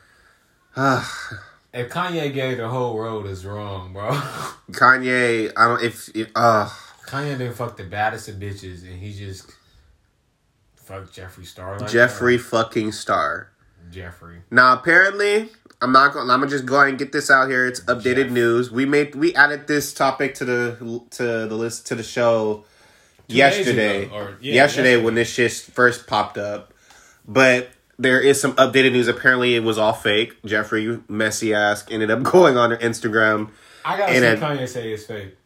if 0.77 1.90
Kanye 1.90 2.33
gave 2.33 2.57
the 2.57 2.69
whole 2.69 2.99
road 2.99 3.27
is 3.27 3.45
wrong, 3.45 3.93
bro. 3.93 4.11
Kanye, 4.71 5.53
I 5.55 5.69
don't 5.69 5.83
if, 5.83 6.09
if 6.16 6.31
uh 6.35 6.66
Kanye 7.07 7.37
didn't 7.37 7.55
fuck 7.55 7.77
the 7.77 7.85
baddest 7.85 8.29
of 8.29 8.37
bitches, 8.37 8.83
and 8.85 8.99
he 8.99 9.12
just 9.12 9.51
fucked 10.77 11.14
Jeffree 11.14 11.45
Star. 11.45 11.79
Like 11.79 11.90
Jeffree 11.90 12.40
fucking 12.40 12.93
Star. 12.93 13.51
Jeffree. 13.90 14.43
Now 14.51 14.73
apparently, 14.73 15.51
I'm 15.83 15.93
not 15.93 16.12
going. 16.12 16.29
I'm 16.31 16.40
gonna 16.40 16.51
just 16.51 16.66
go 16.66 16.77
ahead 16.77 16.88
and 16.90 16.99
get 16.99 17.12
this 17.12 17.31
out 17.31 17.49
here. 17.49 17.66
It's 17.66 17.81
updated 17.81 18.25
Jeff. 18.25 18.31
news. 18.33 18.71
We 18.71 18.85
made 18.85 19.14
we 19.14 19.35
added 19.35 19.66
this 19.66 19.95
topic 19.95 20.35
to 20.37 20.45
the 20.45 21.03
to 21.12 21.23
the 21.47 21.55
list 21.57 21.87
to 21.88 21.95
the 21.95 22.03
show 22.03 22.64
days 23.29 23.37
yesterday. 23.38 24.05
ago, 24.05 24.14
or- 24.14 24.21
yeah, 24.40 24.55
yesterday, 24.55 24.55
yesterday. 24.55 24.97
when 24.97 25.14
this 25.14 25.31
shit 25.33 25.53
first 25.53 26.07
popped 26.07 26.38
up, 26.38 26.73
but. 27.27 27.71
There 28.03 28.19
is 28.19 28.40
some 28.40 28.55
updated 28.55 28.93
news. 28.93 29.09
Apparently, 29.09 29.57
it 29.57 29.62
was 29.62 29.77
all 29.77 29.93
fake. 29.93 30.40
Jeffree, 30.40 30.85
you 30.85 31.05
messy 31.07 31.53
ass, 31.53 31.85
ended 31.90 32.11
up 32.11 32.23
going 32.33 32.57
on 32.57 32.71
her 32.71 32.79
Instagram. 32.79 33.51
I 33.85 33.99
gotta 33.99 34.14
see 34.14 34.40
Kanye 34.43 34.66
say 34.69 34.93
it's 34.95 35.05
fake. 35.05 35.37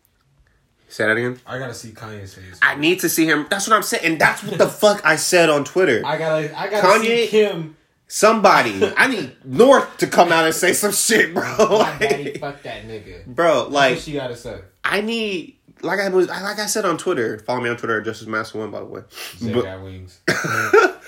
Say 0.89 1.05
that 1.05 1.17
again. 1.17 1.41
I 1.49 1.59
gotta 1.59 1.75
see 1.75 1.89
Kanye 1.91 2.21
say 2.29 2.43
it's 2.49 2.61
fake. 2.61 2.63
I 2.63 2.77
need 2.77 3.01
to 3.01 3.09
see 3.09 3.27
him. 3.27 3.49
That's 3.51 3.67
what 3.67 3.75
I'm 3.75 3.83
saying, 3.83 4.05
and 4.05 4.21
that's 4.21 4.45
what 4.45 4.57
the 4.57 4.69
fuck 4.83 5.05
I 5.05 5.17
said 5.17 5.51
on 5.51 5.65
Twitter. 5.65 6.03
I 6.07 6.17
gotta, 6.17 6.57
I 6.57 6.69
gotta 6.71 6.87
Kanye- 6.87 7.25
see 7.25 7.27
Kim. 7.27 7.77
Somebody, 8.15 8.93
I 8.97 9.09
need 9.09 9.33
North 9.45 9.97
to 9.99 10.07
come 10.07 10.31
out 10.31 10.45
and 10.45 10.55
say 10.55 10.73
some 10.73 10.93
shit, 10.93 11.35
bro. 11.35 11.57
Daddy 11.99 12.25
Like, 12.35 12.39
fuck 12.39 12.63
that 12.63 12.87
nigga. 12.87 13.27
bro, 13.27 13.67
Like, 13.67 13.99
she 13.99 14.13
gotta 14.13 14.37
say? 14.37 14.61
I 14.85 15.01
need 15.01 15.57
like 15.83 15.99
I 15.99 16.09
was 16.11 16.29
like 16.29 16.61
I 16.61 16.67
said 16.67 16.85
on 16.85 16.97
Twitter. 16.97 17.41
Follow 17.41 17.61
me 17.61 17.71
on 17.71 17.77
Twitter 17.77 17.99
at 17.99 18.05
Justice 18.05 18.29
Master 18.29 18.59
One, 18.59 18.71
by 18.71 18.79
the 18.79 18.85
way. 18.85 19.01
But, 19.43 19.83
wings. 19.83 20.21
but 20.27 21.01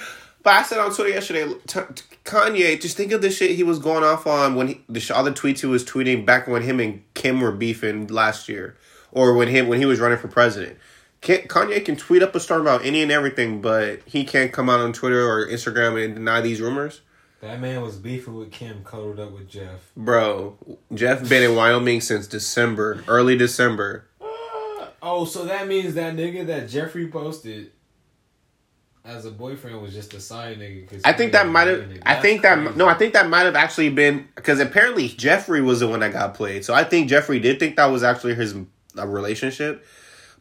I 0.46 0.64
said 0.64 0.80
on 0.80 0.92
Twitter 0.92 1.10
yesterday, 1.10 1.46
t- 1.68 1.80
t- 1.94 2.02
Kanye. 2.24 2.80
Just 2.80 2.96
think 2.96 3.12
of 3.12 3.22
the 3.22 3.30
shit 3.30 3.52
he 3.52 3.62
was 3.62 3.78
going 3.78 4.02
off 4.02 4.26
on 4.26 4.56
when 4.56 4.66
he, 4.66 4.80
the 4.88 4.98
sh- 4.98 5.12
all 5.12 5.22
the 5.22 5.30
tweets 5.30 5.60
he 5.60 5.66
was 5.68 5.84
tweeting 5.84 6.26
back 6.26 6.48
when 6.48 6.62
him 6.62 6.80
and 6.80 7.04
Kim 7.14 7.40
were 7.40 7.52
beefing 7.52 8.08
last 8.08 8.48
year, 8.48 8.76
or 9.12 9.32
when 9.34 9.46
him 9.46 9.68
when 9.68 9.78
he 9.78 9.86
was 9.86 10.00
running 10.00 10.18
for 10.18 10.26
president. 10.26 10.76
Can, 11.20 11.38
Kanye 11.48 11.84
can 11.84 11.96
tweet 11.96 12.22
up 12.22 12.34
a 12.34 12.40
storm 12.40 12.62
about 12.62 12.84
any 12.84 13.02
and 13.02 13.10
everything, 13.10 13.60
but 13.60 14.00
he 14.04 14.24
can't 14.24 14.52
come 14.52 14.68
out 14.68 14.80
on 14.80 14.92
Twitter 14.92 15.26
or 15.28 15.46
Instagram 15.46 16.02
and 16.02 16.14
deny 16.14 16.40
these 16.40 16.60
rumors. 16.60 17.00
That 17.40 17.60
man 17.60 17.82
was 17.82 17.96
beefing 17.96 18.34
with 18.34 18.50
Kim, 18.50 18.82
cuddled 18.84 19.20
up 19.20 19.32
with 19.32 19.48
Jeff. 19.48 19.92
Bro, 19.96 20.56
Jeff 20.94 21.28
been 21.28 21.42
in 21.42 21.56
Wyoming 21.56 22.00
since 22.00 22.26
December, 22.26 23.04
early 23.08 23.36
December. 23.36 24.08
Uh, 24.20 24.88
oh, 25.02 25.24
so 25.24 25.44
that 25.44 25.68
means 25.68 25.94
that 25.94 26.16
nigga 26.16 26.46
that 26.46 26.68
Jeffree 26.68 27.10
posted 27.10 27.72
as 29.06 29.24
a 29.24 29.30
boyfriend 29.30 29.80
was 29.80 29.94
just 29.94 30.12
a 30.14 30.20
side 30.20 30.58
nigga. 30.58 30.88
Cause 30.88 31.02
I 31.04 31.12
think 31.12 31.32
that 31.32 31.48
might 31.48 31.68
have. 31.68 31.98
I 32.02 32.16
think 32.16 32.42
that 32.42 32.76
no. 32.76 32.88
I 32.88 32.94
think 32.94 33.12
that 33.12 33.28
might 33.28 33.42
have 33.42 33.54
actually 33.54 33.90
been 33.90 34.28
because 34.34 34.58
apparently 34.58 35.08
Jeffree 35.08 35.64
was 35.64 35.80
the 35.80 35.88
one 35.88 36.00
that 36.00 36.12
got 36.12 36.34
played. 36.34 36.64
So 36.64 36.74
I 36.74 36.84
think 36.84 37.08
Jeffree 37.08 37.40
did 37.40 37.58
think 37.60 37.76
that 37.76 37.86
was 37.86 38.02
actually 38.02 38.34
his 38.34 38.54
a 38.96 39.06
relationship, 39.06 39.86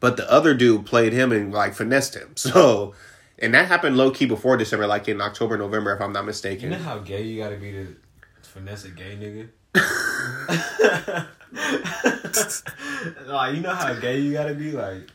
but 0.05 0.17
the 0.17 0.31
other 0.31 0.53
dude 0.53 0.85
played 0.85 1.13
him 1.13 1.31
and 1.31 1.51
like 1.51 1.73
finessed 1.73 2.15
him. 2.15 2.33
So, 2.37 2.93
and 3.39 3.55
that 3.55 3.67
happened 3.67 3.97
low 3.97 4.11
key 4.11 4.27
before 4.27 4.55
December, 4.55 4.85
like 4.85 5.07
in 5.07 5.19
October, 5.19 5.57
November, 5.57 5.95
if 5.95 5.99
I'm 5.99 6.13
not 6.13 6.27
mistaken. 6.27 6.71
You 6.71 6.77
know 6.77 6.83
how 6.83 6.99
gay 6.99 7.23
you 7.23 7.41
gotta 7.41 7.57
be 7.57 7.71
to 7.71 7.95
finesse 8.43 8.85
a 8.85 8.89
gay 8.89 9.17
nigga? 9.17 9.49
like, 13.25 13.55
you 13.55 13.61
know 13.61 13.73
how 13.73 13.95
gay 13.95 14.19
you 14.19 14.33
gotta 14.33 14.53
be? 14.53 14.71
Like, 14.73 15.09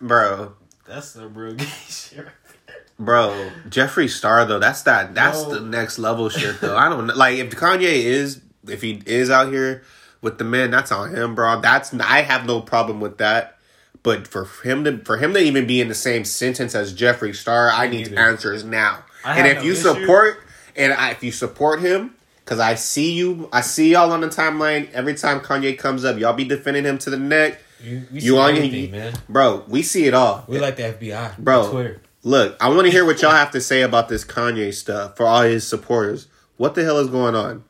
bro, 0.00 0.54
that's 0.86 1.08
some 1.08 1.34
real 1.34 1.52
gay 1.54 1.66
shit. 1.86 2.26
bro, 2.98 3.50
Jeffree 3.68 4.08
Star 4.08 4.46
though. 4.46 4.58
That's 4.58 4.80
that. 4.82 5.14
That's 5.14 5.42
No. 5.42 5.54
the 5.54 5.60
next 5.60 5.98
level 5.98 6.30
shit 6.30 6.62
though. 6.62 6.78
I 6.78 6.88
don't 6.88 7.08
know. 7.08 7.14
Like 7.14 7.36
if 7.36 7.50
Kanye 7.50 7.82
is, 7.82 8.40
if 8.66 8.80
he 8.80 9.02
is 9.04 9.28
out 9.28 9.52
here 9.52 9.82
with 10.22 10.38
the 10.38 10.44
men, 10.44 10.70
that's 10.70 10.92
on 10.92 11.14
him, 11.14 11.34
bro. 11.34 11.60
That's 11.60 11.92
I 11.94 12.22
have 12.22 12.46
no 12.46 12.62
problem 12.62 13.00
with 13.00 13.18
that. 13.18 13.53
But 14.02 14.26
for 14.26 14.44
him 14.62 14.84
to 14.84 14.98
for 14.98 15.16
him 15.16 15.32
to 15.34 15.40
even 15.40 15.66
be 15.66 15.80
in 15.80 15.88
the 15.88 15.94
same 15.94 16.24
sentence 16.24 16.74
as 16.74 16.94
Jeffree 16.94 17.34
Star, 17.34 17.70
I 17.70 17.86
need 17.88 18.10
neither. 18.10 18.18
answers 18.20 18.64
now. 18.64 19.04
And 19.24 19.46
if 19.46 19.56
no 19.58 19.62
you 19.62 19.72
issue. 19.72 19.80
support 19.82 20.42
and 20.76 20.92
I, 20.92 21.10
if 21.12 21.22
you 21.24 21.32
support 21.32 21.80
him, 21.80 22.14
because 22.44 22.58
I 22.58 22.74
see 22.74 23.12
you, 23.12 23.48
I 23.52 23.62
see 23.62 23.92
y'all 23.92 24.12
on 24.12 24.20
the 24.20 24.28
timeline 24.28 24.90
every 24.92 25.14
time 25.14 25.40
Kanye 25.40 25.78
comes 25.78 26.04
up, 26.04 26.18
y'all 26.18 26.34
be 26.34 26.44
defending 26.44 26.84
him 26.84 26.98
to 26.98 27.10
the 27.10 27.16
neck, 27.16 27.60
You, 27.82 28.02
You 28.10 28.20
see 28.20 28.30
on- 28.36 28.50
everything, 28.56 28.84
you- 28.84 28.88
man. 28.90 29.14
bro. 29.28 29.64
We 29.68 29.82
see 29.82 30.04
it 30.04 30.12
all. 30.12 30.44
We 30.48 30.58
like 30.58 30.76
the 30.76 30.82
FBI, 30.82 31.38
Bro. 31.38 31.70
Twitter. 31.70 32.00
Look, 32.22 32.56
I 32.60 32.68
want 32.68 32.84
to 32.86 32.90
hear 32.90 33.04
what 33.06 33.22
y'all 33.22 33.30
have 33.30 33.52
to 33.52 33.60
say 33.62 33.80
about 33.82 34.08
this 34.10 34.24
Kanye 34.24 34.74
stuff 34.74 35.16
for 35.16 35.24
all 35.26 35.42
his 35.42 35.66
supporters. 35.66 36.26
What 36.58 36.74
the 36.74 36.84
hell 36.84 36.98
is 36.98 37.08
going 37.08 37.34
on? 37.34 37.64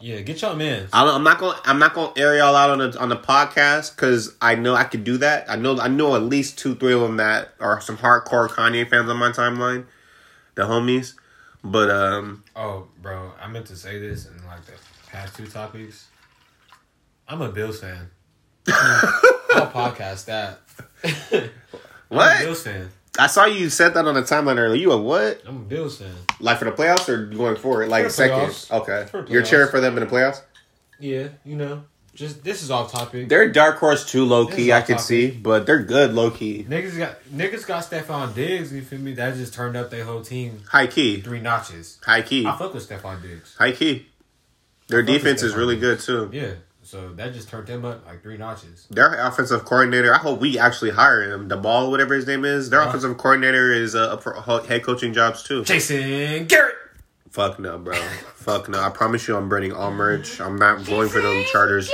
Yeah, 0.00 0.20
get 0.20 0.40
y'all 0.42 0.54
man. 0.54 0.86
I'm 0.92 1.08
I'm 1.08 1.24
not 1.24 1.38
gonna 1.38 1.58
I'm 1.64 1.78
not 1.80 1.92
gonna 1.92 2.12
air 2.16 2.36
y'all 2.36 2.54
out 2.54 2.70
on 2.70 2.78
the 2.78 2.98
on 3.00 3.08
the 3.08 3.16
podcast 3.16 3.96
because 3.96 4.36
I 4.40 4.54
know 4.54 4.74
I 4.74 4.84
could 4.84 5.02
do 5.02 5.18
that. 5.18 5.50
I 5.50 5.56
know 5.56 5.78
I 5.80 5.88
know 5.88 6.14
at 6.14 6.22
least 6.22 6.56
two 6.58 6.76
three 6.76 6.92
of 6.92 7.00
them 7.00 7.16
that 7.16 7.54
are 7.58 7.80
some 7.80 7.96
hardcore 7.98 8.48
Kanye 8.48 8.88
fans 8.88 9.10
on 9.10 9.16
my 9.16 9.30
timeline, 9.30 9.86
the 10.54 10.62
homies. 10.62 11.14
But 11.64 11.90
um, 11.90 12.44
Oh, 12.54 12.86
bro, 13.02 13.32
I 13.40 13.48
meant 13.48 13.66
to 13.66 13.76
say 13.76 13.98
this 13.98 14.26
in 14.26 14.46
like 14.46 14.64
the 14.66 14.72
past 15.08 15.36
two 15.36 15.46
topics. 15.48 16.06
I'm 17.26 17.42
a 17.42 17.48
Bills 17.50 17.80
fan. 17.80 18.10
I'll 18.68 19.70
podcast 19.72 20.26
that. 20.26 20.60
I'm 21.32 21.42
a 21.42 21.50
What? 22.08 22.38
Bills 22.38 22.62
fan. 22.62 22.88
I 23.18 23.26
saw 23.26 23.46
you 23.46 23.68
said 23.70 23.94
that 23.94 24.06
on 24.06 24.14
the 24.14 24.22
timeline 24.22 24.58
earlier. 24.58 24.80
You 24.80 24.92
a 24.92 24.96
what? 25.00 25.42
I'm 25.46 25.56
a 25.56 25.60
Bills 25.60 25.98
fan. 25.98 26.14
Like 26.40 26.58
for 26.58 26.64
the 26.66 26.72
playoffs 26.72 27.08
or 27.08 27.26
going 27.26 27.56
forward? 27.56 27.88
Like 27.88 28.04
For 28.04 28.10
second? 28.10 28.66
Okay, 28.70 29.06
you're 29.30 29.42
cheering 29.42 29.70
for 29.70 29.80
them 29.80 29.98
in 29.98 30.04
the 30.06 30.10
playoffs. 30.10 30.40
Yeah, 31.00 31.28
you 31.44 31.56
know, 31.56 31.84
just 32.14 32.42
this 32.44 32.62
is 32.62 32.70
off 32.70 32.90
topic. 32.92 33.28
They're 33.28 33.48
dark 33.50 33.78
horse 33.78 34.08
too, 34.10 34.24
low 34.24 34.46
key, 34.46 34.72
I 34.72 34.80
can 34.82 34.96
topic. 34.96 35.00
see, 35.06 35.30
but 35.30 35.66
they're 35.66 35.82
good, 35.82 36.12
low 36.14 36.30
key, 36.30 36.64
Niggas 36.68 36.96
got 36.98 37.16
niggas 37.32 37.66
got 37.66 37.84
Stefon 37.84 38.34
Diggs. 38.34 38.72
You 38.72 38.82
feel 38.82 38.98
me? 38.98 39.14
That 39.14 39.34
just 39.36 39.52
turned 39.54 39.76
up 39.76 39.90
their 39.90 40.04
whole 40.04 40.22
team 40.22 40.62
high 40.68 40.86
key, 40.88 41.20
three 41.20 41.40
notches. 41.40 41.98
high 42.04 42.22
key, 42.22 42.46
I 42.46 42.56
fuck 42.56 42.74
with 42.74 42.88
Stefon 42.88 43.22
Diggs. 43.22 43.54
high 43.56 43.72
key. 43.72 44.06
Their 44.88 45.02
defense 45.02 45.42
is 45.42 45.54
really 45.54 45.76
Diggs. 45.76 46.06
good 46.06 46.30
too. 46.30 46.36
Yeah, 46.36 46.50
so 46.88 47.12
that 47.16 47.34
just 47.34 47.48
turned 47.50 47.66
them 47.66 47.84
up 47.84 48.06
like 48.06 48.22
three 48.22 48.38
notches. 48.38 48.86
Their 48.90 49.12
offensive 49.14 49.64
coordinator, 49.66 50.14
I 50.14 50.18
hope 50.18 50.40
we 50.40 50.58
actually 50.58 50.90
hire 50.92 51.22
him. 51.30 51.48
Daboll, 51.48 51.90
whatever 51.90 52.14
his 52.14 52.26
name 52.26 52.44
is, 52.46 52.70
their 52.70 52.80
Uh-huh. 52.80 52.88
offensive 52.88 53.18
coordinator 53.18 53.72
is 53.72 53.94
uh, 53.94 54.14
up 54.14 54.22
for 54.22 54.32
head 54.62 54.82
coaching 54.84 55.12
jobs 55.12 55.42
too. 55.42 55.64
Jason 55.64 56.46
Garrett. 56.46 56.74
Fuck 57.30 57.58
no, 57.58 57.76
bro. 57.78 57.94
Fuck 58.36 58.70
no. 58.70 58.80
I 58.80 58.88
promise 58.88 59.28
you, 59.28 59.36
I'm 59.36 59.50
burning 59.50 59.72
all 59.74 59.90
merch. 59.90 60.40
I'm 60.40 60.56
not 60.56 60.86
going 60.86 61.10
for 61.10 61.20
them 61.20 61.44
Chargers. 61.52 61.90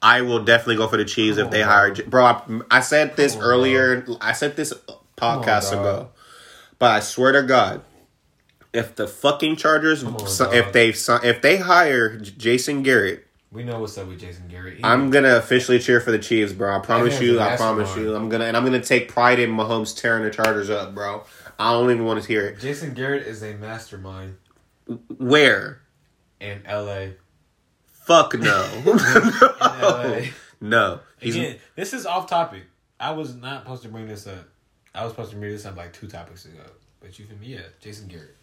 I 0.00 0.22
will 0.22 0.42
definitely 0.44 0.76
go 0.76 0.88
for 0.88 0.96
the 0.96 1.04
Chiefs 1.04 1.36
if 1.36 1.50
they 1.50 1.62
on, 1.62 1.68
hire. 1.68 1.94
bro. 1.94 2.06
Bro, 2.08 2.24
I, 2.24 2.42
I 2.78 2.80
said 2.80 3.16
this 3.16 3.34
Come 3.34 3.42
on, 3.44 3.48
earlier. 3.50 4.06
I 4.22 4.32
said 4.32 4.56
this 4.56 4.72
podcast 5.18 5.72
dog. 5.72 5.80
ago, 5.80 6.08
but 6.78 6.90
I 6.92 7.00
swear 7.00 7.32
to 7.32 7.42
God, 7.42 7.82
if 8.72 8.96
the 8.96 9.06
fucking 9.06 9.56
Chargers, 9.56 10.02
Come 10.02 10.16
on, 10.16 10.26
so- 10.26 10.50
if 10.52 10.72
they 10.72 10.88
if 10.88 11.42
they 11.42 11.58
hire 11.58 12.16
J- 12.16 12.32
Jason 12.38 12.82
Garrett, 12.82 13.26
We 13.50 13.64
know 13.64 13.80
what's 13.80 13.96
up 13.96 14.08
with 14.08 14.20
Jason 14.20 14.46
Garrett. 14.48 14.80
I'm 14.84 15.10
gonna 15.10 15.36
officially 15.36 15.78
cheer 15.78 16.00
for 16.00 16.10
the 16.10 16.18
Chiefs, 16.18 16.52
bro. 16.52 16.76
I 16.76 16.80
promise 16.80 17.20
you. 17.20 17.40
I 17.40 17.56
promise 17.56 17.96
you. 17.96 18.14
I'm 18.14 18.28
gonna 18.28 18.44
and 18.44 18.56
I'm 18.56 18.64
gonna 18.64 18.82
take 18.82 19.08
pride 19.08 19.38
in 19.38 19.50
Mahomes 19.50 19.98
tearing 19.98 20.24
the 20.24 20.30
Chargers 20.30 20.68
up, 20.68 20.94
bro. 20.94 21.24
I 21.58 21.72
don't 21.72 21.90
even 21.90 22.04
want 22.04 22.22
to 22.22 22.28
hear 22.28 22.46
it. 22.46 22.60
Jason 22.60 22.92
Garrett 22.92 23.26
is 23.26 23.42
a 23.42 23.54
mastermind 23.54 24.36
Where? 25.16 25.80
in 26.40 26.62
LA. 26.68 27.12
Fuck 27.86 28.34
no. 28.38 28.64
In 28.86 28.98
LA. 29.60 30.20
no. 30.60 31.00
He's 31.20 31.36
Again, 31.36 31.56
this 31.74 31.92
is 31.92 32.06
off 32.06 32.28
topic. 32.28 32.62
I 32.98 33.10
was 33.10 33.34
not 33.34 33.64
supposed 33.64 33.82
to 33.82 33.88
bring 33.88 34.06
this 34.06 34.26
up. 34.26 34.48
I 34.94 35.04
was 35.04 35.12
supposed 35.12 35.30
to 35.32 35.36
bring 35.36 35.50
this 35.50 35.66
up 35.66 35.76
like 35.76 35.92
two 35.92 36.06
topics 36.06 36.46
ago. 36.46 36.62
But 37.00 37.18
you 37.18 37.26
feel 37.26 37.36
me? 37.36 37.48
Yeah, 37.48 37.60
Jason 37.80 38.08
Garrett. 38.08 38.36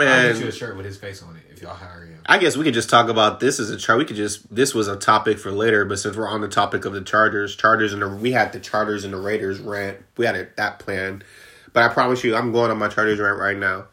I'll 0.00 0.32
get 0.32 0.40
you 0.40 0.48
a 0.48 0.52
shirt 0.52 0.76
with 0.76 0.86
his 0.86 0.96
face 0.96 1.22
on 1.22 1.36
it 1.36 1.42
if 1.50 1.60
y'all 1.60 1.74
hire 1.74 2.06
him. 2.06 2.20
I 2.24 2.38
guess 2.38 2.56
we 2.56 2.64
could 2.64 2.74
just 2.74 2.88
talk 2.88 3.08
about 3.08 3.40
this 3.40 3.60
as 3.60 3.70
a 3.70 3.76
chart. 3.76 3.98
We 3.98 4.04
could 4.04 4.16
just 4.16 4.52
this 4.54 4.74
was 4.74 4.88
a 4.88 4.96
topic 4.96 5.38
for 5.38 5.52
later, 5.52 5.84
but 5.84 5.98
since 5.98 6.16
we're 6.16 6.28
on 6.28 6.40
the 6.40 6.48
topic 6.48 6.84
of 6.84 6.92
the 6.92 7.02
Chargers, 7.02 7.54
Chargers 7.56 7.92
and 7.92 8.00
the 8.00 8.08
we 8.08 8.32
had 8.32 8.52
the 8.52 8.60
Chargers 8.60 9.04
and 9.04 9.12
the 9.12 9.20
Raiders 9.20 9.60
rant. 9.60 9.98
We 10.16 10.24
had 10.24 10.36
it 10.36 10.56
that 10.56 10.78
plan, 10.78 11.22
but 11.72 11.82
I 11.82 11.92
promise 11.92 12.24
you, 12.24 12.34
I'm 12.34 12.52
going 12.52 12.70
on 12.70 12.78
my 12.78 12.88
Chargers 12.88 13.18
rant 13.18 13.38
right 13.38 13.56
now. 13.56 13.86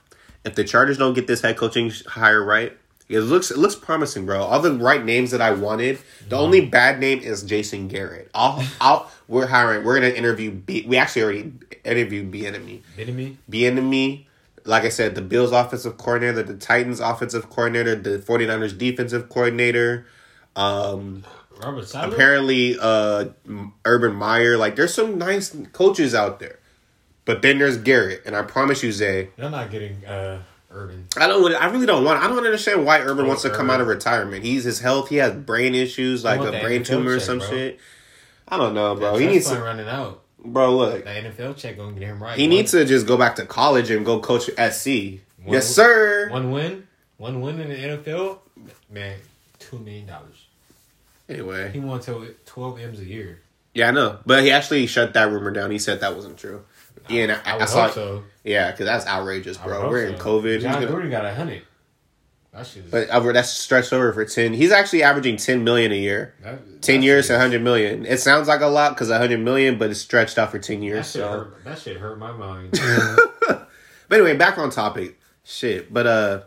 If 0.46 0.56
the 0.56 0.64
Chargers 0.64 0.98
don't 0.98 1.14
get 1.14 1.28
this 1.28 1.42
head 1.42 1.58
coaching 1.58 1.92
hire 2.08 2.44
right, 2.44 2.78
it 3.10 3.22
looks 3.22 3.52
it 3.52 3.58
looks 3.58 3.76
promising, 3.76 4.26
bro. 4.26 4.44
All 4.44 4.62
the 4.62 4.72
right 4.72 5.04
names 5.04 5.32
that 5.32 5.42
I 5.42 5.52
wanted. 5.52 5.98
The 5.98 6.36
mm-hmm. 6.36 6.36
only 6.36 6.66
bad 6.66 7.00
name 7.00 7.20
is 7.20 7.44
Jason 7.44 7.88
Garrett. 7.88 8.30
I'll, 8.34 8.64
I'll 8.80 9.12
we're 9.28 9.48
hiring. 9.48 9.84
We're 9.84 10.00
gonna 10.00 10.14
interview. 10.14 10.52
B, 10.52 10.86
we 10.88 10.96
actually 10.96 11.24
already 11.24 11.54
interviewed 11.84 12.32
Bieniemy. 12.32 12.82
Me? 12.98 13.38
Bieniemy. 13.50 14.26
Like 14.70 14.84
I 14.84 14.90
said, 14.90 15.16
the 15.16 15.22
Bills 15.22 15.52
offensive 15.52 15.98
coordinator, 15.98 16.44
the 16.44 16.56
Titans 16.56 17.00
offensive 17.00 17.50
coordinator, 17.50 17.96
the 17.96 18.20
49ers 18.20 18.78
defensive 18.78 19.28
coordinator. 19.30 20.06
Um 20.56 21.24
apparently 21.94 22.78
uh 22.80 23.26
Urban 23.86 24.14
Meyer. 24.16 24.58
Like 24.58 24.76
there's 24.76 24.94
some 24.94 25.18
nice 25.18 25.56
coaches 25.74 26.14
out 26.16 26.40
there. 26.40 26.60
But 27.26 27.44
then 27.44 27.60
there's 27.60 27.78
Garrett, 27.78 28.24
and 28.26 28.36
I 28.36 28.42
promise 28.42 28.82
you, 28.82 28.92
Zay, 28.92 29.30
They're 29.38 29.52
not 29.52 29.70
getting 29.70 30.04
uh, 30.04 30.42
Urban. 30.72 31.08
I 31.16 31.28
don't. 31.28 31.54
I 31.54 31.68
really 31.70 31.86
don't 31.86 32.04
want. 32.04 32.24
I 32.24 32.28
don't 32.28 32.44
understand 32.44 32.88
why 32.88 33.02
Urban 33.02 33.26
Oh, 33.26 33.28
wants 33.28 33.44
to 33.44 33.52
come 33.52 33.70
out 33.70 33.82
of 33.82 33.88
retirement. 33.88 34.44
He's 34.44 34.64
his 34.64 34.80
health. 34.80 35.10
He 35.10 35.18
has 35.18 35.34
brain 35.36 35.76
issues, 35.76 36.24
like 36.24 36.40
a 36.40 36.60
brain 36.60 36.84
tumor 36.84 37.12
or 37.12 37.20
some 37.20 37.38
bro. 37.38 37.48
shit. 37.48 37.80
I 38.48 38.58
don't 38.58 38.74
know, 38.74 38.96
bro. 38.96 39.14
That 39.14 39.22
He 39.22 39.28
needs 39.28 39.48
to, 39.50 39.62
running 39.62 39.88
out. 39.88 40.24
Bro. 40.44 40.78
Look, 40.78 41.04
The 41.04 41.10
NFL 41.10 41.58
check 41.58 41.78
gonna 41.78 41.94
get 41.94 42.08
him 42.08 42.22
right. 42.24 42.38
he 42.38 42.44
One- 42.44 42.50
needs 42.52 42.72
to 42.72 42.86
just 42.86 43.06
go 43.08 43.18
back 43.18 43.36
to 43.38 43.46
college 43.46 43.90
and 43.92 44.06
go 44.06 44.20
coach 44.20 44.50
SC. 44.58 45.22
One- 45.44 45.54
yes, 45.54 45.68
sir. 45.74 46.30
One 46.32 46.52
win, 46.52 46.88
one 47.18 47.42
win 47.42 47.60
in 47.60 47.70
the 47.70 47.76
NFL, 47.76 48.40
man, 48.90 49.18
two 49.60 49.80
million 49.80 50.08
dollars. 50.08 50.46
Anyway, 51.28 51.72
he 51.72 51.80
won 51.80 52.00
to 52.02 52.36
twelve 52.46 52.80
m's 52.80 53.00
a 53.00 53.06
year. 53.06 53.42
yeah, 53.74 53.90
I 53.90 53.92
know, 53.92 54.18
but 54.26 54.44
he 54.44 54.52
actually 54.52 54.88
shut 54.88 55.14
that 55.14 55.30
rumor 55.32 55.52
down. 55.52 55.70
He 55.72 55.78
said 55.80 56.00
that 56.02 56.16
wasn't 56.16 56.38
true. 56.38 56.64
Yeah, 57.08 57.24
and 57.24 57.32
I, 57.32 57.40
I 57.46 57.62
I, 57.62 57.66
saw. 57.66 57.90
so. 57.90 58.24
Yeah, 58.44 58.72
because 58.72 58.86
that's 58.86 59.06
outrageous, 59.08 59.58
bro. 59.58 59.90
We're 59.90 60.06
in 60.06 60.18
so. 60.18 60.24
COVID. 60.24 60.54
He's 60.56 60.64
Jon 60.64 60.82
Gruden 60.84 61.10
got 61.12 61.26
a 61.26 61.34
hundred. 61.34 61.64
That 62.52 62.66
shit. 62.66 62.86
Is, 62.86 62.92
but 62.92 63.10
over 63.10 63.32
that's 63.32 63.50
stretched 63.52 63.94
over 63.94 64.12
for 64.12 64.26
ten. 64.26 64.54
He's 64.54 64.72
actually 64.72 65.04
averaging 65.04 65.38
ten 65.38 65.64
million 65.64 65.92
a 65.92 65.96
year. 65.96 66.34
that, 66.44 66.82
Ten 66.82 67.02
that 67.02 67.06
years, 67.06 67.30
a 67.30 67.38
hundred 67.38 67.62
million. 67.62 68.06
It 68.06 68.20
sounds 68.20 68.48
like 68.48 68.62
a 68.62 68.68
lot 68.68 68.90
because 68.96 69.10
a 69.10 69.18
hundred 69.20 69.40
million, 69.42 69.78
but 69.78 69.92
it's 69.92 70.00
stretched 70.00 70.38
out 70.38 70.50
for 70.52 70.58
ten 70.60 70.80
That 70.80 70.86
years. 70.86 71.06
shit, 71.06 71.22
So, 71.22 71.30
hurt, 71.30 71.64
that 71.66 71.78
shit 71.80 71.98
hurt 71.98 72.18
my 72.18 72.32
mind. 72.32 72.72
but 73.48 73.68
anyway, 74.12 74.36
back 74.36 74.58
on 74.58 74.70
topic. 74.72 75.18
Shit, 75.44 75.94
but 75.94 76.06
uh, 76.08 76.42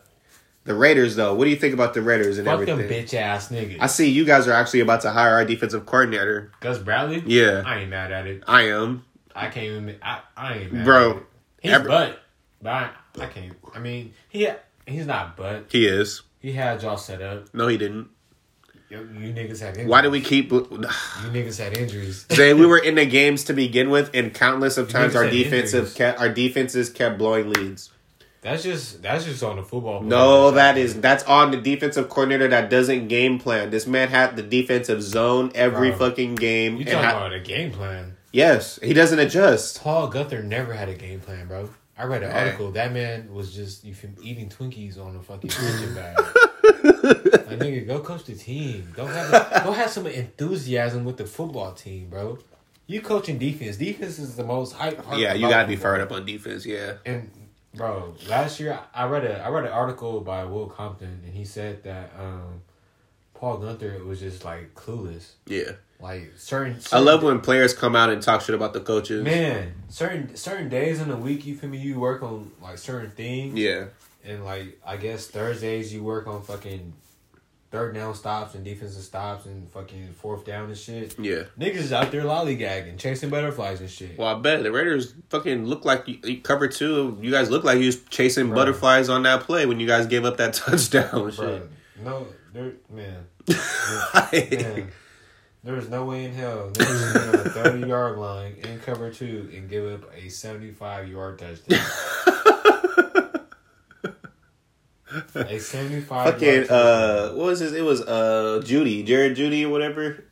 the 0.65 0.75
Raiders 0.75 1.17
though. 1.17 1.35
What 1.35 1.45
do 1.45 1.51
you 1.51 1.57
think 1.57 1.75
about 1.75 1.95
the 1.95 2.03
Raiders 2.03 2.38
and 2.38 2.47
Fuck 2.47 2.61
them 2.67 2.81
everything? 2.81 3.05
bitch 3.05 3.15
ass 3.15 3.49
niggas. 3.51 3.79
I 3.81 3.87
see 3.87 4.11
you 4.11 4.25
guys 4.25 4.47
are 4.49 4.53
actually 4.53 4.81
about 4.81 5.03
to 5.03 5.11
hire 5.11 5.35
our 5.35 5.45
defensive 5.45 5.87
coordinator. 5.87 6.51
Gus 6.61 6.79
Bradley. 6.79 7.23
Yeah, 7.27 7.62
I 7.65 7.79
ain't 7.81 7.91
mad 7.91 8.11
at 8.12 8.27
it. 8.27 8.43
I 8.49 8.62
am, 8.69 9.05
I 9.37 9.49
can't 9.49 9.67
even. 9.67 9.97
I, 10.03 10.21
I 10.37 10.55
ain't 10.59 10.73
mad. 10.73 10.85
Bro, 10.85 11.11
at 11.11 11.17
it. 11.17 11.23
he's 11.62 11.73
every- 11.73 11.88
butt, 11.88 12.19
but 12.61 12.71
I, 12.73 12.91
I 13.21 13.27
can't. 13.27 13.55
I 13.75 13.79
mean, 13.79 14.15
he 14.29 14.49
he's 14.87 15.07
not 15.07 15.37
butt. 15.37 15.66
he 15.71 15.87
is. 15.87 16.23
He 16.40 16.53
had 16.53 16.83
y'all 16.83 16.97
set 16.97 17.23
up. 17.23 17.53
No, 17.55 17.68
he 17.68 17.77
didn't. 17.79 18.09
You, 18.90 18.99
you 18.99 19.33
niggas 19.33 19.61
had 19.61 19.68
injuries. 19.71 19.88
Why 19.88 20.03
do 20.03 20.11
we 20.11 20.21
keep? 20.21 20.51
You 20.51 20.61
niggas 20.61 21.59
had 21.59 21.79
injuries. 21.79 22.27
Say 22.31 22.53
we 22.53 22.66
were 22.66 22.79
in 22.79 22.97
the 22.97 23.07
games 23.07 23.45
to 23.45 23.55
begin 23.55 23.88
with, 23.90 24.11
and 24.12 24.35
countless 24.35 24.77
of 24.77 24.90
times 24.90 25.16
our 25.16 25.29
defensive 25.31 25.95
kept, 25.95 26.21
our 26.21 26.29
defenses 26.29 26.90
kept 26.90 27.16
blowing 27.16 27.51
leads. 27.51 27.90
That's 28.42 28.64
just 28.64 29.01
that's 29.03 29.25
just 29.25 29.42
on 29.45 29.57
the 29.57 29.62
football. 29.62 30.01
player. 30.01 30.11
No, 30.11 30.51
that 30.51 30.77
is 30.77 31.01
that's 31.01 31.23
on 31.25 31.53
the 31.53 31.57
defensive 31.59 32.09
coordinator 32.11 32.49
that 32.49 32.68
doesn't 32.68 33.07
game 33.09 33.38
plan. 33.38 33.71
This 33.71 33.87
man 33.87 34.09
had 34.09 34.35
the 34.37 34.42
defensive 34.42 35.01
zone 35.03 35.53
every 35.55 35.90
Bro, 35.90 35.99
fucking 36.11 36.35
game. 36.35 36.77
You 36.77 36.85
talking 36.85 36.99
ha- 37.01 37.16
about 37.18 37.33
a 37.33 37.40
game 37.40 37.71
plan? 37.71 38.16
yes, 38.33 38.79
he 38.83 38.92
doesn't 38.92 39.21
adjust. 39.21 39.81
Paul 39.81 40.11
Guenther 40.11 40.42
never 40.45 40.75
had 40.75 40.88
a 40.88 40.95
game 40.95 41.21
plan, 41.21 41.47
bro. 41.47 41.71
I 41.98 42.05
read 42.05 42.22
an 42.22 42.31
Man. 42.31 42.46
article. 42.46 42.70
That 42.72 42.92
man 42.92 43.33
was 43.33 43.55
just 43.55 43.85
you 43.85 43.94
eating 44.22 44.48
Twinkies 44.48 44.98
on 44.98 45.14
a 45.16 45.22
fucking 45.22 45.50
kitchen 45.50 45.94
bag. 45.94 46.16
Like, 46.18 47.59
nigga, 47.59 47.87
go 47.87 48.00
coach 48.00 48.24
the 48.24 48.35
team. 48.35 48.92
Go 48.94 49.07
have 49.07 49.33
a, 49.33 49.62
go 49.64 49.72
have 49.72 49.90
some 49.90 50.07
enthusiasm 50.07 51.05
with 51.05 51.16
the 51.18 51.26
football 51.26 51.72
team, 51.72 52.09
bro. 52.09 52.38
You 52.87 53.00
coaching 53.02 53.38
defense. 53.38 53.76
Defense 53.76 54.18
is 54.18 54.37
the 54.37 54.44
most 54.44 54.72
hype. 54.72 55.05
part 55.05 55.18
Yeah, 55.18 55.35
you 55.35 55.48
gotta 55.48 55.68
be 55.68 55.76
fired 55.76 56.00
up 56.00 56.12
on 56.12 56.24
defense. 56.26 56.64
Yeah, 56.66 56.94
And 57.07 57.31
bro, 57.74 58.14
last 58.28 58.59
year 58.59 58.78
I 58.94 59.07
read 59.07 59.24
a 59.24 59.40
I 59.42 59.48
read 59.50 59.64
an 59.64 59.72
article 59.72 60.20
by 60.20 60.44
Will 60.44 60.66
Compton, 60.68 61.20
and 61.24 61.35
he 61.35 61.44
said 61.44 61.83
that 61.85 62.11
um, 62.18 62.62
Paul 63.35 63.59
Guenther 63.61 64.05
was 64.05 64.20
just 64.20 64.44
like 64.44 64.74
clueless. 64.74 65.33
yeah. 65.46 65.72
Like 66.03 66.33
certain, 66.37 66.79
I 66.91 66.99
love 66.99 67.22
when 67.22 67.41
players 67.41 67.72
come 67.74 67.95
out 67.95 68.11
and 68.11 68.20
talk 68.20 68.41
shit 68.43 68.57
about 68.57 68.72
the 68.72 68.81
coaches. 68.81 69.22
man 69.22 69.72
certain 69.89 70.35
certain 70.37 70.68
days 70.68 71.01
in 71.01 71.09
the 71.09 71.16
week. 71.16 71.47
You 71.47 71.55
feel 71.57 71.70
me? 71.70 71.79
You 71.79 72.01
work 72.01 72.22
on 72.24 72.51
like 72.61 72.79
certain 72.79 73.11
things. 73.12 73.55
Yeah, 73.55 73.85
And 74.24 74.45
like 74.45 74.81
I 74.85 74.97
guess 74.97 75.29
Thursdays 75.29 75.95
you 75.95 76.03
work 76.03 76.26
on 76.26 76.43
fucking 76.43 76.93
third 77.70 77.95
down 77.95 78.14
stops 78.14 78.55
and 78.57 78.64
defensive 78.64 79.03
stops 79.03 79.47
and 79.47 79.70
fucking 79.70 80.12
fourth 80.14 80.45
down 80.45 80.64
and 80.66 80.76
shit. 80.76 81.16
yeah. 81.20 81.45
Niggas 81.59 81.76
is 81.76 81.93
out 81.93 82.11
there 82.11 82.22
lollygagging, 82.22 82.99
chasing 82.99 83.31
butterflies 83.31 83.81
and 83.81 83.89
shit. 83.89 84.18
Well, 84.18 84.29
I 84.29 84.39
bet 84.41 84.62
the 84.64 84.72
Raiders 84.72 85.14
fucking 85.31 85.64
look 85.66 85.85
like 85.85 86.07
you, 86.09 86.18
you 86.24 86.41
covered 86.41 86.72
two. 86.72 87.16
You 87.22 87.31
guys 87.31 87.49
look 87.49 87.62
like 87.64 87.79
you 87.79 87.87
was 87.87 88.03
chasing 88.11 88.53
butterflies 88.53 89.09
on 89.09 89.22
that 89.22 89.43
play 89.43 89.66
when 89.66 89.79
you 89.79 89.87
guys 89.87 90.07
gave 90.07 90.24
up 90.24 90.37
that 90.39 90.53
touchdown. 90.62 91.31
Shit. 91.31 91.70
no, 92.05 92.26
there, 92.53 92.72
man, 92.91 93.24
man. 94.33 94.93
There 95.65 95.77
is 95.77 95.89
no 95.89 96.05
way 96.05 96.25
in 96.25 96.33
hell 96.33 96.71
niggas 96.73 97.17
is 97.17 97.17
on 97.17 97.33
the 97.45 97.51
thirty 97.51 97.87
yard 97.87 98.19
line 98.19 98.57
in 98.65 98.81
cover 98.81 99.11
two 99.13 99.49
and 99.55 99.69
give 99.71 99.87
up 99.93 100.11
a 100.15 100.29
seventy 100.29 100.73
five 100.73 101.09
yard 101.09 101.39
touchdown. 101.39 101.79
a 105.35 105.59
seventy-five. 105.59 106.33
Fucking 106.35 106.49
yard 106.49 106.71
uh, 106.71 107.31
what 107.35 107.47
was 107.47 107.61
his? 107.61 107.73
It 107.75 107.85
was 107.85 108.01
uh 108.03 108.61
Jeudy, 108.65 109.05
Jared 109.07 109.37
Jeudy 109.37 109.65
or 109.65 109.69
whatever. 109.69 110.25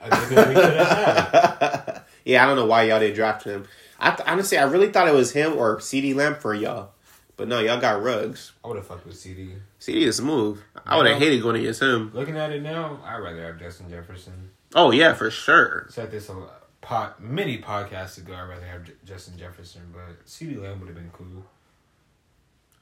touchdown. 0.00 0.12
a 0.12 0.14
nigga 0.14 0.48
we 0.48 0.54
could 0.54 0.76
have 0.76 1.58
had. 1.60 2.02
yeah, 2.24 2.44
I 2.44 2.46
don't 2.46 2.56
know 2.56 2.66
why 2.66 2.84
y'all 2.84 3.00
didn't 3.00 3.16
draft 3.16 3.42
him. 3.44 3.66
I 3.98 4.10
th- 4.12 4.28
honestly, 4.28 4.58
I 4.58 4.64
really 4.64 4.90
thought 4.92 5.08
it 5.08 5.14
was 5.14 5.32
him 5.32 5.54
or 5.56 5.78
CeeDee 5.78 6.14
Lamb 6.14 6.36
for 6.36 6.54
y'all, 6.54 6.90
but 7.36 7.48
no, 7.48 7.58
y'all 7.58 7.80
got 7.80 8.00
Ruggs. 8.00 8.52
I 8.64 8.68
would 8.68 8.76
have 8.76 8.86
fucked 8.86 9.06
with 9.06 9.16
CeeDee. 9.16 9.56
CeeDee 9.80 10.02
is 10.06 10.16
smooth. 10.18 10.60
I 10.86 10.96
would 10.96 11.06
have 11.06 11.18
hated 11.18 11.42
going 11.42 11.56
against 11.56 11.82
him. 11.82 12.12
Looking 12.14 12.36
at 12.36 12.52
it 12.52 12.62
now, 12.62 13.00
I'd 13.04 13.18
rather 13.18 13.42
have 13.44 13.58
Justin 13.58 13.90
Jefferson. 13.90 14.50
Oh 14.74 14.90
yeah, 14.90 15.14
for 15.14 15.30
sure. 15.30 15.86
Said 15.90 16.10
this 16.10 16.28
a 16.28 16.34
pod, 16.80 17.14
many 17.18 17.58
podcasts 17.58 18.18
ago. 18.18 18.34
I'd 18.34 18.48
rather 18.48 18.66
have 18.66 18.84
J- 18.84 18.92
Justin 19.04 19.38
Jefferson, 19.38 19.82
but 19.92 20.24
CeeDee 20.26 20.60
Lamb 20.62 20.80
would 20.80 20.88
have 20.88 20.96
been 20.96 21.10
cool. 21.12 21.44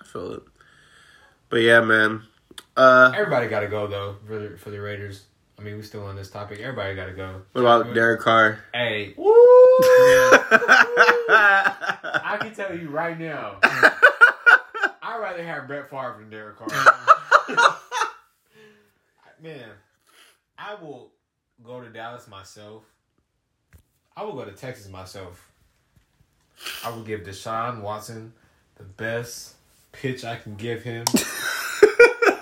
I 0.00 0.04
feel 0.04 0.32
it. 0.34 0.42
But 1.48 1.58
yeah, 1.58 1.80
man. 1.80 2.22
Uh, 2.76 3.12
Everybody 3.14 3.48
got 3.48 3.60
to 3.60 3.68
go 3.68 3.86
though 3.86 4.16
for 4.26 4.38
the, 4.38 4.56
for 4.58 4.70
the 4.70 4.80
Raiders. 4.80 5.24
I 5.58 5.62
mean, 5.62 5.76
we 5.76 5.82
still 5.82 6.04
on 6.04 6.16
this 6.16 6.28
topic. 6.30 6.60
Everybody 6.60 6.94
got 6.94 7.06
to 7.06 7.12
go. 7.12 7.40
what 7.52 7.60
about 7.62 7.94
Derek 7.94 8.20
Carr? 8.20 8.58
Hey, 8.74 9.14
Woo! 9.18 9.32
I 11.30 12.36
can 12.40 12.54
tell 12.54 12.76
you 12.76 12.88
right 12.90 13.18
now. 13.18 13.56
I'd 13.62 15.18
rather 15.20 15.42
have 15.44 15.66
Brett 15.66 15.88
Favre 15.88 16.16
than 16.18 16.28
Derek 16.30 16.56
Carr. 16.56 16.68
Man, 19.42 19.68
I 20.58 20.74
will 20.74 21.10
go 21.64 21.80
to 21.80 21.88
Dallas 21.88 22.28
myself. 22.28 22.84
I 24.16 24.22
will 24.24 24.34
go 24.34 24.44
to 24.44 24.52
Texas 24.52 24.88
myself. 24.88 25.50
I 26.84 26.90
will 26.90 27.02
give 27.02 27.20
Deshaun 27.20 27.82
Watson 27.82 28.32
the 28.76 28.84
best 28.84 29.54
pitch 29.92 30.24
I 30.24 30.36
can 30.36 30.54
give 30.54 30.82
him. 30.82 31.04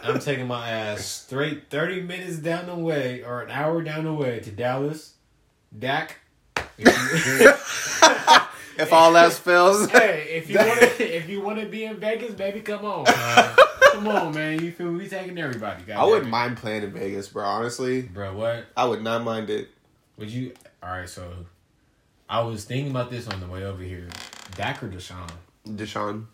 I'm 0.03 0.21
taking 0.21 0.47
my 0.47 0.71
ass 0.71 1.05
straight 1.05 1.71
30 1.71 2.03
minutes 2.03 2.37
down 2.37 2.67
the 2.67 2.75
way 2.75 3.23
or 3.23 3.41
an 3.41 3.51
hour 3.51 3.83
down 3.83 4.05
the 4.05 4.13
way 4.13 4.39
to 4.41 4.51
Dallas. 4.51 5.15
Dak. 5.77 6.19
if 6.79 7.63
all 8.93 9.17
else 9.17 9.39
fails, 9.39 9.89
hey, 9.91 10.27
if 10.31 10.51
you 10.51 10.59
want 10.59 10.81
to, 10.81 11.17
if 11.17 11.29
you 11.29 11.41
want 11.41 11.61
to 11.61 11.67
be 11.67 11.85
in 11.85 11.97
Vegas, 11.97 12.35
baby, 12.35 12.61
come 12.61 12.85
on, 12.85 13.05
man. 13.05 13.57
come 13.95 14.09
on, 14.09 14.35
man. 14.35 14.63
You 14.63 14.73
feel 14.73 14.91
me? 14.91 15.05
We 15.05 15.09
taking 15.09 15.39
everybody. 15.39 15.93
I 15.93 16.05
wouldn't 16.05 16.31
mind 16.31 16.57
playing 16.57 16.83
in 16.83 16.93
Vegas, 16.93 17.29
bro. 17.29 17.45
Honestly, 17.45 18.03
bro. 18.03 18.35
What 18.37 18.67
I 18.77 18.85
would 18.85 19.03
not 19.03 19.25
mind 19.25 19.51
it. 19.51 19.69
would 20.19 20.31
you? 20.31 20.53
All 20.83 20.91
right, 20.91 21.09
so 21.09 21.33
I 22.29 22.41
was 22.41 22.65
thinking 22.65 22.91
about 22.91 23.11
this 23.11 23.29
on 23.29 23.41
the 23.41 23.47
way 23.47 23.65
over 23.65 23.83
here. 23.83 24.09
Dak 24.57 24.83
or 24.83 24.89
Deshaun? 24.89 25.31
Deshaun, 25.67 26.27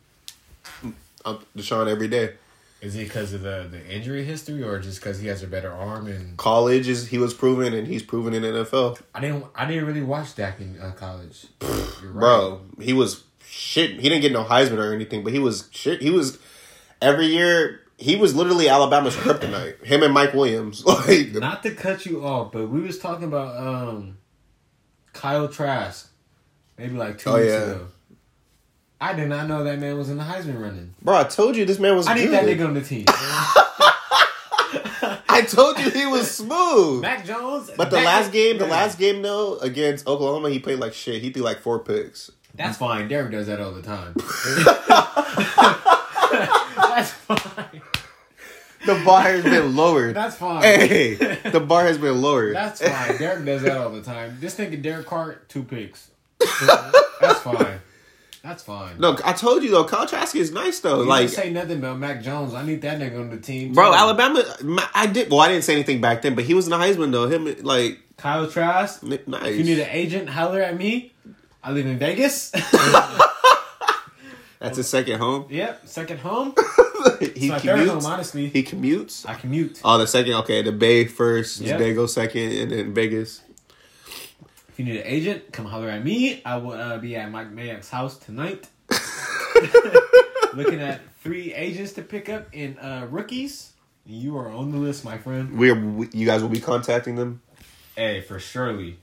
I'm 1.25 1.39
Deshaun 1.57 1.89
every 1.89 2.09
day. 2.09 2.35
Is 2.81 2.97
it 2.97 3.05
because 3.05 3.35
of 3.35 3.43
the 3.43 3.69
the 3.71 3.87
injury 3.87 4.25
history, 4.25 4.63
or 4.63 4.79
just 4.79 5.01
because 5.01 5.21
he 5.21 5.29
has 5.29 5.43
a 5.43 5.47
better 5.47 5.71
arm? 5.71 6.07
And 6.07 6.37
College 6.37 6.89
is 6.89 7.09
he 7.09 7.19
was 7.19 7.35
proven, 7.35 7.75
and 7.75 7.87
he's 7.87 8.03
proven 8.03 8.33
in 8.33 8.43
NFL, 8.43 9.01
I 9.15 9.21
didn't 9.21 9.45
I 9.55 9.67
didn't 9.67 9.85
really 9.85 10.03
watch 10.03 10.35
Dak 10.35 10.61
in 10.61 10.81
uh, 10.81 10.93
college. 10.93 11.47
You're 11.61 12.11
right. 12.13 12.21
bro. 12.21 12.63
He 12.81 12.95
was 12.95 13.25
shit. 13.45 14.01
He 14.01 14.09
didn't 14.09 14.23
get 14.23 14.33
no 14.33 14.45
Heisman 14.45 14.79
or 14.79 14.95
anything, 14.95 15.23
but 15.23 15.33
he 15.35 15.39
was 15.39 15.69
shit. 15.71 16.01
He 16.01 16.11
was 16.11 16.39
every 17.03 17.27
year. 17.27 17.81
He 17.99 18.17
was 18.17 18.35
literally 18.35 18.69
Alabama's 18.69 19.15
kryptonite. 19.15 19.85
Him 19.85 20.03
and 20.03 20.15
Mike 20.15 20.33
Williams, 20.33 20.83
like 20.87 21.33
Not 21.33 21.63
to 21.65 21.73
cut 21.75 22.07
you 22.07 22.25
off, 22.25 22.53
but 22.53 22.69
we 22.71 22.81
was 22.81 22.99
talking 22.99 23.25
about 23.25 23.57
um 23.59 24.17
Kyle 25.13 25.49
Trask 25.49 26.09
maybe 26.79 26.97
like 26.97 27.19
two 27.19 27.29
Oh, 27.31 27.35
weeks 27.35 27.47
yeah. 27.49 27.63
ago. 27.63 27.87
I 29.03 29.13
did 29.15 29.29
not 29.29 29.49
know 29.49 29.65
that 29.65 29.79
man 29.79 29.97
was 29.99 30.09
in 30.11 30.17
the 30.19 30.25
Heisman 30.25 30.61
running. 30.61 30.95
bro. 31.03 31.17
I 31.17 31.25
told 31.25 31.57
you 31.57 31.65
this 31.67 31.79
man 31.79 31.95
was. 31.97 32.07
I 32.07 32.15
need 32.15 32.27
that 32.29 32.45
nigga 32.45 32.67
on 32.67 32.75
the 32.75 32.83
team. 32.83 33.05
I 35.33 35.43
told 35.43 35.79
you 35.79 35.91
he 35.91 36.07
was 36.07 36.31
smooth. 36.31 37.03
Mac 37.03 37.25
Jones. 37.25 37.71
But 37.77 37.91
the 37.91 37.97
Mac- 37.97 38.05
last 38.07 38.33
game, 38.33 38.59
the 38.59 38.67
last 38.67 38.99
game 38.99 39.21
though 39.23 39.59
against 39.59 40.07
Oklahoma, 40.07 40.49
he 40.51 40.59
played 40.59 40.79
like 40.79 40.93
shit. 40.95 41.21
He 41.23 41.31
threw 41.31 41.43
like 41.43 41.61
four 41.61 41.79
picks. 41.81 42.31
That's 42.55 42.77
fine. 42.79 43.09
Derek 43.09 43.31
does 43.33 43.47
that 43.47 43.61
all 43.61 43.73
the 43.73 43.83
time. 43.83 44.15
That's 46.95 47.11
fine. 47.13 47.83
The 48.87 48.95
bar 49.05 49.21
has 49.23 49.45
been 49.45 49.77
lowered. 49.77 50.17
That's 50.17 50.37
fine. 50.37 50.63
hey, 50.63 51.15
the 51.51 51.61
bar 51.61 51.85
has 51.85 51.99
been 51.99 52.21
lowered. 52.23 52.57
That's 52.57 52.81
fine. 52.87 53.19
Derek 53.19 53.45
does 53.45 53.63
that 53.63 53.77
all 53.77 53.91
the 53.91 54.01
time. 54.03 54.39
Just 54.41 54.57
think 54.57 54.73
of 54.73 54.81
Derek 54.83 55.07
Carr, 55.07 55.35
two 55.49 55.63
picks. 55.63 56.11
That's 57.21 57.41
fine. 57.43 57.81
That's 58.43 58.63
fine. 58.63 58.99
no, 58.99 59.19
I 59.23 59.35
told 59.35 59.63
you 59.63 59.71
though. 59.71 59.85
Kyle 59.85 60.07
Trask 60.07 60.35
is 60.35 60.51
nice 60.51 60.81
though. 60.81 61.03
You 61.03 61.09
like, 61.09 61.27
didn't 61.29 61.35
say 61.35 61.51
nothing 61.51 61.77
about 61.79 61.99
Mac 61.99 62.23
Jones. 62.23 62.55
I 62.55 62.65
need 62.65 62.81
that 62.81 62.99
nigga 62.99 63.21
on 63.21 63.29
the 63.29 63.37
team. 63.37 63.75
bro, 63.75 63.91
too. 63.91 63.95
Alabama. 63.99 64.43
I 64.95 65.07
did. 65.07 65.31
Well, 65.31 65.41
I 65.41 65.49
didn't 65.49 65.65
say 65.65 65.75
anything 65.75 66.01
back 66.01 66.23
then, 66.23 66.35
but 66.35 66.45
he 66.45 66.55
was 66.55 66.65
in 66.67 66.71
the 66.71 66.79
Heisman 66.79 67.13
though. 67.13 67.29
Him 67.29 67.55
like 67.63 67.99
Kyle 68.17 68.51
Trask. 68.51 69.05
n- 69.05 69.19
nice. 69.27 69.45
If 69.45 69.59
you 69.59 69.65
need 69.65 69.79
an 69.81 69.89
agent, 69.91 70.31
holler 70.31 70.63
at 70.63 70.75
me. 70.79 71.13
I 71.63 71.73
live 71.73 71.85
in 71.85 71.99
Vegas. 71.99 72.51
That's 74.61 74.77
his 74.77 74.89
second 74.89 75.19
home. 75.19 75.47
yep, 75.49 75.89
second 75.89 76.19
home. 76.21 76.55
he 77.35 77.49
my 77.49 77.59
third 77.59 77.89
home, 77.89 77.99
commutes. 77.99 78.05
honestly. 78.05 78.49
He 78.49 78.63
commutes. 78.63 79.27
I 79.27 79.35
commute. 79.35 79.81
Oh, 79.83 79.97
the 79.97 80.07
second. 80.07 80.35
Okay, 80.35 80.61
the 80.63 80.71
Bay 80.71 81.07
first. 81.07 81.63
Yep. 81.63 81.79
They 81.79 81.95
go 81.95 82.05
second, 82.07 82.53
and 82.53 82.71
then 82.71 82.95
Vegas. 82.95 83.41
If 84.69 84.75
you 84.79 84.85
need 84.85 84.97
an 84.97 85.07
agent, 85.07 85.51
come 85.51 85.65
holler 85.65 85.89
at 85.89 86.05
me. 86.05 86.43
I 86.45 86.59
will 86.59 86.73
uh, 86.73 86.99
be 86.99 87.17
at 87.17 87.31
Mike 87.31 87.51
Mayock's 87.55 87.89
house 87.89 88.19
tonight. 88.19 88.69
Looking 90.55 90.81
at 90.81 91.01
three 91.23 91.55
agents 91.55 91.93
to 91.95 92.03
pick 92.03 92.29
up 92.29 92.49
in 92.53 92.79
uh, 92.79 93.07
rookies. 93.11 93.73
You 94.05 94.37
are 94.37 94.51
on 94.51 94.73
the 94.73 94.79
list, 94.79 95.05
my 95.07 95.17
friend. 95.17 95.57
We 95.57 95.71
are. 95.71 95.75
We, 95.75 96.09
you 96.13 96.27
guys 96.27 96.43
will 96.43 96.51
be 96.51 96.61
contacting 96.61 97.17
them. 97.17 97.41
Hey, 97.97 98.21
for 98.21 98.39
surely. 98.39 98.99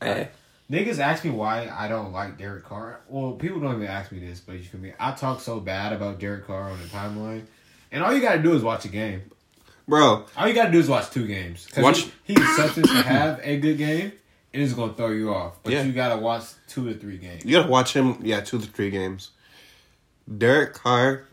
Hey. 0.00 0.30
Niggas 0.70 0.98
ask 1.00 1.24
me 1.24 1.30
why 1.30 1.68
I 1.68 1.88
don't 1.88 2.12
like 2.12 2.38
Derek 2.38 2.64
Carr. 2.64 3.00
Well, 3.08 3.32
people 3.32 3.60
don't 3.60 3.74
even 3.76 3.88
ask 3.88 4.12
me 4.12 4.20
this, 4.20 4.38
but 4.40 4.52
you 4.56 4.62
feel 4.62 4.80
me? 4.80 4.92
I 5.00 5.10
talk 5.12 5.40
so 5.40 5.58
bad 5.58 5.92
about 5.92 6.20
Derek 6.20 6.46
Carr 6.46 6.70
on 6.70 6.78
the 6.80 6.86
timeline. 6.86 7.42
And 7.90 8.04
all 8.04 8.14
you 8.14 8.20
gotta 8.20 8.40
do 8.40 8.54
is 8.54 8.62
watch 8.62 8.84
a 8.84 8.88
game. 8.88 9.22
Bro, 9.88 10.26
All 10.36 10.46
you 10.46 10.54
gotta 10.54 10.70
do 10.70 10.78
is 10.78 10.88
watch 10.88 11.10
two 11.10 11.26
games. 11.26 11.66
Watch- 11.76 12.06
he, 12.22 12.34
he's 12.34 12.56
substance 12.56 12.86
to 12.88 13.02
have 13.02 13.40
a 13.42 13.56
good 13.58 13.78
game. 13.78 14.12
And 14.52 14.62
It 14.62 14.64
is 14.64 14.72
gonna 14.74 14.92
throw 14.94 15.10
you 15.10 15.34
off. 15.34 15.60
But 15.64 15.72
Yeah. 15.72 15.82
you 15.82 15.92
gotta 15.92 16.16
watch 16.20 16.44
two 16.68 16.92
to 16.92 16.96
three 16.98 17.18
games. 17.18 17.44
you 17.44 17.56
gotta 17.56 17.68
watch 17.68 17.92
him. 17.94 18.18
Yeah, 18.22 18.40
two 18.40 18.58
to 18.60 18.66
three 18.66 18.90
games. 18.90 19.30
Derek 20.38 20.74
Carr. 20.74 21.24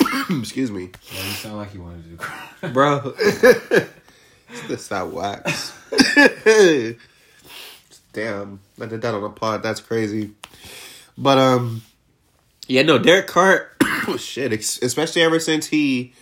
Excuse 0.30 0.70
me, 0.70 0.90
Yeah, 1.12 1.18
you 1.24 1.30
sound 1.32 1.56
like 1.58 1.74
you 1.74 1.82
wanted 1.82 2.18
to 2.18 2.68
bro. 2.72 3.14
This 4.68 4.88
that 4.88 5.08
wax. 5.10 5.72
Damn, 8.12 8.60
I 8.80 8.86
did 8.86 9.02
that 9.02 9.14
on 9.14 9.24
a 9.24 9.30
pod. 9.30 9.62
That's 9.62 9.80
crazy. 9.80 10.32
But 11.16 11.38
um, 11.38 11.82
yeah, 12.66 12.82
no, 12.82 12.98
Derek 12.98 13.26
Carr. 13.26 13.68
shit, 14.18 14.52
especially 14.52 15.22
ever 15.22 15.40
since 15.40 15.66
he 15.66 16.12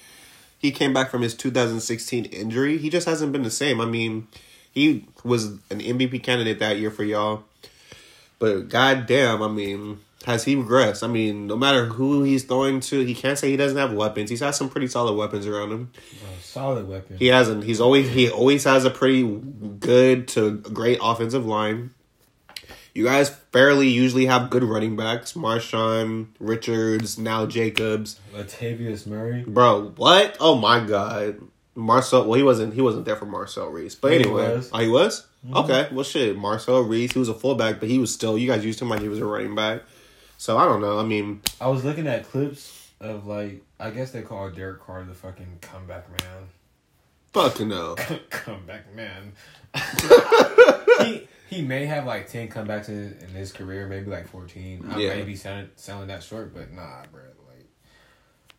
he 0.59 0.71
came 0.71 0.93
back 0.93 1.11
from 1.11 1.23
his 1.23 1.35
2016 1.35 2.27
injury, 2.27 2.79
he 2.79 2.91
just 2.91 3.09
hasn't 3.09 3.33
been 3.33 3.43
the 3.43 3.51
same. 3.51 3.81
I 3.81 3.87
mean, 3.87 4.29
he 4.73 5.07
was 5.25 5.47
an 5.47 5.81
MVP 5.81 6.23
candidate 6.23 6.59
that 6.59 6.79
year 6.79 6.91
for 6.91 7.05
y'all, 7.05 7.45
but 8.39 8.69
goddamn, 8.69 9.43
I 9.43 9.49
mean, 9.49 10.01
has 10.27 10.45
he 10.45 10.55
regressed? 10.57 11.03
I 11.03 11.07
mean, 11.07 11.47
no 11.47 11.57
matter 11.57 11.87
who 11.87 12.23
he's 12.23 12.45
throwing 12.45 12.81
to, 12.81 13.01
he 13.05 13.15
can't 13.15 13.39
say 13.39 13.51
he 13.51 13.57
doesn't 13.57 13.79
have 13.79 13.93
weapons. 13.93 14.29
He's 14.31 14.41
had 14.41 14.51
some 14.51 14.69
pretty 14.69 14.87
solid 14.87 15.15
weapons 15.15 15.47
around 15.47 15.73
him. 15.73 15.91
solid 16.43 16.89
weapon. 16.89 17.17
He 17.19 17.29
hasn't. 17.29 17.65
He's 17.65 17.81
always 17.81 18.09
he 18.11 18.29
always 18.31 18.65
has 18.65 18.85
a 18.85 18.91
pretty 18.91 19.23
good 19.25 20.29
to 20.29 20.53
great 20.59 20.99
offensive 21.03 21.47
line. 21.47 21.91
You 22.93 23.05
guys 23.05 23.31
fairly 23.53 23.89
usually 23.89 24.27
have 24.27 24.51
good 24.51 24.65
running 24.65 24.97
backs: 24.97 25.35
Marshawn, 25.35 26.27
Richards, 26.41 27.19
now 27.19 27.47
Jacobs. 27.47 28.19
Latavius 28.35 29.07
Murray. 29.07 29.45
Bro, 29.47 29.93
what? 29.97 30.37
Oh 30.41 30.57
my 30.57 30.81
god, 30.85 31.41
Marcel. 31.77 32.25
Well, 32.25 32.35
he 32.35 32.43
wasn't. 32.43 32.75
He 32.75 32.81
wasn't 32.81 33.05
there 33.05 33.17
for 33.17 33.27
Marcel 33.27 33.69
Reese. 33.69 33.95
But 33.95 34.09
Yeah, 34.13 34.19
he 34.19 34.25
anyway, 34.25 34.57
was. 34.57 34.71
oh, 34.73 34.79
he 34.81 34.89
was. 34.89 35.27
Mm-hmm. 35.47 35.57
Okay, 35.57 35.89
well, 35.93 36.05
shit. 36.05 36.37
Marcel 36.37 36.81
Reese. 36.83 37.13
He 37.13 37.19
was 37.21 37.29
a 37.29 37.35
fullback, 37.35 37.79
but 37.81 37.89
he 37.89 37.99
was 37.99 38.13
still. 38.13 38.37
You 38.37 38.49
guys 38.49 38.65
used 38.65 38.83
him 38.83 38.89
like 38.91 39.01
he 39.01 39.09
was 39.09 39.21
a 39.21 39.25
running 39.25 39.55
back. 39.55 39.83
So 40.41 40.57
I 40.57 40.65
don't 40.65 40.81
know. 40.81 40.99
I 40.99 41.03
mean, 41.03 41.43
I 41.61 41.69
was 41.69 41.85
looking 41.85 42.07
at 42.07 42.25
clips 42.25 42.93
of 42.99 43.27
like 43.27 43.63
I 43.79 43.91
guess 43.91 44.11
they 44.13 44.23
call 44.23 44.49
Derek 44.49 44.81
Carr 44.81 45.05
the 45.05 45.13
fucking 45.13 45.59
comeback 45.61 46.09
man. 46.09 46.49
Fucking 47.35 47.69
no. 47.69 47.95
comeback 48.31 48.87
man. 48.95 49.33
he 51.03 51.29
he 51.51 51.61
may 51.61 51.85
have 51.85 52.07
like 52.07 52.27
ten 52.27 52.49
comebacks 52.49 52.89
in, 52.89 53.19
in 53.21 53.29
his 53.35 53.53
career, 53.53 53.87
maybe 53.87 54.11
like 54.11 54.29
fourteen. 54.29 54.87
I 54.91 54.99
Yeah. 54.99 55.15
may 55.17 55.25
be 55.25 55.37
selling, 55.37 55.69
selling 55.77 56.09
that 56.09 56.23
short, 56.23 56.55
but 56.55 56.73
nah, 56.73 57.03
bro. 57.13 57.21
Like 57.47 57.67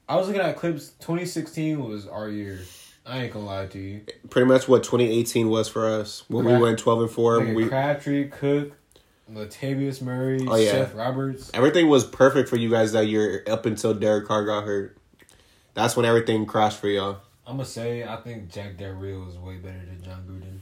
I 0.07 0.17
was 0.17 0.27
looking 0.27 0.43
at 0.43 0.57
clips. 0.57 0.91
Twenty 0.99 1.25
sixteen 1.25 1.83
was 1.83 2.07
our 2.07 2.29
year. 2.29 2.59
I 3.07 3.23
ain't 3.23 3.33
gonna 3.33 3.47
lie 3.47 3.65
to 3.65 3.79
you. 3.79 4.01
Pretty 4.29 4.47
much 4.47 4.67
what 4.67 4.83
2018 4.83 5.49
was 5.49 5.67
for 5.67 5.89
us 5.89 6.25
when 6.27 6.45
we 6.45 6.55
went 6.55 6.77
12 6.77 7.01
and 7.01 7.09
four. 7.09 7.39
Nigga, 7.39 7.55
We 7.55 7.67
Crabtree, 7.67 8.27
Cook, 8.29 8.73
Latavius 9.33 10.01
Murray, 10.01 10.45
Oh, 10.47 10.55
yeah. 10.55 10.71
Seth 10.71 10.93
Roberts. 10.95 11.51
everything 11.53 11.87
was 11.89 12.03
perfect 12.03 12.49
for 12.49 12.57
you 12.57 12.69
guys 12.69 12.91
that 12.93 13.07
year 13.07 13.43
up 13.47 13.65
until 13.65 13.93
Derek 13.93 14.27
Carr 14.27 14.45
got 14.45 14.63
hurt. 14.65 14.97
That's 15.73 15.95
when 15.95 16.05
everything 16.05 16.45
crashed 16.45 16.79
for 16.79 16.87
y'all. 16.87 17.17
I'm 17.47 17.57
gonna 17.57 17.65
say 17.65 18.03
I 18.03 18.17
think 18.17 18.49
Jack 18.51 18.77
Del 18.77 18.91
Rio 18.91 19.27
is 19.27 19.37
way 19.37 19.55
better 19.57 19.79
than 19.85 20.01
Jon 20.03 20.23
Gruden. 20.29 20.59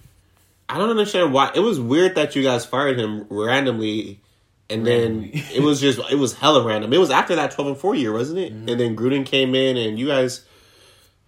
I 0.69 0.77
don't 0.77 0.89
understand 0.89 1.33
why. 1.33 1.51
It 1.55 1.59
was 1.61 1.79
weird 1.79 2.15
that 2.15 2.35
you 2.35 2.43
guys 2.43 2.65
fired 2.65 2.99
him 2.99 3.25
randomly, 3.29 4.21
and 4.69 4.85
Randomly. 4.85 5.31
then 5.31 5.43
it 5.55 5.61
was 5.63 5.81
just 5.81 5.99
it 6.11 6.15
was 6.15 6.33
hella 6.35 6.63
random. 6.65 6.93
It 6.93 6.99
was 6.99 7.09
after 7.09 7.35
that 7.35 7.51
twelve 7.51 7.67
and 7.69 7.77
four 7.77 7.95
year, 7.95 8.13
wasn't 8.13 8.39
it? 8.39 8.53
Mm-hmm. 8.53 8.69
And 8.69 8.79
then 8.79 8.95
Gruden 8.95 9.25
came 9.25 9.55
in, 9.55 9.77
and 9.77 9.99
you 9.99 10.07
guys 10.07 10.45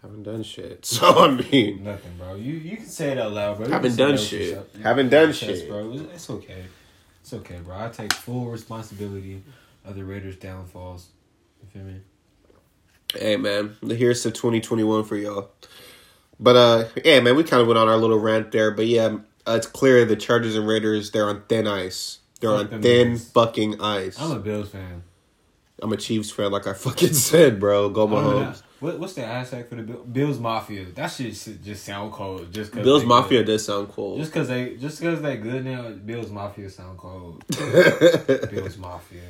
haven't 0.02 0.24
done 0.24 0.44
shit. 0.44 0.86
So 0.86 1.08
I 1.26 1.32
mean, 1.32 1.84
Nothing, 1.84 2.14
bro. 2.18 2.36
You 2.36 2.54
you 2.54 2.78
can 2.78 2.86
say 2.86 3.12
it 3.12 3.18
out 3.18 3.34
loud, 3.34 3.58
bro. 3.58 3.66
You 3.68 3.74
Haven't 3.74 3.96
done 3.96 4.18
shit. 4.18 4.58
Haven't 4.84 5.10
done 5.10 5.34
shit. 5.34 5.68
bro. 5.68 5.92
It's 6.14 6.30
okay. 6.30 6.64
It's 7.22 7.34
okay, 7.34 7.58
bro. 7.64 7.78
I 7.78 7.90
take 7.90 8.14
full 8.14 8.48
responsibility 8.48 9.44
of 9.86 9.96
the 9.96 10.04
Raiders' 10.04 10.36
downfalls. 10.36 11.08
You 11.62 11.68
feel 11.70 11.84
me? 11.84 12.02
hey 13.14 13.36
man, 13.36 13.76
here's 13.88 14.24
to 14.24 14.32
twenty 14.32 14.62
twenty 14.62 14.84
one 14.84 15.04
for 15.04 15.16
y'all. 15.16 15.52
But 16.40 16.56
uh, 16.56 16.86
yeah, 17.06 17.20
man, 17.20 17.36
we 17.36 17.44
kind 17.44 17.62
of 17.62 17.68
went 17.68 17.78
on 17.78 17.88
our 17.88 17.98
little 17.98 18.20
rant 18.20 18.52
there. 18.52 18.72
But 18.72 18.88
yeah, 18.88 19.18
uh, 19.48 19.54
it's 19.58 19.68
clear 19.68 20.06
the 20.06 20.16
Chargers 20.16 20.56
and 20.56 20.68
Raiders 20.68 21.12
they're 21.12 21.28
on 21.30 21.44
thin 21.48 21.68
ice. 21.68 22.20
They're 22.40 22.50
Fuck 22.52 22.60
on 22.60 22.70
them 22.70 22.82
thin 22.82 23.08
Bills. 23.10 23.30
fucking 23.32 23.82
ice. 23.82 24.20
I'm 24.20 24.32
a 24.32 24.40
Bills 24.40 24.70
fan. 24.70 25.04
I'm 25.84 25.92
a 25.94 25.98
Chiefs 25.98 26.32
fan, 26.32 26.52
like 26.52 26.68
I 26.68 26.74
fucking 26.74 27.14
said, 27.14 27.60
bro. 27.60 27.90
Go 27.90 28.08
don't 28.08 28.24
Mahomes. 28.24 28.62
What, 28.82 28.98
what's 29.00 29.14
the 29.14 29.22
hashtag 29.22 29.70
for 29.70 29.76
the 29.76 29.84
Bill, 29.84 30.04
Bills 30.04 30.40
Mafia? 30.40 30.86
That 30.96 31.08
shit 31.08 31.36
should 31.36 31.64
just 31.64 31.86
sound 31.86 32.12
cold. 32.12 32.52
Just 32.52 32.72
cause 32.72 32.84
Bills 32.84 33.06
Mafia 33.06 33.40
Good. 33.40 33.46
does 33.54 33.66
sound 33.66 33.90
cold. 33.90 34.20
Just 34.20 34.34
cause 34.34 34.48
they 34.48 34.76
just 34.76 35.02
cause 35.02 35.22
they 35.22 35.38
good 35.38 35.64
now, 35.64 35.90
Bills 35.92 36.30
Mafia 36.32 36.70
sound 36.70 36.98
cold. 36.98 37.44
Bills 38.52 38.78
Mafia. 38.78 39.22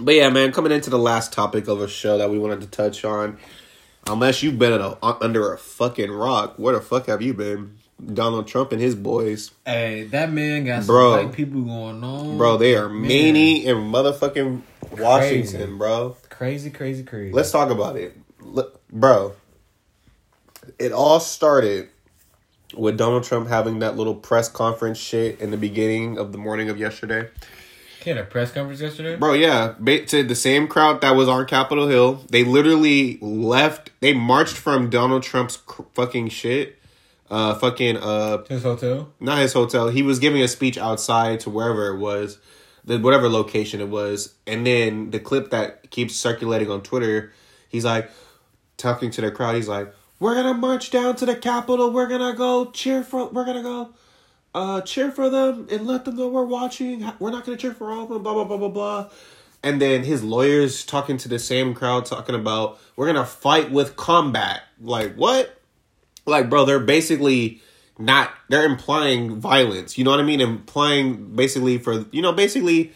But 0.00 0.14
yeah, 0.14 0.28
man, 0.28 0.52
coming 0.52 0.72
into 0.72 0.90
the 0.90 0.98
last 0.98 1.32
topic 1.32 1.66
of 1.68 1.80
a 1.80 1.88
show 1.88 2.18
that 2.18 2.30
we 2.30 2.38
wanted 2.38 2.60
to 2.60 2.66
touch 2.68 3.04
on, 3.04 3.38
unless 4.06 4.42
you've 4.42 4.58
been 4.58 4.72
at 4.74 4.80
a, 4.80 4.98
under 5.02 5.52
a 5.52 5.58
fucking 5.58 6.10
rock, 6.10 6.54
where 6.58 6.74
the 6.74 6.80
fuck 6.80 7.06
have 7.06 7.22
you 7.22 7.34
been? 7.34 7.78
Donald 8.12 8.46
Trump 8.46 8.70
and 8.70 8.80
his 8.80 8.94
boys, 8.94 9.50
Hey, 9.66 10.04
that 10.12 10.30
man 10.30 10.64
got 10.66 10.84
some 10.84 10.94
Bro. 10.94 11.24
white 11.24 11.32
people 11.32 11.62
going 11.62 12.04
on. 12.04 12.36
bro. 12.38 12.56
They 12.56 12.76
are 12.76 12.88
Man. 12.88 13.08
many 13.08 13.66
in 13.66 13.76
motherfucking 13.76 14.62
Washington, 14.96 15.60
Crazy. 15.60 15.76
bro. 15.76 16.16
Crazy, 16.38 16.70
crazy, 16.70 17.02
crazy. 17.02 17.32
Let's 17.32 17.50
talk 17.50 17.68
about 17.70 17.96
it, 17.96 18.16
Look, 18.40 18.80
bro. 18.92 19.32
It 20.78 20.92
all 20.92 21.18
started 21.18 21.88
with 22.76 22.96
Donald 22.96 23.24
Trump 23.24 23.48
having 23.48 23.80
that 23.80 23.96
little 23.96 24.14
press 24.14 24.48
conference 24.48 24.98
shit 24.98 25.40
in 25.40 25.50
the 25.50 25.56
beginning 25.56 26.16
of 26.16 26.30
the 26.30 26.38
morning 26.38 26.70
of 26.70 26.78
yesterday. 26.78 27.28
He 28.04 28.10
had 28.10 28.18
a 28.18 28.22
press 28.24 28.52
conference 28.52 28.80
yesterday. 28.80 29.16
Bro, 29.16 29.32
yeah, 29.32 29.74
ba- 29.80 30.04
to 30.06 30.22
the 30.22 30.36
same 30.36 30.68
crowd 30.68 31.00
that 31.00 31.16
was 31.16 31.28
on 31.28 31.44
Capitol 31.46 31.88
Hill. 31.88 32.22
They 32.30 32.44
literally 32.44 33.18
left. 33.20 33.90
They 33.98 34.12
marched 34.12 34.56
from 34.56 34.90
Donald 34.90 35.24
Trump's 35.24 35.56
cr- 35.56 35.82
fucking 35.94 36.28
shit. 36.28 36.78
Uh, 37.28 37.54
fucking 37.56 37.96
uh, 37.96 38.44
His 38.48 38.62
hotel. 38.62 39.10
not 39.18 39.40
his 39.40 39.54
hotel. 39.54 39.88
He 39.88 40.02
was 40.02 40.20
giving 40.20 40.40
a 40.40 40.48
speech 40.48 40.78
outside 40.78 41.40
to 41.40 41.50
wherever 41.50 41.88
it 41.88 41.98
was, 41.98 42.38
the 42.88 42.98
whatever 42.98 43.28
location 43.28 43.80
it 43.80 43.88
was, 43.88 44.34
and 44.46 44.66
then 44.66 45.10
the 45.10 45.20
clip 45.20 45.50
that 45.50 45.90
keeps 45.90 46.16
circulating 46.16 46.70
on 46.70 46.82
Twitter. 46.82 47.32
He's 47.68 47.84
like 47.84 48.10
talking 48.76 49.10
to 49.12 49.20
the 49.20 49.30
crowd. 49.30 49.54
He's 49.54 49.68
like, 49.68 49.94
"We're 50.18 50.34
gonna 50.34 50.54
march 50.54 50.90
down 50.90 51.16
to 51.16 51.26
the 51.26 51.36
Capitol. 51.36 51.90
We're 51.92 52.08
gonna 52.08 52.34
go 52.34 52.70
cheer 52.72 53.04
for. 53.04 53.28
We're 53.28 53.44
gonna 53.44 53.62
go." 53.62 53.94
uh, 54.54 54.80
cheer 54.80 55.10
for 55.10 55.30
them 55.30 55.68
and 55.70 55.86
let 55.86 56.04
them 56.04 56.16
know 56.16 56.28
we're 56.28 56.44
watching. 56.44 57.08
We're 57.18 57.30
not 57.30 57.44
gonna 57.44 57.58
cheer 57.58 57.74
for 57.74 57.90
all 57.92 58.04
of 58.04 58.08
them. 58.08 58.22
Blah 58.22 58.34
blah 58.34 58.44
blah 58.44 58.56
blah 58.56 58.68
blah. 58.68 59.10
And 59.62 59.80
then 59.80 60.04
his 60.04 60.22
lawyers 60.22 60.84
talking 60.84 61.16
to 61.18 61.28
the 61.28 61.38
same 61.38 61.74
crowd, 61.74 62.06
talking 62.06 62.34
about 62.34 62.78
we're 62.96 63.06
gonna 63.06 63.26
fight 63.26 63.70
with 63.70 63.96
combat. 63.96 64.62
Like 64.80 65.14
what? 65.14 65.60
Like 66.26 66.50
bro, 66.50 66.64
they're 66.64 66.80
basically 66.80 67.60
not. 67.98 68.32
They're 68.48 68.66
implying 68.66 69.40
violence. 69.40 69.98
You 69.98 70.04
know 70.04 70.10
what 70.10 70.20
I 70.20 70.24
mean? 70.24 70.40
Implying 70.40 71.34
basically 71.34 71.78
for 71.78 72.06
you 72.12 72.22
know 72.22 72.32
basically 72.32 72.92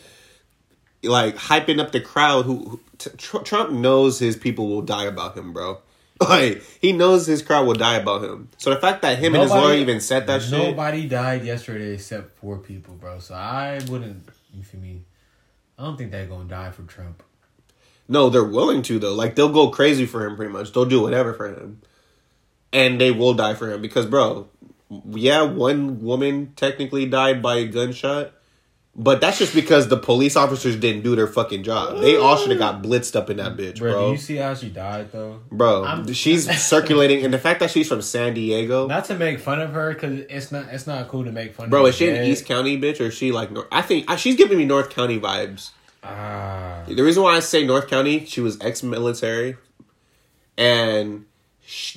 like 1.02 1.36
hyping 1.36 1.80
up 1.80 1.92
the 1.92 2.00
crowd. 2.00 2.44
Who, 2.44 2.64
who 2.64 2.80
t- 2.98 3.10
Trump 3.44 3.72
knows 3.72 4.18
his 4.18 4.36
people 4.36 4.68
will 4.68 4.82
die 4.82 5.04
about 5.04 5.36
him, 5.36 5.52
bro. 5.52 5.80
Like 6.20 6.62
he 6.80 6.92
knows 6.92 7.26
his 7.26 7.42
crowd 7.42 7.66
will 7.66 7.74
die 7.74 7.96
about 7.96 8.22
him. 8.22 8.48
So 8.56 8.70
the 8.70 8.80
fact 8.80 9.02
that 9.02 9.18
him 9.18 9.34
and 9.34 9.42
his 9.42 9.50
lawyer 9.50 9.74
even 9.74 10.00
said 10.00 10.28
that 10.28 10.42
shit. 10.42 10.52
Nobody 10.52 11.08
died 11.08 11.44
yesterday 11.44 11.94
except 11.94 12.38
four 12.38 12.58
people, 12.58 12.94
bro. 12.94 13.18
So 13.18 13.34
I 13.34 13.80
wouldn't. 13.88 14.28
You 14.54 14.62
feel 14.62 14.80
me? 14.80 15.02
I 15.76 15.82
don't 15.82 15.96
think 15.96 16.12
they're 16.12 16.26
gonna 16.26 16.48
die 16.48 16.70
for 16.70 16.82
Trump. 16.82 17.24
No, 18.06 18.28
they're 18.28 18.44
willing 18.44 18.82
to 18.82 19.00
though. 19.00 19.14
Like 19.14 19.34
they'll 19.34 19.52
go 19.52 19.70
crazy 19.70 20.06
for 20.06 20.24
him 20.24 20.36
pretty 20.36 20.52
much. 20.52 20.72
They'll 20.72 20.84
do 20.84 21.02
whatever 21.02 21.32
for 21.32 21.48
him. 21.48 21.80
And 22.72 23.00
they 23.00 23.10
will 23.10 23.34
die 23.34 23.54
for 23.54 23.72
him 23.72 23.82
because 23.82 24.06
bro, 24.06 24.48
yeah, 25.10 25.42
one 25.42 26.02
woman 26.02 26.52
technically 26.56 27.06
died 27.06 27.40
by 27.42 27.56
a 27.56 27.66
gunshot. 27.66 28.32
But 28.94 29.22
that's 29.22 29.38
just 29.38 29.54
because 29.54 29.88
the 29.88 29.96
police 29.96 30.36
officers 30.36 30.76
didn't 30.76 31.00
do 31.02 31.16
their 31.16 31.26
fucking 31.26 31.62
job. 31.62 32.02
They 32.02 32.16
all 32.18 32.36
should 32.36 32.50
have 32.50 32.58
got 32.58 32.82
blitzed 32.82 33.16
up 33.16 33.30
in 33.30 33.38
that 33.38 33.56
bitch, 33.56 33.78
Bro, 33.78 33.92
bro. 33.92 34.06
do 34.08 34.12
you 34.12 34.18
see 34.18 34.36
how 34.36 34.52
she 34.52 34.68
died 34.68 35.10
though? 35.12 35.40
Bro, 35.50 35.84
I'm- 35.84 36.12
she's 36.12 36.44
circulating 36.62 37.24
and 37.24 37.32
the 37.32 37.38
fact 37.38 37.60
that 37.60 37.70
she's 37.70 37.88
from 37.88 38.02
San 38.02 38.34
Diego. 38.34 38.86
Not 38.86 39.06
to 39.06 39.14
make 39.14 39.40
fun 39.40 39.62
of 39.62 39.70
her, 39.72 39.94
cause 39.94 40.18
it's 40.28 40.52
not. 40.52 40.66
It's 40.66 40.86
not 40.86 41.08
cool 41.08 41.24
to 41.24 41.32
make 41.32 41.54
fun. 41.54 41.70
Bro, 41.70 41.78
of 41.80 41.82
Bro, 41.84 41.88
is 41.88 41.94
she 41.96 42.04
dead. 42.06 42.22
an 42.22 42.26
East 42.30 42.44
County 42.44 42.78
bitch 42.78 43.00
or 43.00 43.04
is 43.04 43.14
she 43.14 43.32
like 43.32 43.50
North? 43.50 43.66
I 43.72 43.80
think 43.80 44.10
she's 44.18 44.36
giving 44.36 44.58
me 44.58 44.66
North 44.66 44.90
County 44.90 45.18
vibes. 45.18 45.70
Ah, 46.04 46.82
The 46.86 47.02
reason 47.02 47.22
why 47.22 47.36
I 47.36 47.40
say 47.40 47.64
North 47.64 47.88
County, 47.88 48.26
she 48.26 48.42
was 48.42 48.58
ex-military, 48.60 49.56
and 50.58 51.24
sh- 51.24 51.31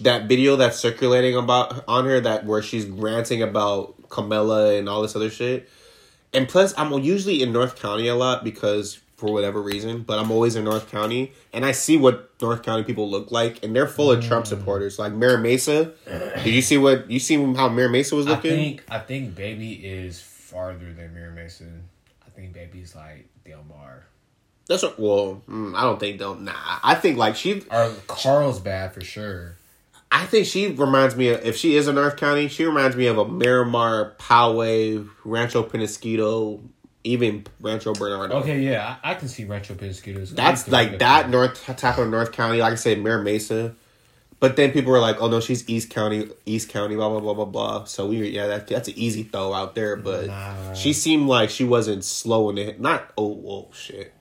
that 0.02 0.28
video 0.28 0.56
that's 0.56 0.78
circulating 0.80 1.36
about 1.36 1.84
on 1.88 2.06
her 2.06 2.20
that 2.22 2.46
where 2.46 2.62
she's 2.62 2.86
ranting 2.86 3.42
about 3.42 4.10
Camilla 4.10 4.76
and 4.76 4.88
all 4.88 5.02
this 5.02 5.16
other 5.16 5.30
shit. 5.30 5.70
And 6.34 6.48
plus, 6.48 6.74
I'm 6.78 6.92
usually 7.02 7.42
in 7.42 7.52
North 7.54 7.80
County 7.82 8.08
a 8.08 8.16
lot 8.16 8.44
because 8.44 9.00
for 9.18 9.32
whatever 9.32 9.62
reason, 9.62 10.04
but 10.04 10.20
I'm 10.20 10.30
always 10.30 10.58
in 10.58 10.66
North 10.66 10.92
County, 10.92 11.32
and 11.54 11.66
I 11.66 11.72
see 11.72 11.96
what 11.96 12.32
North 12.42 12.64
County 12.64 12.84
people 12.84 13.10
look 13.10 13.32
like, 13.32 13.64
and 13.64 13.74
they're 13.74 13.88
full 13.88 14.12
of 14.12 14.20
Mm. 14.20 14.28
Trump 14.28 14.46
supporters. 14.48 15.00
Like 15.00 15.14
Mira 15.14 15.38
Mesa, 15.40 15.94
did 16.44 16.54
you 16.54 16.62
see 16.62 16.78
what 16.78 17.10
you 17.10 17.20
see 17.20 17.36
how 17.54 17.70
Mira 17.70 17.90
Mesa 17.90 18.16
was 18.16 18.28
I 18.28 18.32
looking? 18.32 18.52
think 18.52 18.84
I 18.90 19.00
think 19.00 19.34
baby 19.36 19.74
is 19.74 20.20
farther 20.22 20.92
than 20.94 21.14
Mira 21.14 21.32
Mesa. 21.32 21.64
I 22.26 22.30
think 22.32 22.52
baby's 22.54 22.94
like 22.94 23.30
Del 23.46 23.64
Mar 23.64 24.04
That's 24.68 24.84
what. 24.84 25.00
Well, 25.00 25.42
mm, 25.50 25.74
I 25.76 25.84
don't 25.84 26.00
think 26.00 26.20
don't. 26.20 26.42
Nah, 26.42 26.52
I 26.84 26.96
think 26.96 27.18
like 27.18 27.38
she 27.38 27.64
or 27.72 27.94
Carlsbad 28.08 28.94
for 28.94 29.02
sure. 29.02 29.56
I 30.16 30.26
think 30.26 30.46
she 30.48 30.70
reminds 30.70 31.18
me 31.18 31.28
of 31.28 31.46
if 31.46 31.58
she 31.58 31.76
is 31.76 31.90
in 31.90 31.96
North 31.96 32.16
County, 32.16 32.48
she 32.48 32.64
reminds 32.64 32.96
me 32.96 33.08
of 33.08 33.18
a 33.18 33.28
Miramar, 33.28 34.14
Poway, 34.18 35.06
Rancho 35.26 35.62
Penasquito, 35.64 36.62
even 37.04 37.46
Rancho 37.60 37.94
Bernardo. 37.94 38.38
Okay, 38.38 38.62
yeah, 38.62 38.96
I, 39.04 39.12
I 39.12 39.16
can 39.16 39.28
see 39.28 39.44
Rancho 39.44 39.74
Penasquitos. 39.74 40.30
That's 40.30 40.70
like 40.70 41.00
that 41.00 41.30
North 41.30 41.66
type 41.66 41.98
of 41.98 42.10
North 42.10 42.32
County. 42.32 42.60
Like 42.60 42.72
I 42.72 42.76
said, 42.76 43.04
Mira 43.04 43.22
Mesa. 43.22 43.76
But 44.40 44.56
then 44.56 44.72
people 44.72 44.94
were 44.94 45.00
like, 45.00 45.22
"Oh 45.22 45.28
no, 45.28 45.42
she's 45.42 45.68
East 45.68 45.90
County, 45.90 46.30
East 46.46 46.70
County, 46.70 46.96
blah 46.96 47.10
blah 47.10 47.20
blah 47.20 47.34
blah 47.34 47.46
blah." 47.46 47.84
So 47.84 48.08
we, 48.08 48.30
yeah, 48.30 48.48
that, 48.48 48.68
that's 48.68 48.88
an 48.88 48.94
easy 48.98 49.24
throw 49.24 49.54
out 49.54 49.76
there. 49.76 49.98
But 49.98 50.28
Nah. 50.28 50.74
she 50.74 50.94
seemed 50.94 51.28
like 51.28 51.50
she 51.50 51.66
wasn't 51.66 52.06
slowing 52.06 52.58
it. 52.58 52.80
Not 52.80 53.12
oh, 53.18 53.28
whoa, 53.28 53.70
shit. 53.74 54.14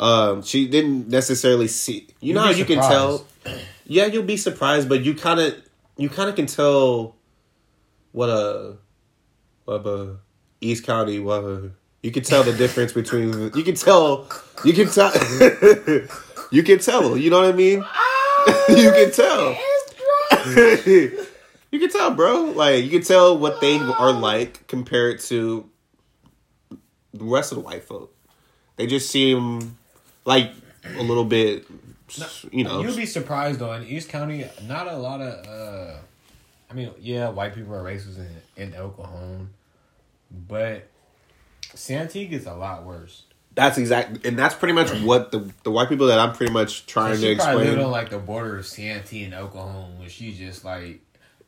Um, 0.00 0.42
she 0.42 0.66
didn't 0.68 1.08
necessarily 1.08 1.68
see. 1.68 2.08
You 2.20 2.34
know 2.34 2.44
You'd 2.46 2.52
how 2.52 2.58
you 2.58 2.64
can 2.64 2.78
tell. 2.78 3.26
Yeah, 3.88 4.04
you'll 4.04 4.22
be 4.22 4.36
surprised, 4.36 4.88
but 4.88 5.02
you 5.02 5.14
kind 5.14 5.40
of, 5.40 5.56
you 5.96 6.10
kind 6.10 6.28
of 6.28 6.36
can 6.36 6.46
tell 6.46 7.16
what 8.12 8.28
a, 8.28 8.76
what 9.64 9.86
a 9.86 10.18
East 10.60 10.84
County, 10.84 11.18
what 11.18 11.42
a. 11.42 11.70
You 12.02 12.12
can 12.12 12.22
tell 12.22 12.44
the 12.44 12.52
difference 12.52 12.92
between. 12.92 13.50
You 13.54 13.64
can 13.64 13.74
tell. 13.74 14.28
You 14.62 14.72
can 14.72 14.88
tell. 14.88 15.12
you 16.50 16.62
can 16.62 16.78
tell. 16.78 17.16
You 17.16 17.30
know 17.30 17.40
what 17.40 17.48
I 17.48 17.52
mean? 17.52 17.78
you 18.68 18.92
can 18.92 19.10
tell. 19.10 19.56
you 21.72 21.78
can 21.80 21.90
tell, 21.90 22.12
bro. 22.12 22.44
Like 22.44 22.84
you 22.84 22.90
can 22.90 23.02
tell 23.02 23.36
what 23.36 23.60
they 23.60 23.78
are 23.78 24.12
like 24.12 24.66
compared 24.68 25.20
to 25.20 25.68
the 27.14 27.24
rest 27.24 27.52
of 27.52 27.56
the 27.56 27.64
white 27.64 27.84
folk. 27.84 28.14
They 28.76 28.86
just 28.86 29.10
seem 29.10 29.76
like 30.24 30.52
a 30.96 31.02
little 31.02 31.24
bit, 31.24 31.66
you 32.50 32.64
know. 32.64 32.82
You'll 32.82 32.96
be 32.96 33.06
surprised 33.06 33.60
though. 33.60 33.72
In 33.72 33.86
East 33.86 34.08
County, 34.08 34.46
not 34.66 34.86
a 34.88 34.96
lot 34.96 35.20
of. 35.20 35.46
uh 35.46 35.98
I 36.70 36.74
mean, 36.74 36.90
yeah, 37.00 37.30
white 37.30 37.54
people 37.54 37.74
are 37.74 37.82
racist 37.82 38.18
in, 38.18 38.62
in 38.62 38.72
Cajon, 38.72 39.48
but 40.30 40.86
Santique 41.74 42.32
is 42.32 42.46
a 42.46 42.54
lot 42.54 42.84
worse. 42.84 43.22
That's 43.54 43.78
exact, 43.78 44.24
and 44.26 44.38
that's 44.38 44.54
pretty 44.54 44.74
much 44.74 44.92
what 45.00 45.32
the 45.32 45.50
the 45.64 45.70
white 45.70 45.88
people 45.88 46.06
that 46.08 46.18
I'm 46.18 46.32
pretty 46.32 46.52
much 46.52 46.86
trying 46.86 47.14
to 47.14 47.20
she 47.20 47.28
explain. 47.28 47.80
like 47.90 48.10
the 48.10 48.18
border 48.18 48.58
of 48.58 48.66
Santee 48.66 49.24
and 49.24 49.34
Oklahoma, 49.34 49.88
where 49.98 50.08
she's 50.08 50.38
just 50.38 50.64
like 50.64 51.00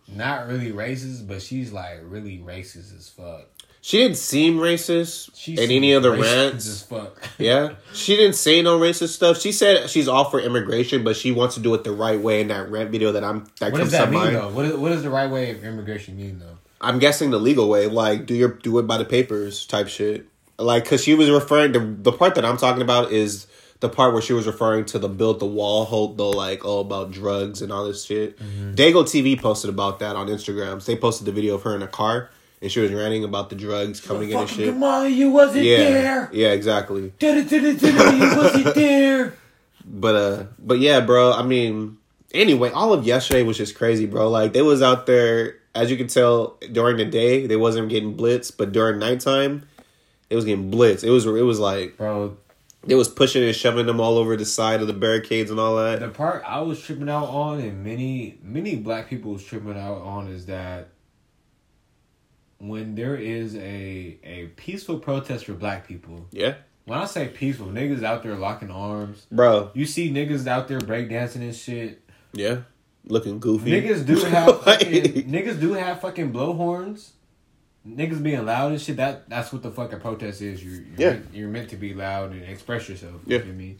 not 0.08 0.48
really 0.48 0.72
racist, 0.72 1.28
but 1.28 1.42
she's 1.42 1.70
like 1.72 2.00
really 2.02 2.38
racist 2.38 2.96
as 2.96 3.08
fuck. 3.08 3.46
She 3.82 3.96
didn't 3.98 4.18
seem 4.18 4.58
racist 4.58 5.30
She 5.34 5.54
in 5.54 5.70
any 5.70 5.92
of 5.92 6.02
the 6.02 6.10
rants. 6.10 6.66
as 6.66 6.82
fuck. 6.82 7.16
Yeah, 7.38 7.74
she 7.94 8.14
didn't 8.16 8.34
say 8.34 8.60
no 8.60 8.78
racist 8.78 9.10
stuff. 9.10 9.40
She 9.40 9.52
said 9.52 9.88
she's 9.88 10.06
all 10.06 10.24
for 10.28 10.38
immigration, 10.38 11.02
but 11.02 11.16
she 11.16 11.32
wants 11.32 11.54
to 11.54 11.60
do 11.60 11.72
it 11.74 11.84
the 11.84 11.92
right 11.92 12.20
way. 12.20 12.42
In 12.42 12.48
that 12.48 12.70
rant 12.70 12.90
video 12.90 13.12
that 13.12 13.24
I'm 13.24 13.46
that 13.58 13.72
What 13.72 13.78
comes 13.78 13.90
does 13.90 13.98
that 13.98 14.04
to 14.06 14.10
mean 14.10 14.20
mind. 14.20 14.36
though? 14.36 14.50
What 14.50 14.64
is, 14.66 14.76
what 14.76 14.88
does 14.90 15.02
the 15.02 15.10
right 15.10 15.30
way 15.30 15.50
of 15.50 15.64
immigration 15.64 16.16
mean 16.16 16.38
though? 16.38 16.58
I'm 16.82 16.98
guessing 16.98 17.30
the 17.30 17.40
legal 17.40 17.68
way, 17.68 17.86
like 17.86 18.26
do 18.26 18.34
your 18.34 18.50
do 18.50 18.78
it 18.78 18.86
by 18.86 18.98
the 18.98 19.04
papers 19.06 19.64
type 19.66 19.88
shit. 19.88 20.26
Like, 20.58 20.84
cause 20.84 21.02
she 21.02 21.14
was 21.14 21.30
referring 21.30 21.72
to 21.72 21.80
the 21.80 22.12
part 22.12 22.34
that 22.34 22.44
I'm 22.44 22.58
talking 22.58 22.82
about 22.82 23.12
is 23.12 23.46
the 23.80 23.88
part 23.88 24.12
where 24.12 24.20
she 24.20 24.34
was 24.34 24.46
referring 24.46 24.84
to 24.86 24.98
the 24.98 25.08
build 25.08 25.40
the 25.40 25.46
wall 25.46 25.86
hold 25.86 26.18
the 26.18 26.24
like 26.24 26.66
all 26.66 26.82
about 26.82 27.10
drugs 27.12 27.62
and 27.62 27.72
all 27.72 27.86
this 27.86 28.04
shit. 28.04 28.38
Mm-hmm. 28.38 28.74
Dago 28.74 29.04
TV 29.04 29.40
posted 29.40 29.70
about 29.70 30.00
that 30.00 30.16
on 30.16 30.26
Instagram. 30.26 30.84
They 30.84 30.96
posted 30.96 31.26
the 31.26 31.32
video 31.32 31.54
of 31.54 31.62
her 31.62 31.74
in 31.74 31.80
a 31.82 31.88
car 31.88 32.28
and 32.62 32.70
she 32.70 32.80
was 32.80 32.92
ranting 32.92 33.24
about 33.24 33.50
the 33.50 33.56
drugs 33.56 34.00
coming 34.00 34.30
in 34.30 34.36
and 34.38 34.48
shit. 34.48 34.82
on, 34.82 35.12
you 35.12 35.30
wasn't 35.30 35.64
Yeah, 35.64 36.28
yeah, 36.32 36.48
exactly. 36.48 37.12
You 37.20 38.36
wasn't 38.36 38.74
there. 38.74 39.34
But 39.84 40.14
uh, 40.14 40.44
but 40.58 40.78
yeah, 40.78 41.00
bro. 41.00 41.32
I 41.32 41.42
mean, 41.42 41.98
anyway, 42.32 42.70
all 42.70 42.92
of 42.92 43.04
yesterday 43.04 43.42
was 43.42 43.56
just 43.56 43.74
crazy, 43.74 44.06
bro. 44.06 44.28
Like 44.28 44.52
they 44.52 44.62
was 44.62 44.82
out 44.82 45.06
there, 45.06 45.56
as 45.74 45.90
you 45.90 45.96
can 45.96 46.06
tell, 46.06 46.58
during 46.70 46.96
the 46.96 47.04
day 47.04 47.46
they 47.46 47.56
wasn't 47.56 47.88
getting 47.88 48.16
blitzed, 48.16 48.56
but 48.56 48.72
during 48.72 48.98
nighttime, 48.98 49.66
it 50.28 50.36
was 50.36 50.44
getting 50.44 50.70
blitzed. 50.70 51.02
It 51.02 51.10
was 51.10 51.26
it 51.26 51.30
was 51.30 51.58
like 51.58 51.96
Bro, 51.96 52.36
they 52.84 52.94
was 52.94 53.08
pushing 53.08 53.42
and 53.42 53.54
shoving 53.56 53.86
them 53.86 54.00
all 54.00 54.16
over 54.18 54.36
the 54.36 54.44
side 54.44 54.80
of 54.80 54.86
the 54.86 54.92
barricades 54.92 55.50
and 55.50 55.58
all 55.58 55.76
that. 55.76 56.00
the 56.00 56.08
part 56.08 56.42
I 56.46 56.60
was 56.60 56.80
tripping 56.80 57.08
out 57.08 57.28
on, 57.28 57.60
and 57.60 57.82
many 57.82 58.38
many 58.42 58.76
black 58.76 59.08
people 59.08 59.32
was 59.32 59.44
tripping 59.44 59.78
out 59.78 60.02
on, 60.02 60.28
is 60.28 60.46
that 60.46 60.88
when 62.60 62.94
there 62.94 63.16
is 63.16 63.56
a 63.56 64.18
a 64.22 64.46
peaceful 64.56 64.98
protest 64.98 65.46
for 65.46 65.54
black 65.54 65.88
people. 65.88 66.26
Yeah, 66.30 66.54
When 66.84 66.98
I 66.98 67.06
say 67.06 67.26
peaceful, 67.28 67.66
niggas 67.66 68.02
out 68.04 68.22
there 68.22 68.36
locking 68.36 68.70
arms. 68.70 69.26
bro. 69.32 69.70
You 69.74 69.86
see 69.86 70.10
niggas 70.12 70.46
out 70.46 70.68
there 70.68 70.78
breakdancing 70.78 71.36
and 71.42 71.54
shit. 71.56 72.02
Yeah, 72.32 72.60
looking 73.04 73.40
goofy. 73.40 73.70
Niggas 73.72 74.04
do 74.06 74.16
have 74.24 74.60
fucking, 74.64 74.88
niggas 75.30 75.58
do 75.60 75.72
have 75.72 76.00
fucking 76.00 76.32
blowhorns. 76.32 77.10
Niggas 77.88 78.22
being 78.22 78.44
loud 78.44 78.72
and 78.72 78.80
shit. 78.80 78.96
That 78.98 79.28
that's 79.30 79.52
what 79.54 79.62
the 79.62 79.70
fucking 79.70 80.00
protest 80.00 80.42
is. 80.42 80.62
You're 80.62 80.74
you're, 80.74 80.84
Yeah. 80.98 81.10
meant, 81.14 81.26
you're 81.34 81.48
meant 81.48 81.70
to 81.70 81.76
be 81.76 81.94
loud 81.94 82.32
and 82.32 82.42
express 82.44 82.88
yourself. 82.90 83.22
Yeah. 83.26 83.38
You 83.38 83.44
feel 83.44 83.54
me? 83.54 83.76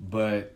But 0.00 0.54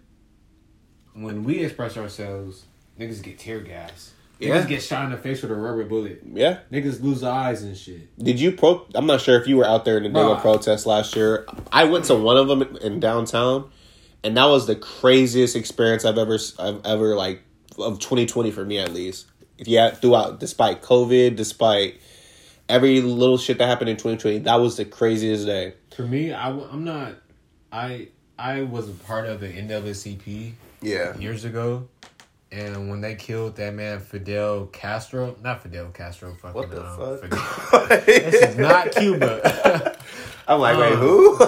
when 1.15 1.45
we 1.45 1.61
express 1.61 1.97
ourselves, 1.97 2.65
niggas 2.99 3.23
get 3.23 3.39
tear 3.39 3.61
gas. 3.61 4.13
Niggas 4.41 4.49
Yeah. 4.49 4.65
get 4.67 4.83
shot 4.83 5.05
in 5.05 5.11
the 5.11 5.17
face 5.19 5.43
with 5.43 5.51
a 5.51 5.55
rubber 5.55 5.85
bullet. 5.85 6.23
Yeah. 6.33 6.59
Niggas 6.73 7.03
lose 7.03 7.23
eyes 7.23 7.63
and 7.63 7.77
shit. 7.77 8.17
Did 8.17 8.41
you 8.41 8.53
pro? 8.53 8.87
I'm 8.95 9.07
not 9.07 9.21
sure 9.21 9.39
if 9.41 9.47
you 9.47 9.57
were 9.59 9.67
out 9.67 9.85
there 9.85 9.99
in 9.99 10.05
the 10.05 10.09
Bro, 10.09 10.37
protest 10.37 10.87
last 10.87 11.15
year. 11.15 11.47
I 11.71 11.85
went 11.85 12.07
to 12.07 12.15
one 12.15 12.37
of 12.39 12.49
them 12.49 12.63
in 12.81 13.01
downtown, 13.01 13.71
and 14.25 14.37
that 14.37 14.47
was 14.47 14.67
the 14.67 14.77
craziest 14.77 15.57
experience 15.57 16.05
I've 16.05 16.17
ever 16.19 16.39
I've 16.59 16.81
ever 16.87 17.15
like 17.17 17.43
of 17.79 17.99
2020 17.99 18.51
for 18.51 18.65
me 18.65 18.79
at 18.79 18.93
least. 18.93 19.27
If 19.59 19.69
yeah, 19.69 19.91
throughout, 19.91 20.41
despite 20.41 20.81
COVID, 20.81 21.37
despite 21.37 22.01
every 22.69 23.03
little 23.03 23.37
shit 23.37 23.59
that 23.59 23.67
happened 23.67 23.91
in 23.91 23.97
2020, 23.97 24.39
that 24.41 24.57
was 24.57 24.79
the 24.79 24.87
craziest 24.87 25.45
day. 25.45 25.75
For 25.95 26.07
me, 26.07 26.33
I, 26.33 26.49
am 26.49 26.85
not. 26.85 27.17
I 27.71 28.09
I 28.39 28.63
was 28.63 28.89
a 28.89 28.93
part 28.93 29.27
of 29.27 29.41
the 29.41 29.49
NAACP 29.49 30.53
Yeah, 30.81 31.15
years 31.19 31.45
ago, 31.45 31.89
and 32.53 32.91
when 32.91 33.01
they 33.01 33.15
killed 33.15 33.57
that 33.57 33.75
man 33.75 34.01
Fidel 34.01 34.67
Castro, 34.67 35.37
not 35.43 35.63
Fidel 35.63 35.89
Castro, 35.93 36.35
fucking 36.35 36.55
what 36.55 36.71
the 36.71 36.85
um, 36.85 37.19
fuck? 37.19 38.05
This 38.07 38.35
is 38.35 38.57
not 38.57 38.93
Cuba. 38.93 39.97
I'm 40.49 40.61
like, 40.61 40.77
wait, 40.79 40.93
Um, 40.95 40.99
who? 40.99 41.39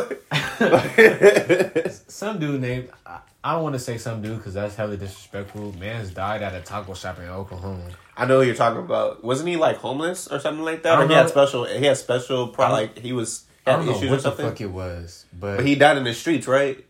some 2.09 2.38
dude 2.38 2.61
named 2.61 2.88
I, 3.05 3.18
I 3.42 3.55
don't 3.55 3.64
want 3.64 3.74
to 3.74 3.78
say 3.80 3.98
some 3.98 4.22
dude 4.22 4.36
because 4.38 4.55
that's 4.55 4.76
hella 4.76 4.96
disrespectful. 4.96 5.72
Man's 5.78 6.11
died 6.11 6.42
at 6.42 6.55
a 6.55 6.61
taco 6.61 6.94
shop 6.94 7.18
in 7.18 7.24
Oklahoma. 7.28 7.90
I 8.16 8.26
know 8.26 8.40
who 8.40 8.46
you're 8.46 8.55
talking 8.55 8.78
about. 8.80 9.24
Wasn't 9.24 9.48
he 9.48 9.57
like 9.57 9.78
homeless 9.78 10.28
or 10.28 10.38
something 10.38 10.64
like 10.64 10.84
that? 10.84 10.94
Or 10.94 11.00
don't 11.00 11.11
he 11.11 11.14
had 11.16 11.28
special. 11.28 11.64
He 11.64 11.84
had 11.84 11.96
special. 11.96 12.48
Pro, 12.48 12.70
like 12.70 12.98
he 12.98 13.12
was 13.12 13.46
I 13.66 13.70
had 13.70 13.76
don't 13.78 13.86
know 13.86 13.92
issues 13.96 14.11
what 14.11 14.12
or 14.12 14.16
the 14.16 14.22
something. 14.22 14.46
fuck 14.46 14.61
it 14.61 14.70
was, 14.70 15.26
but, 15.32 15.57
But 15.57 15.66
he 15.66 15.74
died 15.74 15.96
in 15.96 16.05
the 16.05 16.14
streets, 16.14 16.46
right? 16.46 16.84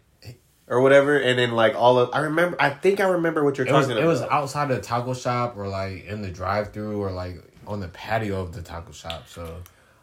Or 0.72 0.80
whatever, 0.80 1.18
and 1.18 1.38
then 1.38 1.52
like 1.52 1.74
all 1.74 1.98
of 1.98 2.10
I 2.14 2.20
remember. 2.20 2.56
I 2.58 2.70
think 2.70 2.98
I 2.98 3.04
remember 3.04 3.44
what 3.44 3.58
you're 3.58 3.66
it 3.66 3.72
was 3.72 3.88
talking 3.88 4.02
it 4.02 4.06
was 4.06 4.20
about. 4.20 4.32
outside 4.32 4.68
the 4.68 4.80
taco 4.80 5.12
shop 5.12 5.54
or 5.58 5.68
like 5.68 6.06
in 6.06 6.22
the 6.22 6.30
drive 6.30 6.72
through 6.72 6.98
or 7.02 7.10
like 7.12 7.36
on 7.66 7.80
the 7.80 7.88
patio 7.88 8.40
of 8.40 8.54
the 8.54 8.62
taco 8.62 8.90
shop. 8.92 9.28
So 9.28 9.58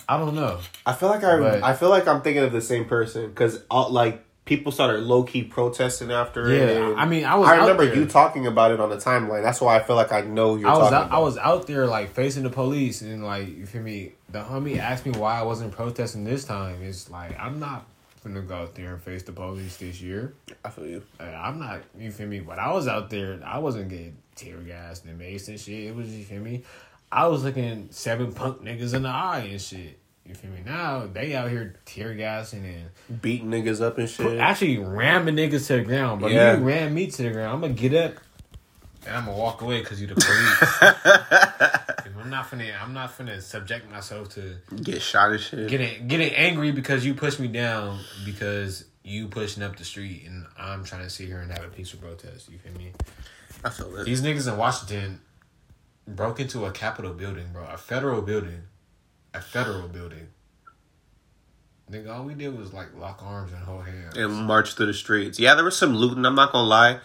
I 0.08 0.18
don't 0.20 0.36
know. 0.36 0.60
I 0.86 0.94
feel 0.94 1.10
like 1.10 1.24
I 1.24 1.40
But- 1.40 1.64
I 1.64 1.74
feel 1.74 1.90
like 1.90 2.08
I'm 2.08 2.22
thinking 2.22 2.44
of 2.44 2.52
the 2.52 2.62
same 2.62 2.86
person 2.86 3.30
because 3.30 3.64
like 3.72 4.24
people 4.46 4.72
started 4.72 5.02
low 5.04 5.24
key 5.24 5.44
protesting 5.44 6.12
after 6.12 6.52
it. 6.52 6.58
Yeah, 6.60 6.86
and 6.86 7.00
I 7.00 7.06
mean, 7.06 7.26
I 7.26 7.36
was 7.36 7.50
I 7.50 7.58
remember 7.58 7.84
you 7.84 8.06
talking 8.06 8.46
about 8.48 8.72
it 8.72 8.80
on 8.80 8.90
the 8.92 8.98
timeline. 8.98 9.42
That's 9.42 9.62
why 9.62 9.76
I 9.76 9.84
feel 9.84 9.96
like 9.96 10.12
I 10.12 10.22
know 10.22 10.56
you're 10.56 10.70
I 10.70 10.74
was 10.74 10.82
talking 10.82 10.98
out, 10.98 11.06
about. 11.08 11.18
I 11.18 11.20
was 11.20 11.38
out 11.38 11.66
there 11.68 11.88
like 11.88 12.12
facing 12.14 12.44
the 12.44 12.50
police 12.50 13.02
and 13.02 13.24
like 13.24 13.48
you 13.58 13.66
feel 13.66 13.82
me. 13.82 14.14
The 14.32 14.44
homie 14.44 14.78
asked 14.78 15.06
me 15.08 15.14
why 15.14 15.40
I 15.40 15.42
wasn't 15.44 15.72
protesting 15.72 16.26
this 16.26 16.46
time. 16.46 16.84
It's 16.84 17.10
like 17.10 17.40
I'm 17.40 17.60
not 17.60 17.86
gonna 18.34 18.46
go 18.46 18.56
out 18.56 18.76
there 18.76 18.94
and 18.94 19.02
face 19.02 19.24
the 19.24 19.32
police 19.32 19.78
this 19.78 20.02
year. 20.02 20.34
I 20.64 20.70
feel 20.70 20.88
you. 20.88 21.04
Uh, 21.20 21.24
I'm 21.24 21.60
not. 21.60 21.82
You 21.98 22.12
feel 22.12 22.28
me? 22.28 22.42
When 22.42 22.60
I 22.60 22.72
was 22.72 22.88
out 22.88 23.10
there, 23.10 23.40
I 23.46 23.60
wasn't 23.60 23.90
getting 23.90 24.18
tear 24.36 24.58
gassed 24.58 25.06
and 25.06 25.20
maced 25.20 25.48
and 25.50 25.60
shit. 25.60 25.86
It 25.86 25.96
was 25.96 26.16
you 26.16 26.24
feel 26.26 26.42
me. 26.42 26.64
I 27.12 27.28
was 27.28 27.44
looking 27.44 27.88
seven 27.92 28.34
punk 28.34 28.62
niggas 28.62 28.94
in 28.94 29.04
the 29.04 29.10
eye 29.10 29.48
and 29.52 29.60
shit. 29.62 29.98
You 30.26 30.36
feel 30.36 30.52
me? 30.52 30.60
Now 30.64 31.08
they 31.12 31.36
out 31.36 31.50
here 31.50 31.80
tear 31.86 32.14
gassing 32.14 32.64
and 32.66 33.22
Beating 33.22 33.50
niggas 33.50 33.82
up 33.82 33.98
and 33.98 34.08
shit. 34.08 34.38
actually 34.40 34.78
ramming 34.78 35.36
niggas 35.36 35.66
to 35.68 35.78
the 35.78 35.84
ground. 35.84 36.22
But 36.22 36.32
Yeah. 36.32 36.58
you 36.58 36.64
ram 36.64 36.94
me 36.94 37.08
to 37.08 37.24
the 37.24 37.32
ground, 37.32 37.52
I'm 37.54 37.62
gonna 37.62 37.74
get 37.74 37.96
up 37.96 38.14
and 39.06 39.16
I'm 39.16 39.26
gonna 39.26 39.38
walk 39.38 39.62
away 39.62 39.80
because 39.82 40.02
you're 40.02 40.14
the 40.14 40.16
police. 40.16 42.16
I'm 42.22 42.30
not 42.30 42.50
finna. 42.50 42.72
I'm 42.82 42.94
not 42.94 43.18
finna 43.18 43.42
subject 43.42 43.90
myself 43.90 44.30
to 44.36 44.56
Get 44.84 45.02
shot 45.02 45.32
and 45.32 45.40
shit. 45.40 45.70
getting 45.70 46.08
getting 46.08 46.34
angry 46.34 46.72
because 46.72 47.06
you 47.06 47.14
pushed 47.14 47.40
me 47.40 47.48
down 47.48 48.00
because 48.26 48.86
you 49.04 49.28
pushing 49.28 49.64
up 49.64 49.78
the 49.78 49.86
street 49.86 50.24
and 50.28 50.46
I'm 50.58 50.84
trying 50.84 51.04
to 51.04 51.10
sit 51.10 51.28
here 51.28 51.40
and 51.40 51.52
have 51.52 51.64
a 51.64 51.70
peaceful 51.70 52.00
protest. 52.00 52.50
You 52.52 52.60
feel 52.60 52.74
me? 52.74 52.92
I 53.64 53.70
feel 53.70 53.96
it. 53.98 54.06
These 54.06 54.22
niggas 54.22 54.52
in 54.52 54.58
Washington 54.58 55.22
broke 56.08 56.40
into 56.40 56.66
a 56.66 56.72
Capitol 56.72 57.14
building, 57.14 57.48
bro, 57.54 57.66
a 57.66 57.78
federal 57.78 58.22
building, 58.22 58.64
a 59.34 59.42
federal 59.42 59.88
building. 59.88 60.28
Nigga, 61.90 62.14
all 62.16 62.24
we 62.24 62.36
did 62.36 62.56
was 62.56 62.72
like 62.74 62.96
lock 62.96 63.22
arms 63.24 63.52
and 63.52 63.64
hold 63.64 63.86
hands. 63.86 64.16
and 64.16 64.32
march 64.32 64.76
through 64.76 64.86
the 64.88 64.94
streets. 64.94 65.40
Yeah, 65.40 65.56
there 65.56 65.66
was 65.66 65.76
some 65.78 65.96
looting. 65.96 66.26
I'm 66.26 66.36
not 66.36 66.52
gonna 66.52 66.68
lie. 66.68 67.00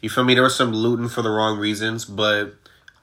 You 0.00 0.10
feel 0.10 0.24
me? 0.24 0.34
There 0.34 0.42
was 0.42 0.56
some 0.56 0.72
looting 0.72 1.08
for 1.08 1.22
the 1.22 1.30
wrong 1.30 1.58
reasons, 1.58 2.04
but 2.04 2.54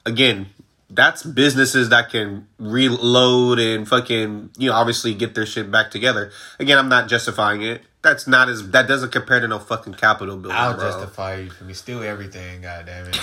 again, 0.06 0.48
that's 0.90 1.24
businesses 1.24 1.90
that 1.90 2.10
can 2.10 2.48
reload 2.58 3.60
and 3.60 3.88
fucking 3.88 4.52
you 4.58 4.70
know 4.70 4.76
obviously 4.76 5.14
get 5.14 5.36
their 5.36 5.46
shit 5.46 5.70
back 5.70 5.92
together. 5.92 6.32
Again, 6.60 6.78
I'm 6.78 6.90
not 6.90 7.10
justifying 7.10 7.62
it. 7.62 7.82
That's 8.02 8.28
not 8.28 8.48
as 8.48 8.72
that 8.72 8.88
doesn't 8.88 9.12
compare 9.12 9.40
to 9.40 9.48
no 9.48 9.60
fucking 9.60 9.96
capital 9.96 10.38
building. 10.38 10.58
I'll 10.58 10.76
bro. 10.76 10.84
justify 10.84 11.36
you 11.38 11.50
for 11.50 11.66
me. 11.66 11.74
Steal 11.74 12.04
everything, 12.04 12.62
goddamn 12.62 13.08
it. 13.08 13.20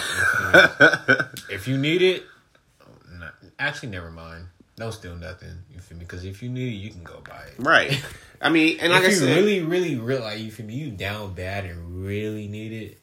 If, 1.50 1.68
you 1.68 1.78
need 1.78 2.02
it, 2.02 2.24
no, 3.10 3.28
actually, 3.58 3.90
never 3.90 4.10
mind. 4.10 4.46
Don't 4.76 4.92
steal 4.92 5.14
nothing. 5.16 5.56
You 5.72 5.80
feel 5.80 5.98
me? 5.98 6.04
Because 6.04 6.24
if 6.24 6.42
you 6.42 6.48
need 6.48 6.74
it, 6.74 6.76
you 6.76 6.90
can 6.90 7.04
go 7.04 7.22
buy 7.26 7.44
it. 7.46 7.54
Right. 7.58 8.02
I 8.40 8.50
mean, 8.50 8.78
and 8.80 8.92
like 8.92 9.02
if 9.02 9.06
I 9.06 9.10
you 9.10 9.16
said, 9.16 9.36
really, 9.36 9.60
really, 9.62 9.94
really, 9.96 10.20
like 10.20 10.38
you 10.40 10.50
feel 10.50 10.66
me, 10.66 10.74
you 10.74 10.90
down 10.90 11.32
bad 11.34 11.64
and 11.64 12.04
really 12.04 12.48
need 12.48 12.72
it, 12.72 12.98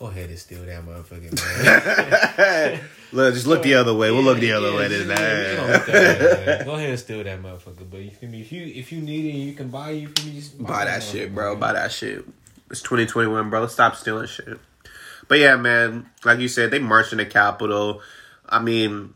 go 0.00 0.06
ahead 0.06 0.30
and 0.30 0.38
steal 0.38 0.64
that 0.64 0.82
motherfucking 0.84 1.36
man. 2.74 2.80
look, 3.12 3.34
just 3.34 3.46
look 3.46 3.62
the 3.62 3.74
other 3.74 3.92
way. 3.94 4.10
We'll 4.10 4.22
look 4.22 4.38
the 4.40 4.52
other 4.52 4.70
Yeah, 4.70 4.76
way 4.76 4.88
than 4.88 5.08
yeah, 5.08 5.14
that. 5.14 5.86
that. 5.86 6.64
Go 6.64 6.72
ahead 6.72 6.88
and 6.90 6.98
steal 6.98 7.22
that 7.22 7.40
motherfucker. 7.42 7.88
But 7.88 7.98
you 8.00 8.10
feel 8.10 8.30
me? 8.30 8.40
If 8.40 8.50
you 8.50 8.64
if 8.64 8.90
you 8.92 9.02
need 9.02 9.26
it, 9.26 9.38
you 9.38 9.52
can 9.52 9.68
buy. 9.68 9.90
it, 9.90 9.96
You 10.00 10.08
feel 10.08 10.24
me? 10.32 10.40
Just 10.40 10.58
Buy 10.62 10.86
that 10.86 11.02
shit, 11.02 11.34
bro. 11.34 11.54
Buy 11.54 11.74
that 11.74 11.92
shit. 11.92 12.24
It's 12.70 12.80
2021, 12.80 13.50
bro. 13.50 13.60
Let's 13.60 13.74
Stop 13.74 13.94
stealing 13.94 14.26
shit. 14.26 14.58
But 15.28 15.38
yeah, 15.38 15.56
man, 15.56 16.08
like 16.24 16.38
you 16.40 16.48
said, 16.48 16.70
they 16.70 16.78
marched 16.78 17.12
in 17.12 17.18
the 17.18 17.26
Capitol. 17.26 18.00
I 18.48 18.58
mean, 18.58 19.12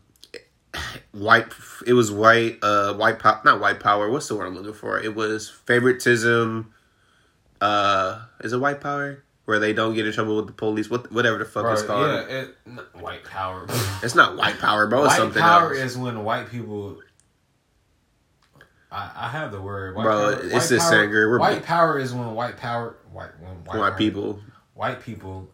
white. 1.13 1.47
It 1.87 1.93
was 1.93 2.11
white. 2.11 2.59
Uh, 2.61 2.93
white 2.93 3.17
power. 3.17 3.41
Not 3.43 3.59
white 3.59 3.79
power. 3.79 4.09
What's 4.09 4.27
the 4.27 4.35
word 4.35 4.45
I'm 4.45 4.55
looking 4.55 4.73
for? 4.73 4.99
It 4.99 5.15
was 5.15 5.49
favoritism. 5.49 6.71
Uh, 7.59 8.21
is 8.41 8.53
it 8.53 8.59
white 8.59 8.81
power 8.81 9.23
where 9.45 9.59
they 9.59 9.73
don't 9.73 9.93
get 9.93 10.05
in 10.07 10.13
trouble 10.13 10.35
with 10.37 10.47
the 10.47 10.53
police? 10.53 10.89
What, 10.89 11.11
whatever 11.11 11.37
the 11.37 11.45
fuck 11.45 11.63
Bro, 11.63 11.73
it's 11.73 11.83
called. 11.83 12.07
yeah, 12.07 12.21
it, 12.41 12.55
white 12.93 13.23
power. 13.23 13.65
It's 14.03 14.15
not 14.15 14.35
white 14.37 14.59
power, 14.59 14.85
bro. 14.87 15.05
It's 15.05 15.13
white 15.13 15.17
something 15.17 15.41
power 15.41 15.69
else. 15.73 15.77
is 15.91 15.97
when 15.97 16.23
white 16.23 16.49
people. 16.51 16.99
I, 18.91 19.11
I 19.15 19.27
have 19.29 19.51
the 19.51 19.61
word, 19.61 19.95
white 19.95 20.03
Bro, 20.03 20.35
power, 20.35 20.43
it's 20.43 20.69
this 20.69 20.83
power, 20.89 21.01
angry. 21.01 21.27
We're- 21.27 21.39
white 21.39 21.63
power 21.63 21.99
is 21.99 22.13
when 22.13 22.33
white 22.33 22.57
power, 22.57 22.95
white 23.11 23.31
when 23.39 23.51
white, 23.65 23.79
white 23.79 23.89
power- 23.89 23.97
people. 23.97 24.39
white 24.73 25.01
people. 25.01 25.49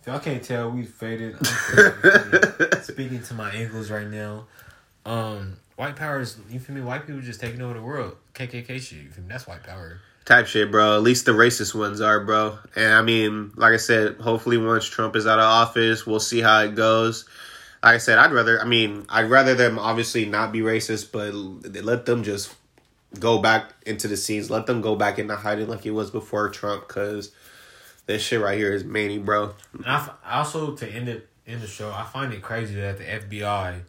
If 0.00 0.06
y'all 0.06 0.20
can't 0.20 0.42
tell, 0.42 0.70
we 0.70 0.84
faded. 0.84 1.36
Faded. 1.46 2.84
speaking 2.84 3.22
to 3.22 3.34
my 3.34 3.50
ankles 3.50 3.90
right 3.90 4.06
now. 4.06 4.46
Um, 5.04 5.56
white 5.76 5.96
power 5.96 6.20
is 6.20 6.36
you 6.50 6.60
feel 6.60 6.76
me? 6.76 6.82
White 6.82 7.06
people 7.06 7.20
just 7.20 7.40
taking 7.40 7.60
over 7.62 7.74
the 7.74 7.82
world. 7.82 8.16
KKK 8.34 8.80
shit. 8.80 8.98
You 9.04 9.10
feel 9.10 9.24
me? 9.24 9.28
That's 9.30 9.46
white 9.46 9.62
power. 9.64 10.00
Type 10.28 10.46
shit, 10.46 10.70
bro. 10.70 10.96
At 10.96 11.02
least 11.02 11.24
the 11.24 11.32
racist 11.32 11.74
ones 11.74 12.02
are, 12.02 12.20
bro. 12.20 12.58
And 12.76 12.92
I 12.92 13.00
mean, 13.02 13.52
like 13.56 13.72
I 13.72 13.78
said, 13.78 14.16
hopefully 14.16 14.58
once 14.58 14.84
Trump 14.84 15.16
is 15.16 15.26
out 15.26 15.38
of 15.38 15.44
office, 15.44 16.06
we'll 16.06 16.20
see 16.20 16.40
how 16.40 16.60
it 16.60 16.74
goes. 16.74 17.24
Like 17.82 17.94
I 17.94 17.98
said, 17.98 18.18
I'd 18.18 18.32
rather. 18.32 18.60
I 18.60 18.64
mean, 18.64 19.06
I'd 19.08 19.30
rather 19.30 19.54
them 19.54 19.78
obviously 19.78 20.26
not 20.26 20.52
be 20.52 20.60
racist, 20.60 21.12
but 21.12 21.32
let 21.82 22.04
them 22.04 22.22
just 22.22 22.54
go 23.18 23.38
back 23.38 23.72
into 23.86 24.06
the 24.06 24.16
scenes. 24.16 24.50
Let 24.50 24.66
them 24.66 24.82
go 24.82 24.96
back 24.96 25.18
into 25.18 25.34
hiding 25.34 25.68
like 25.68 25.86
it 25.86 25.92
was 25.92 26.10
before 26.10 26.50
Trump, 26.50 26.86
because 26.86 27.32
this 28.06 28.22
shit 28.22 28.40
right 28.40 28.58
here 28.58 28.74
is 28.74 28.84
many, 28.84 29.18
bro. 29.18 29.54
And 29.72 29.86
I 29.86 29.96
f- 29.96 30.10
also 30.26 30.76
to 30.76 30.86
end 30.86 31.08
it 31.08 31.28
in 31.46 31.60
the 31.60 31.66
show, 31.66 31.90
I 31.90 32.04
find 32.04 32.32
it 32.34 32.42
crazy 32.42 32.74
that 32.74 32.98
the 32.98 33.04
FBI 33.04 33.80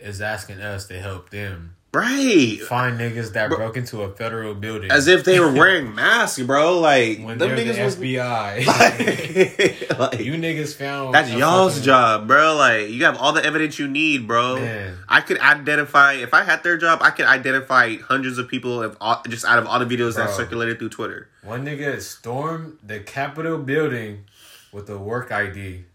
is 0.00 0.20
asking 0.20 0.60
us 0.60 0.88
to 0.88 0.98
help 0.98 1.30
them 1.30 1.76
Right. 1.92 2.60
find 2.60 3.00
niggas 3.00 3.32
that 3.32 3.48
Bro. 3.48 3.58
broke 3.58 3.76
into 3.76 4.02
a 4.02 4.12
federal 4.14 4.54
building 4.54 4.92
As 4.92 5.08
if 5.08 5.24
they 5.24 5.40
were 5.40 5.50
wearing 5.60 5.92
masks, 5.92 6.40
bro. 6.40 6.78
Like 6.78 7.18
when 7.18 7.38
them 7.38 7.50
niggas 7.50 7.74
the 7.76 7.84
was 7.84 7.96
FBI. 7.96 8.66
like, 9.98 10.20
you 10.20 10.34
niggas 10.34 10.76
found 10.76 11.14
That's 11.14 11.32
y'all's 11.32 11.72
fucking- 11.72 11.84
job, 11.86 12.28
bro. 12.28 12.54
Like 12.54 12.90
you 12.90 13.04
have 13.06 13.16
all 13.18 13.32
the 13.32 13.44
evidence 13.44 13.78
you 13.80 13.88
need, 13.88 14.28
bro. 14.28 14.56
Man. 14.60 14.98
I 15.08 15.20
could 15.20 15.40
identify 15.40 16.12
if 16.12 16.32
I 16.32 16.44
had 16.44 16.62
their 16.62 16.76
job. 16.76 17.00
I 17.02 17.10
could 17.10 17.26
identify 17.26 17.96
hundreds 17.96 18.38
of 18.38 18.46
people 18.46 18.82
if 18.82 18.94
all, 19.00 19.20
just 19.28 19.44
out 19.44 19.58
of 19.58 19.66
all 19.66 19.80
the 19.84 19.86
videos 19.96 20.14
that 20.14 20.30
circulated 20.30 20.78
through 20.78 20.90
Twitter. 20.90 21.28
One 21.42 21.64
nigga 21.64 22.00
stormed 22.00 22.78
the 22.84 23.00
Capitol 23.00 23.58
building 23.58 24.26
with 24.72 24.88
a 24.88 24.96
work 24.96 25.32
ID, 25.32 25.86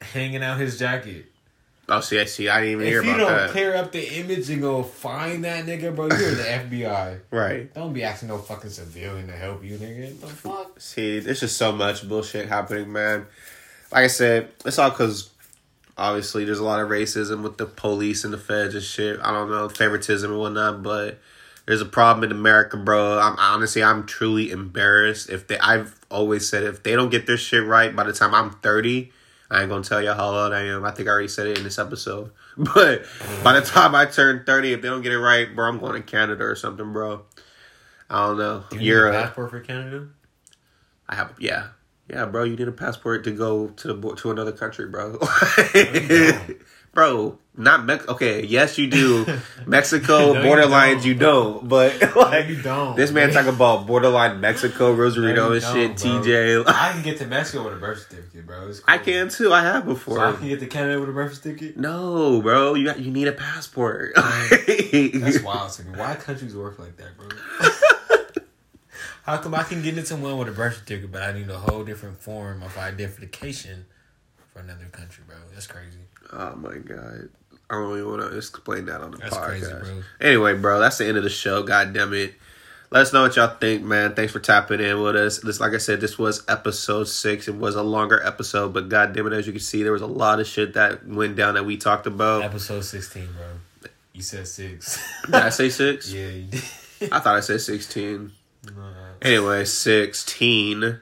hanging 0.00 0.42
out 0.42 0.58
his 0.58 0.78
jacket. 0.78 1.26
Oh, 1.90 2.00
see, 2.00 2.20
I 2.20 2.24
see. 2.24 2.48
I 2.48 2.60
didn't 2.60 2.72
even 2.80 2.86
hear 2.86 3.00
about 3.02 3.06
that. 3.06 3.20
If 3.20 3.28
you 3.28 3.36
don't 3.36 3.50
clear 3.50 3.76
up 3.76 3.92
the 3.92 4.18
image 4.20 4.48
and 4.48 4.62
go 4.62 4.82
find 4.82 5.44
that 5.44 5.66
nigga, 5.66 5.94
bro, 5.94 6.06
you're 6.06 6.34
the 6.34 6.42
FBI. 6.70 7.20
Right. 7.30 7.74
Don't 7.74 7.92
be 7.92 8.04
asking 8.04 8.28
no 8.28 8.38
fucking 8.38 8.70
civilian 8.70 9.26
to 9.26 9.32
help 9.32 9.64
you, 9.64 9.76
nigga. 9.76 10.20
The 10.20 10.26
fuck? 10.28 10.80
See, 10.80 11.18
there's 11.18 11.40
just 11.40 11.56
so 11.56 11.72
much 11.72 12.08
bullshit 12.08 12.48
happening, 12.48 12.92
man. 12.92 13.26
Like 13.90 14.04
I 14.04 14.06
said, 14.06 14.50
it's 14.64 14.78
all 14.78 14.90
because 14.90 15.30
obviously 15.98 16.44
there's 16.44 16.60
a 16.60 16.64
lot 16.64 16.80
of 16.80 16.88
racism 16.88 17.42
with 17.42 17.58
the 17.58 17.66
police 17.66 18.24
and 18.24 18.32
the 18.32 18.38
feds 18.38 18.74
and 18.74 18.84
shit. 18.84 19.18
I 19.22 19.32
don't 19.32 19.50
know 19.50 19.68
favoritism 19.68 20.30
and 20.30 20.40
whatnot, 20.40 20.82
but 20.82 21.18
there's 21.66 21.80
a 21.82 21.86
problem 21.86 22.24
in 22.24 22.30
America, 22.30 22.76
bro. 22.76 23.18
I'm 23.18 23.36
honestly, 23.38 23.82
I'm 23.82 24.06
truly 24.06 24.50
embarrassed. 24.50 25.28
If 25.28 25.48
they, 25.48 25.58
I've 25.58 25.94
always 26.10 26.48
said, 26.48 26.62
if 26.62 26.82
they 26.82 26.94
don't 26.94 27.10
get 27.10 27.26
their 27.26 27.36
shit 27.36 27.64
right 27.64 27.94
by 27.94 28.04
the 28.04 28.12
time 28.12 28.34
I'm 28.34 28.50
30, 28.50 29.12
I 29.50 29.62
ain't 29.62 29.68
gonna 29.68 29.82
tell 29.82 30.00
you 30.00 30.12
how 30.12 30.30
old 30.30 30.52
I 30.52 30.62
am. 30.66 30.84
I 30.84 30.92
think 30.92 31.08
I 31.08 31.12
already 31.12 31.28
said 31.28 31.48
it 31.48 31.58
in 31.58 31.64
this 31.64 31.78
episode. 31.78 32.30
But 32.56 33.04
by 33.42 33.58
the 33.58 33.66
time 33.66 33.94
I 33.94 34.06
turn 34.06 34.44
30, 34.44 34.74
if 34.74 34.82
they 34.82 34.88
don't 34.88 35.02
get 35.02 35.12
it 35.12 35.18
right, 35.18 35.54
bro, 35.54 35.68
I'm 35.68 35.78
going 35.78 35.94
to 35.94 36.02
Canada 36.02 36.44
or 36.44 36.54
something, 36.54 36.92
bro. 36.92 37.22
I 38.10 38.26
don't 38.26 38.38
know. 38.38 38.64
You 38.72 38.78
need 38.78 38.86
You're 38.86 39.08
a 39.08 39.12
passport 39.12 39.50
for 39.50 39.60
Canada? 39.60 40.08
I 41.08 41.14
have 41.14 41.34
yeah. 41.38 41.68
Yeah, 42.08 42.26
bro, 42.26 42.42
you 42.44 42.56
need 42.56 42.68
a 42.68 42.72
passport 42.72 43.24
to 43.24 43.30
go 43.30 43.68
to 43.68 43.92
the 43.94 44.14
to 44.16 44.30
another 44.30 44.52
country, 44.52 44.88
bro. 44.88 45.18
bro, 46.92 47.38
not 47.56 47.84
Mex. 47.84 48.06
Okay, 48.08 48.44
yes, 48.44 48.78
you 48.78 48.88
do. 48.88 49.26
Mexico 49.66 50.32
No, 50.32 50.42
you 50.42 50.48
borderlines, 50.48 50.94
don't. 50.96 51.04
you 51.06 51.14
don't. 51.14 51.68
But 51.68 52.00
No, 52.00 52.20
like, 52.22 52.48
you 52.48 52.60
don't. 52.62 52.96
this 52.96 53.10
man 53.10 53.32
talking 53.32 53.50
about 53.54 53.86
borderline 53.86 54.40
Mexico, 54.40 54.92
Rosarito 54.92 55.48
No, 55.48 55.52
and 55.52 55.62
shit. 55.62 55.96
bro. 56.00 56.22
TJ, 56.22 56.64
I 56.66 56.92
can 56.92 57.02
get 57.02 57.18
to 57.18 57.26
Mexico 57.26 57.64
with 57.64 57.74
a 57.74 57.76
birth 57.76 58.06
certificate, 58.08 58.46
bro. 58.46 58.68
It's 58.68 58.80
I 58.88 58.98
can 58.98 59.28
too. 59.28 59.52
I 59.52 59.62
have 59.62 59.84
So 60.02 60.20
I 60.20 60.32
can 60.32 60.48
get 60.48 60.60
to 60.60 60.66
Canada 60.66 61.00
with 61.00 61.08
a 61.08 61.12
birth 61.12 61.34
certificate? 61.34 61.76
No, 61.76 62.40
bro, 62.40 62.74
you 62.74 62.86
got 62.86 62.98
you 63.00 63.10
need 63.10 63.28
a 63.28 63.32
passport. 63.32 64.12
That's 64.16 65.40
wild 65.42 65.72
to 65.72 65.84
me. 65.84 65.98
Why 65.98 66.14
countries 66.16 66.54
work 66.56 66.78
like 66.78 66.96
that, 66.96 67.16
bro? 67.16 67.28
How 69.24 69.36
come 69.36 69.54
I 69.54 69.62
can 69.62 69.82
get 69.82 69.96
into 69.96 70.16
one 70.16 70.38
with 70.38 70.48
a 70.48 70.52
birth 70.52 70.78
certificate, 70.78 71.12
but 71.12 71.22
I 71.22 71.32
need 71.32 71.48
a 71.50 71.58
whole 71.58 71.84
different 71.84 72.18
form 72.20 72.62
of 72.62 72.76
identification 72.78 73.84
for 74.52 74.60
another 74.60 74.86
country, 74.90 75.22
bro? 75.26 75.36
That's 75.52 75.66
crazy. 75.66 75.98
Oh 76.32 76.56
my 76.56 76.76
god. 76.78 77.28
I 77.68 77.74
don't 77.74 77.96
even 77.98 78.08
want 78.08 78.22
to 78.22 78.36
explain 78.36 78.86
that 78.86 79.00
on 79.00 79.12
the 79.12 79.18
That's 79.18 79.36
podcast. 79.36 79.46
crazy, 79.46 79.72
bro. 79.72 80.02
Anyway, 80.20 80.54
bro, 80.58 80.80
that's 80.80 80.98
the 80.98 81.06
end 81.06 81.16
of 81.16 81.22
the 81.22 81.30
show. 81.30 81.62
God 81.62 81.92
damn 81.92 82.12
it. 82.14 82.34
Let 82.90 83.02
us 83.02 83.12
know 83.12 83.22
what 83.22 83.36
y'all 83.36 83.54
think, 83.56 83.84
man. 83.84 84.14
Thanks 84.14 84.32
for 84.32 84.40
tapping 84.40 84.80
in 84.80 85.00
with 85.00 85.14
us. 85.14 85.38
This, 85.38 85.60
like 85.60 85.74
I 85.74 85.78
said, 85.78 86.00
this 86.00 86.18
was 86.18 86.42
episode 86.48 87.04
six. 87.04 87.46
It 87.46 87.54
was 87.54 87.76
a 87.76 87.84
longer 87.84 88.20
episode, 88.24 88.74
but 88.74 88.88
god 88.88 89.12
damn 89.12 89.28
it, 89.28 89.32
as 89.32 89.46
you 89.46 89.52
can 89.52 89.60
see, 89.60 89.84
there 89.84 89.92
was 89.92 90.02
a 90.02 90.08
lot 90.08 90.40
of 90.40 90.48
shit 90.48 90.74
that 90.74 91.06
went 91.06 91.36
down 91.36 91.54
that 91.54 91.64
we 91.64 91.76
talked 91.76 92.08
about. 92.08 92.42
Episode 92.42 92.84
16, 92.84 93.28
bro. 93.32 93.90
You 94.12 94.22
said 94.22 94.48
six. 94.48 95.00
Did 95.26 95.34
I 95.36 95.50
say 95.50 95.68
six? 95.68 96.12
yeah, 96.12 96.28
you 96.28 96.46
did. 96.46 96.62
I 97.12 97.20
thought 97.20 97.36
I 97.36 97.40
said 97.40 97.60
sixteen. 97.60 98.32
Nah. 98.76 98.92
Anyway, 99.22 99.64
sixteen. 99.64 101.00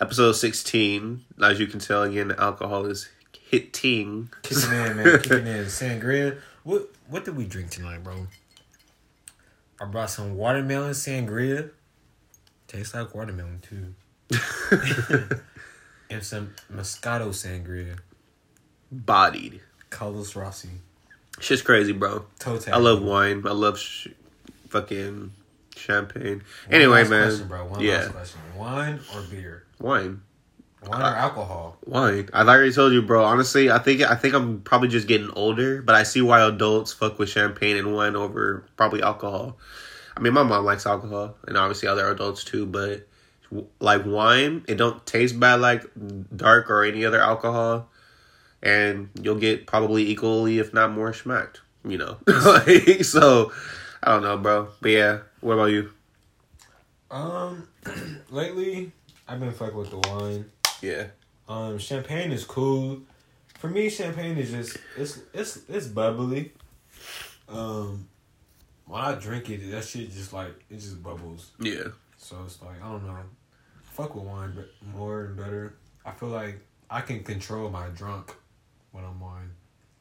Episode 0.00 0.32
sixteen. 0.32 1.24
As 1.42 1.58
you 1.60 1.66
can 1.66 1.78
tell, 1.78 2.02
again, 2.02 2.28
the 2.28 2.38
alcohol 2.38 2.84
is 2.86 3.08
hitting. 3.50 4.30
Kicking 4.42 4.72
in, 4.72 4.96
man. 4.96 5.20
Kicking 5.20 5.46
in. 5.46 5.64
Sangria. 5.66 6.38
What 6.64 6.90
What 7.08 7.24
did 7.24 7.36
we 7.36 7.44
drink 7.44 7.70
tonight, 7.70 8.02
bro? 8.04 8.26
I 9.80 9.84
brought 9.84 10.10
some 10.10 10.36
watermelon 10.36 10.92
sangria. 10.92 11.70
Tastes 12.66 12.94
like 12.94 13.14
watermelon 13.14 13.60
too. 13.60 13.94
and 16.10 16.22
some 16.22 16.54
Moscato 16.72 17.28
sangria. 17.28 17.98
Bodied. 18.90 19.60
Carlos 19.90 20.34
Rossi. 20.34 20.68
Shit's 21.40 21.62
crazy, 21.62 21.92
bro. 21.92 22.26
Toe 22.38 22.58
tag. 22.58 22.74
I 22.74 22.78
love 22.78 23.02
wine. 23.02 23.46
I 23.46 23.52
love 23.52 23.78
sh- 23.78 24.08
fucking 24.68 25.32
champagne. 25.76 26.42
One 26.42 26.42
anyway, 26.70 27.02
last 27.02 27.10
man. 27.10 27.28
question, 27.28 27.48
bro. 27.48 27.64
One 27.66 27.80
yeah, 27.80 27.96
last 27.98 28.10
question. 28.10 28.40
Wine 28.56 29.00
or 29.14 29.22
beer? 29.22 29.64
wine. 29.78 30.22
Wine 30.88 31.02
or 31.02 31.16
alcohol? 31.16 31.76
Wine. 31.84 32.28
I've 32.32 32.48
already 32.48 32.72
told 32.72 32.92
you, 32.92 33.02
bro. 33.02 33.24
Honestly, 33.24 33.70
I 33.70 33.78
think 33.78 34.02
I 34.02 34.14
think 34.14 34.34
I'm 34.34 34.60
probably 34.62 34.88
just 34.88 35.06
getting 35.06 35.30
older, 35.32 35.82
but 35.82 35.94
I 35.94 36.02
see 36.02 36.22
why 36.22 36.40
adults 36.40 36.92
fuck 36.92 37.18
with 37.18 37.28
champagne 37.28 37.76
and 37.76 37.94
wine 37.94 38.16
over 38.16 38.64
probably 38.76 39.02
alcohol. 39.02 39.58
I 40.16 40.20
mean, 40.20 40.32
my 40.32 40.42
mom 40.42 40.64
likes 40.64 40.86
alcohol, 40.86 41.36
and 41.46 41.56
obviously 41.56 41.88
other 41.88 42.10
adults 42.10 42.44
too. 42.44 42.66
But 42.66 43.06
like 43.80 44.04
wine, 44.06 44.64
it 44.66 44.76
don't 44.76 45.04
taste 45.06 45.38
bad 45.38 45.60
like 45.60 45.84
dark 46.34 46.70
or 46.70 46.84
any 46.84 47.04
other 47.04 47.20
alcohol, 47.20 47.88
and 48.62 49.10
you'll 49.20 49.36
get 49.36 49.66
probably 49.66 50.08
equally, 50.08 50.58
if 50.58 50.72
not 50.72 50.92
more, 50.92 51.12
smacked. 51.12 51.60
You 51.84 51.98
know, 51.98 52.16
like, 52.26 53.04
so 53.04 53.52
I 54.02 54.12
don't 54.12 54.22
know, 54.22 54.36
bro. 54.38 54.68
But 54.80 54.90
yeah, 54.90 55.18
what 55.40 55.54
about 55.54 55.66
you? 55.66 55.90
Um, 57.10 57.68
lately 58.30 58.92
I've 59.26 59.40
been 59.40 59.52
fucking 59.52 59.76
with 59.76 59.90
the 59.90 59.98
wine. 59.98 60.46
Yeah, 60.82 61.06
Um, 61.48 61.78
champagne 61.78 62.30
is 62.32 62.44
cool. 62.44 63.00
For 63.58 63.68
me, 63.68 63.88
champagne 63.90 64.38
is 64.38 64.50
just 64.52 64.76
it's 64.96 65.18
it's 65.34 65.58
it's 65.68 65.86
bubbly. 65.88 66.52
Um, 67.48 68.08
when 68.86 69.00
I 69.00 69.14
drink 69.14 69.48
it, 69.50 69.70
that 69.70 69.84
shit 69.84 70.10
just 70.12 70.32
like 70.32 70.54
it 70.70 70.74
just 70.76 71.02
bubbles. 71.02 71.50
yeah, 71.60 71.84
So 72.16 72.36
it's 72.44 72.60
like 72.62 72.82
I 72.82 72.88
don't 72.90 73.06
know. 73.06 73.16
Fuck 73.92 74.14
with 74.14 74.24
wine, 74.24 74.52
but 74.54 74.70
more 74.94 75.24
and 75.24 75.36
better. 75.36 75.74
I 76.04 76.12
feel 76.12 76.28
like 76.28 76.60
I 76.88 77.00
can 77.00 77.24
control 77.24 77.68
my 77.70 77.88
drunk 77.88 78.34
when 78.92 79.04
I'm 79.04 79.18
wine. 79.18 79.50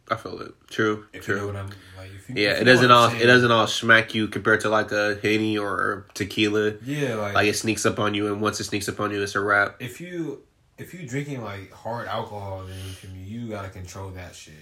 I 0.09 0.15
feel 0.15 0.39
it. 0.39 0.53
True, 0.69 1.05
If 1.11 1.25
true. 1.25 1.47
you 1.47 1.51
know 1.53 1.65
like. 1.97 2.09
You, 2.29 2.35
Yeah, 2.35 2.51
it 2.51 2.63
doesn't 2.63 2.91
all 2.91 3.09
saying. 3.09 3.21
it 3.23 3.25
doesn't 3.25 3.51
all 3.51 3.67
smack 3.67 4.13
you 4.13 4.27
compared 4.27 4.61
to 4.61 4.69
like 4.69 4.91
a 4.91 5.17
henny 5.21 5.57
or 5.57 6.05
tequila. 6.13 6.73
Yeah, 6.85 7.15
like, 7.15 7.33
Like 7.33 7.47
it 7.47 7.55
sneaks 7.55 7.85
up 7.85 7.99
on 7.99 8.13
you, 8.13 8.27
and 8.27 8.39
once 8.39 8.59
it 8.59 8.65
sneaks 8.65 8.87
up 8.87 8.99
on 9.01 9.11
you, 9.11 9.21
it's 9.23 9.35
a 9.35 9.41
wrap. 9.41 9.75
if 9.81 9.99
you 9.99 10.43
if 10.77 10.93
you 10.93 11.07
drinking 11.07 11.41
like 11.43 11.71
hard 11.71 12.07
alcohol, 12.07 12.65
then 12.65 12.77
you 13.25 13.49
gotta 13.49 13.69
control 13.69 14.09
that 14.11 14.35
shit. 14.35 14.53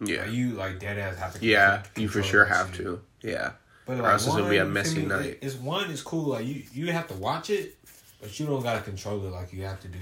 Yeah, 0.00 0.22
Like, 0.22 0.32
you 0.32 0.50
like 0.50 0.78
dead 0.78 0.98
ass 0.98 1.16
have 1.18 1.34
to. 1.40 1.44
yeah, 1.46 1.78
control 1.94 2.02
you 2.02 2.08
for 2.08 2.22
sure 2.22 2.44
have 2.44 2.68
shit. 2.74 2.84
to. 2.84 3.00
Yeah, 3.22 3.52
But 3.86 3.98
Or 3.98 4.02
like, 4.02 4.12
else 4.12 4.26
it's 4.26 4.36
gonna 4.36 4.48
be 4.50 4.58
a 4.58 4.64
messy 4.64 5.00
me? 5.00 5.06
night. 5.06 5.24
It- 5.26 5.38
It's 5.42 5.54
one 5.56 5.90
is 5.90 6.02
cool. 6.02 6.26
Like 6.30 6.46
you, 6.46 6.62
you 6.72 6.92
have 6.92 7.08
to 7.08 7.14
watch 7.14 7.50
it, 7.50 7.76
but 8.20 8.38
you 8.38 8.46
don't 8.46 8.62
gotta 8.62 8.82
control 8.82 9.24
it 9.26 9.30
like 9.30 9.52
you 9.52 9.62
have 9.64 9.80
to 9.80 9.88
do 9.88 9.98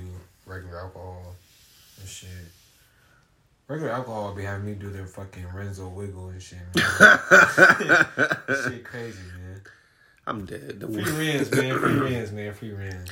regular 0.47 0.79
alcohol 0.81 1.35
and 2.01 2.09
shit. 2.09 2.29
Regular 3.69 3.93
alcohol 3.93 4.35
be 4.35 4.43
having 4.43 4.67
me 4.67 4.75
do 4.75 4.91
their 4.91 5.07
fucking 5.07 5.47
Renzo 5.55 5.89
wiggle 5.89 6.29
and 6.29 6.43
shit. 6.43 6.59
Man. 6.75 6.85
Shit 8.65 8.85
crazy, 8.85 9.23
man. 9.39 9.61
I'm 10.27 10.45
dead. 10.45 10.83
Free 10.83 11.03
rins, 11.03 11.51
man. 11.51 11.79
Free 11.79 11.95
rins, 11.95 12.33
man. 12.33 12.53
Free 12.53 12.73
rins. 12.73 13.11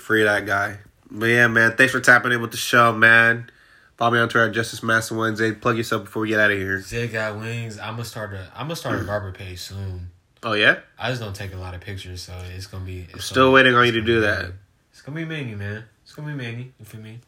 Free 0.00 0.22
that 0.22 0.46
guy. 0.46 0.78
But 1.14 1.26
yeah, 1.26 1.46
man, 1.46 1.76
thanks 1.76 1.92
for 1.92 2.00
tapping 2.00 2.32
in 2.32 2.40
with 2.40 2.52
the 2.52 2.56
show, 2.56 2.90
man. 2.90 3.50
Follow 3.98 4.12
me 4.12 4.18
on 4.18 4.30
Twitter 4.30 4.48
at 4.48 4.54
Justice 4.54 4.82
Master 4.82 5.14
Wednesday. 5.14 5.52
Plug 5.52 5.76
yourself 5.76 6.04
before 6.04 6.22
we 6.22 6.28
get 6.28 6.40
out 6.40 6.50
of 6.50 6.56
here. 6.56 6.80
Zay 6.80 7.06
got 7.06 7.38
wings. 7.38 7.78
I'm 7.78 7.92
gonna 7.92 8.06
start 8.06 8.32
a. 8.32 8.50
I'm 8.56 8.64
gonna 8.64 8.76
start 8.76 8.94
a 8.96 9.00
hmm. 9.00 9.06
barber 9.06 9.30
page 9.30 9.60
soon. 9.60 10.10
Oh 10.42 10.54
yeah, 10.54 10.78
I 10.98 11.10
just 11.10 11.20
don't 11.20 11.36
take 11.36 11.52
a 11.52 11.58
lot 11.58 11.74
of 11.74 11.82
pictures, 11.82 12.22
so 12.22 12.32
it's 12.56 12.66
gonna 12.66 12.86
be. 12.86 13.06
It's 13.12 13.26
still 13.26 13.44
gonna- 13.44 13.54
waiting 13.54 13.74
on 13.74 13.84
you 13.84 13.92
to 13.92 14.00
do 14.00 14.22
that. 14.22 14.52
It's 14.90 15.02
gonna 15.02 15.16
be 15.16 15.26
many, 15.26 15.54
man. 15.54 15.84
It's 16.02 16.14
gonna 16.14 16.28
be 16.28 16.34
many. 16.34 16.72
You 16.78 16.84
feel 16.86 17.02
me? 17.02 17.20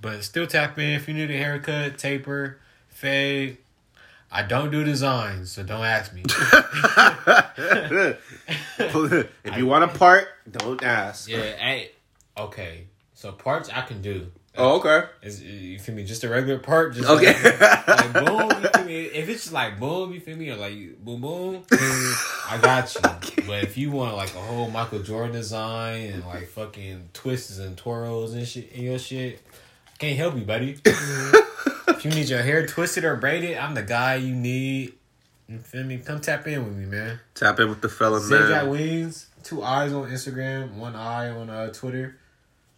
But 0.00 0.24
still 0.24 0.46
tap 0.46 0.78
in 0.78 0.90
if 0.90 1.06
you 1.06 1.12
need 1.12 1.30
a 1.30 1.36
haircut, 1.36 1.98
taper, 1.98 2.58
fade. 2.88 3.58
I 4.32 4.42
don't 4.42 4.70
do 4.70 4.84
designs, 4.84 5.52
so 5.52 5.62
don't 5.62 5.84
ask 5.84 6.14
me. 6.14 6.22
if 9.44 9.56
you 9.56 9.66
want 9.66 9.84
a 9.84 9.88
part, 9.88 10.28
don't 10.50 10.82
ask. 10.82 11.28
yeah, 11.28 11.56
hey, 11.56 11.90
okay. 12.36 12.87
So 13.18 13.32
parts 13.32 13.68
I 13.68 13.82
can 13.82 14.00
do. 14.00 14.30
Oh, 14.56 14.78
okay. 14.78 15.08
Is 15.22 15.42
you 15.42 15.80
feel 15.80 15.96
me? 15.96 16.04
Just 16.04 16.22
a 16.22 16.28
regular 16.28 16.60
part. 16.60 16.94
Just 16.94 17.10
Okay. 17.10 17.34
Like, 17.42 17.88
like 17.88 18.12
boom. 18.12 18.62
You 18.62 18.68
feel 18.68 18.84
me? 18.84 19.04
If 19.06 19.28
it's 19.28 19.42
just 19.42 19.52
like 19.52 19.80
boom, 19.80 20.12
you 20.12 20.20
feel 20.20 20.36
me? 20.36 20.50
Or 20.50 20.54
like 20.54 21.04
boom, 21.04 21.20
boom. 21.22 21.64
I 22.48 22.60
got 22.62 22.94
you. 22.94 23.00
But 23.48 23.64
if 23.64 23.76
you 23.76 23.90
want 23.90 24.14
like 24.14 24.32
a 24.36 24.40
whole 24.40 24.70
Michael 24.70 25.00
Jordan 25.00 25.32
design 25.32 26.12
and 26.12 26.24
like 26.26 26.46
fucking 26.46 27.08
twists 27.12 27.58
and 27.58 27.76
twirls 27.76 28.34
and 28.34 28.46
shit 28.46 28.70
in 28.70 28.84
your 28.84 29.00
shit, 29.00 29.42
I 29.94 29.96
can't 29.96 30.16
help 30.16 30.36
you, 30.36 30.44
buddy. 30.44 30.78
if 30.84 32.04
you 32.04 32.12
need 32.12 32.28
your 32.28 32.42
hair 32.42 32.68
twisted 32.68 33.04
or 33.04 33.16
braided, 33.16 33.58
I'm 33.58 33.74
the 33.74 33.82
guy 33.82 34.14
you 34.14 34.36
need. 34.36 34.92
You 35.48 35.58
feel 35.58 35.82
me? 35.82 35.98
Come 35.98 36.20
tap 36.20 36.46
in 36.46 36.64
with 36.64 36.76
me, 36.76 36.84
man. 36.84 37.18
Tap 37.34 37.58
in 37.58 37.68
with 37.68 37.80
the 37.80 37.88
fella, 37.88 38.20
Zigzag 38.20 38.66
man. 38.66 38.68
Wings, 38.68 39.26
two 39.42 39.64
eyes 39.64 39.92
on 39.92 40.08
Instagram, 40.08 40.74
one 40.74 40.94
eye 40.94 41.30
on 41.30 41.50
uh, 41.50 41.72
Twitter. 41.72 42.16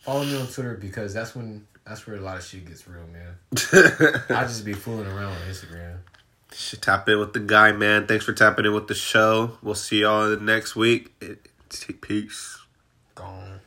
Follow 0.01 0.24
me 0.24 0.38
on 0.38 0.46
Twitter 0.46 0.74
because 0.74 1.14
that's 1.14 1.34
when 1.34 1.66
that's 1.86 2.07
where 2.07 2.16
a 2.16 2.20
lot 2.20 2.36
of 2.36 2.44
shit 2.44 2.66
gets 2.66 2.86
real, 2.86 3.07
man. 3.07 3.34
I 4.30 4.44
just 4.44 4.64
be 4.64 4.72
fooling 4.72 5.07
around 5.07 5.32
on 5.32 5.38
Instagram. 5.48 5.98
Should 6.53 6.82
tap 6.82 7.09
in 7.09 7.18
with 7.18 7.32
the 7.32 7.40
guy, 7.40 7.72
man. 7.72 8.07
Thanks 8.07 8.24
for 8.24 8.32
tapping 8.32 8.64
in 8.64 8.74
with 8.74 8.88
the 8.88 8.94
show. 8.94 9.59
We'll 9.62 9.74
see 9.74 10.01
y'all 10.01 10.32
in 10.32 10.38
the 10.38 10.53
next 10.53 10.74
week. 10.74 11.12
Peace. 12.01 12.59
Gone. 13.14 13.59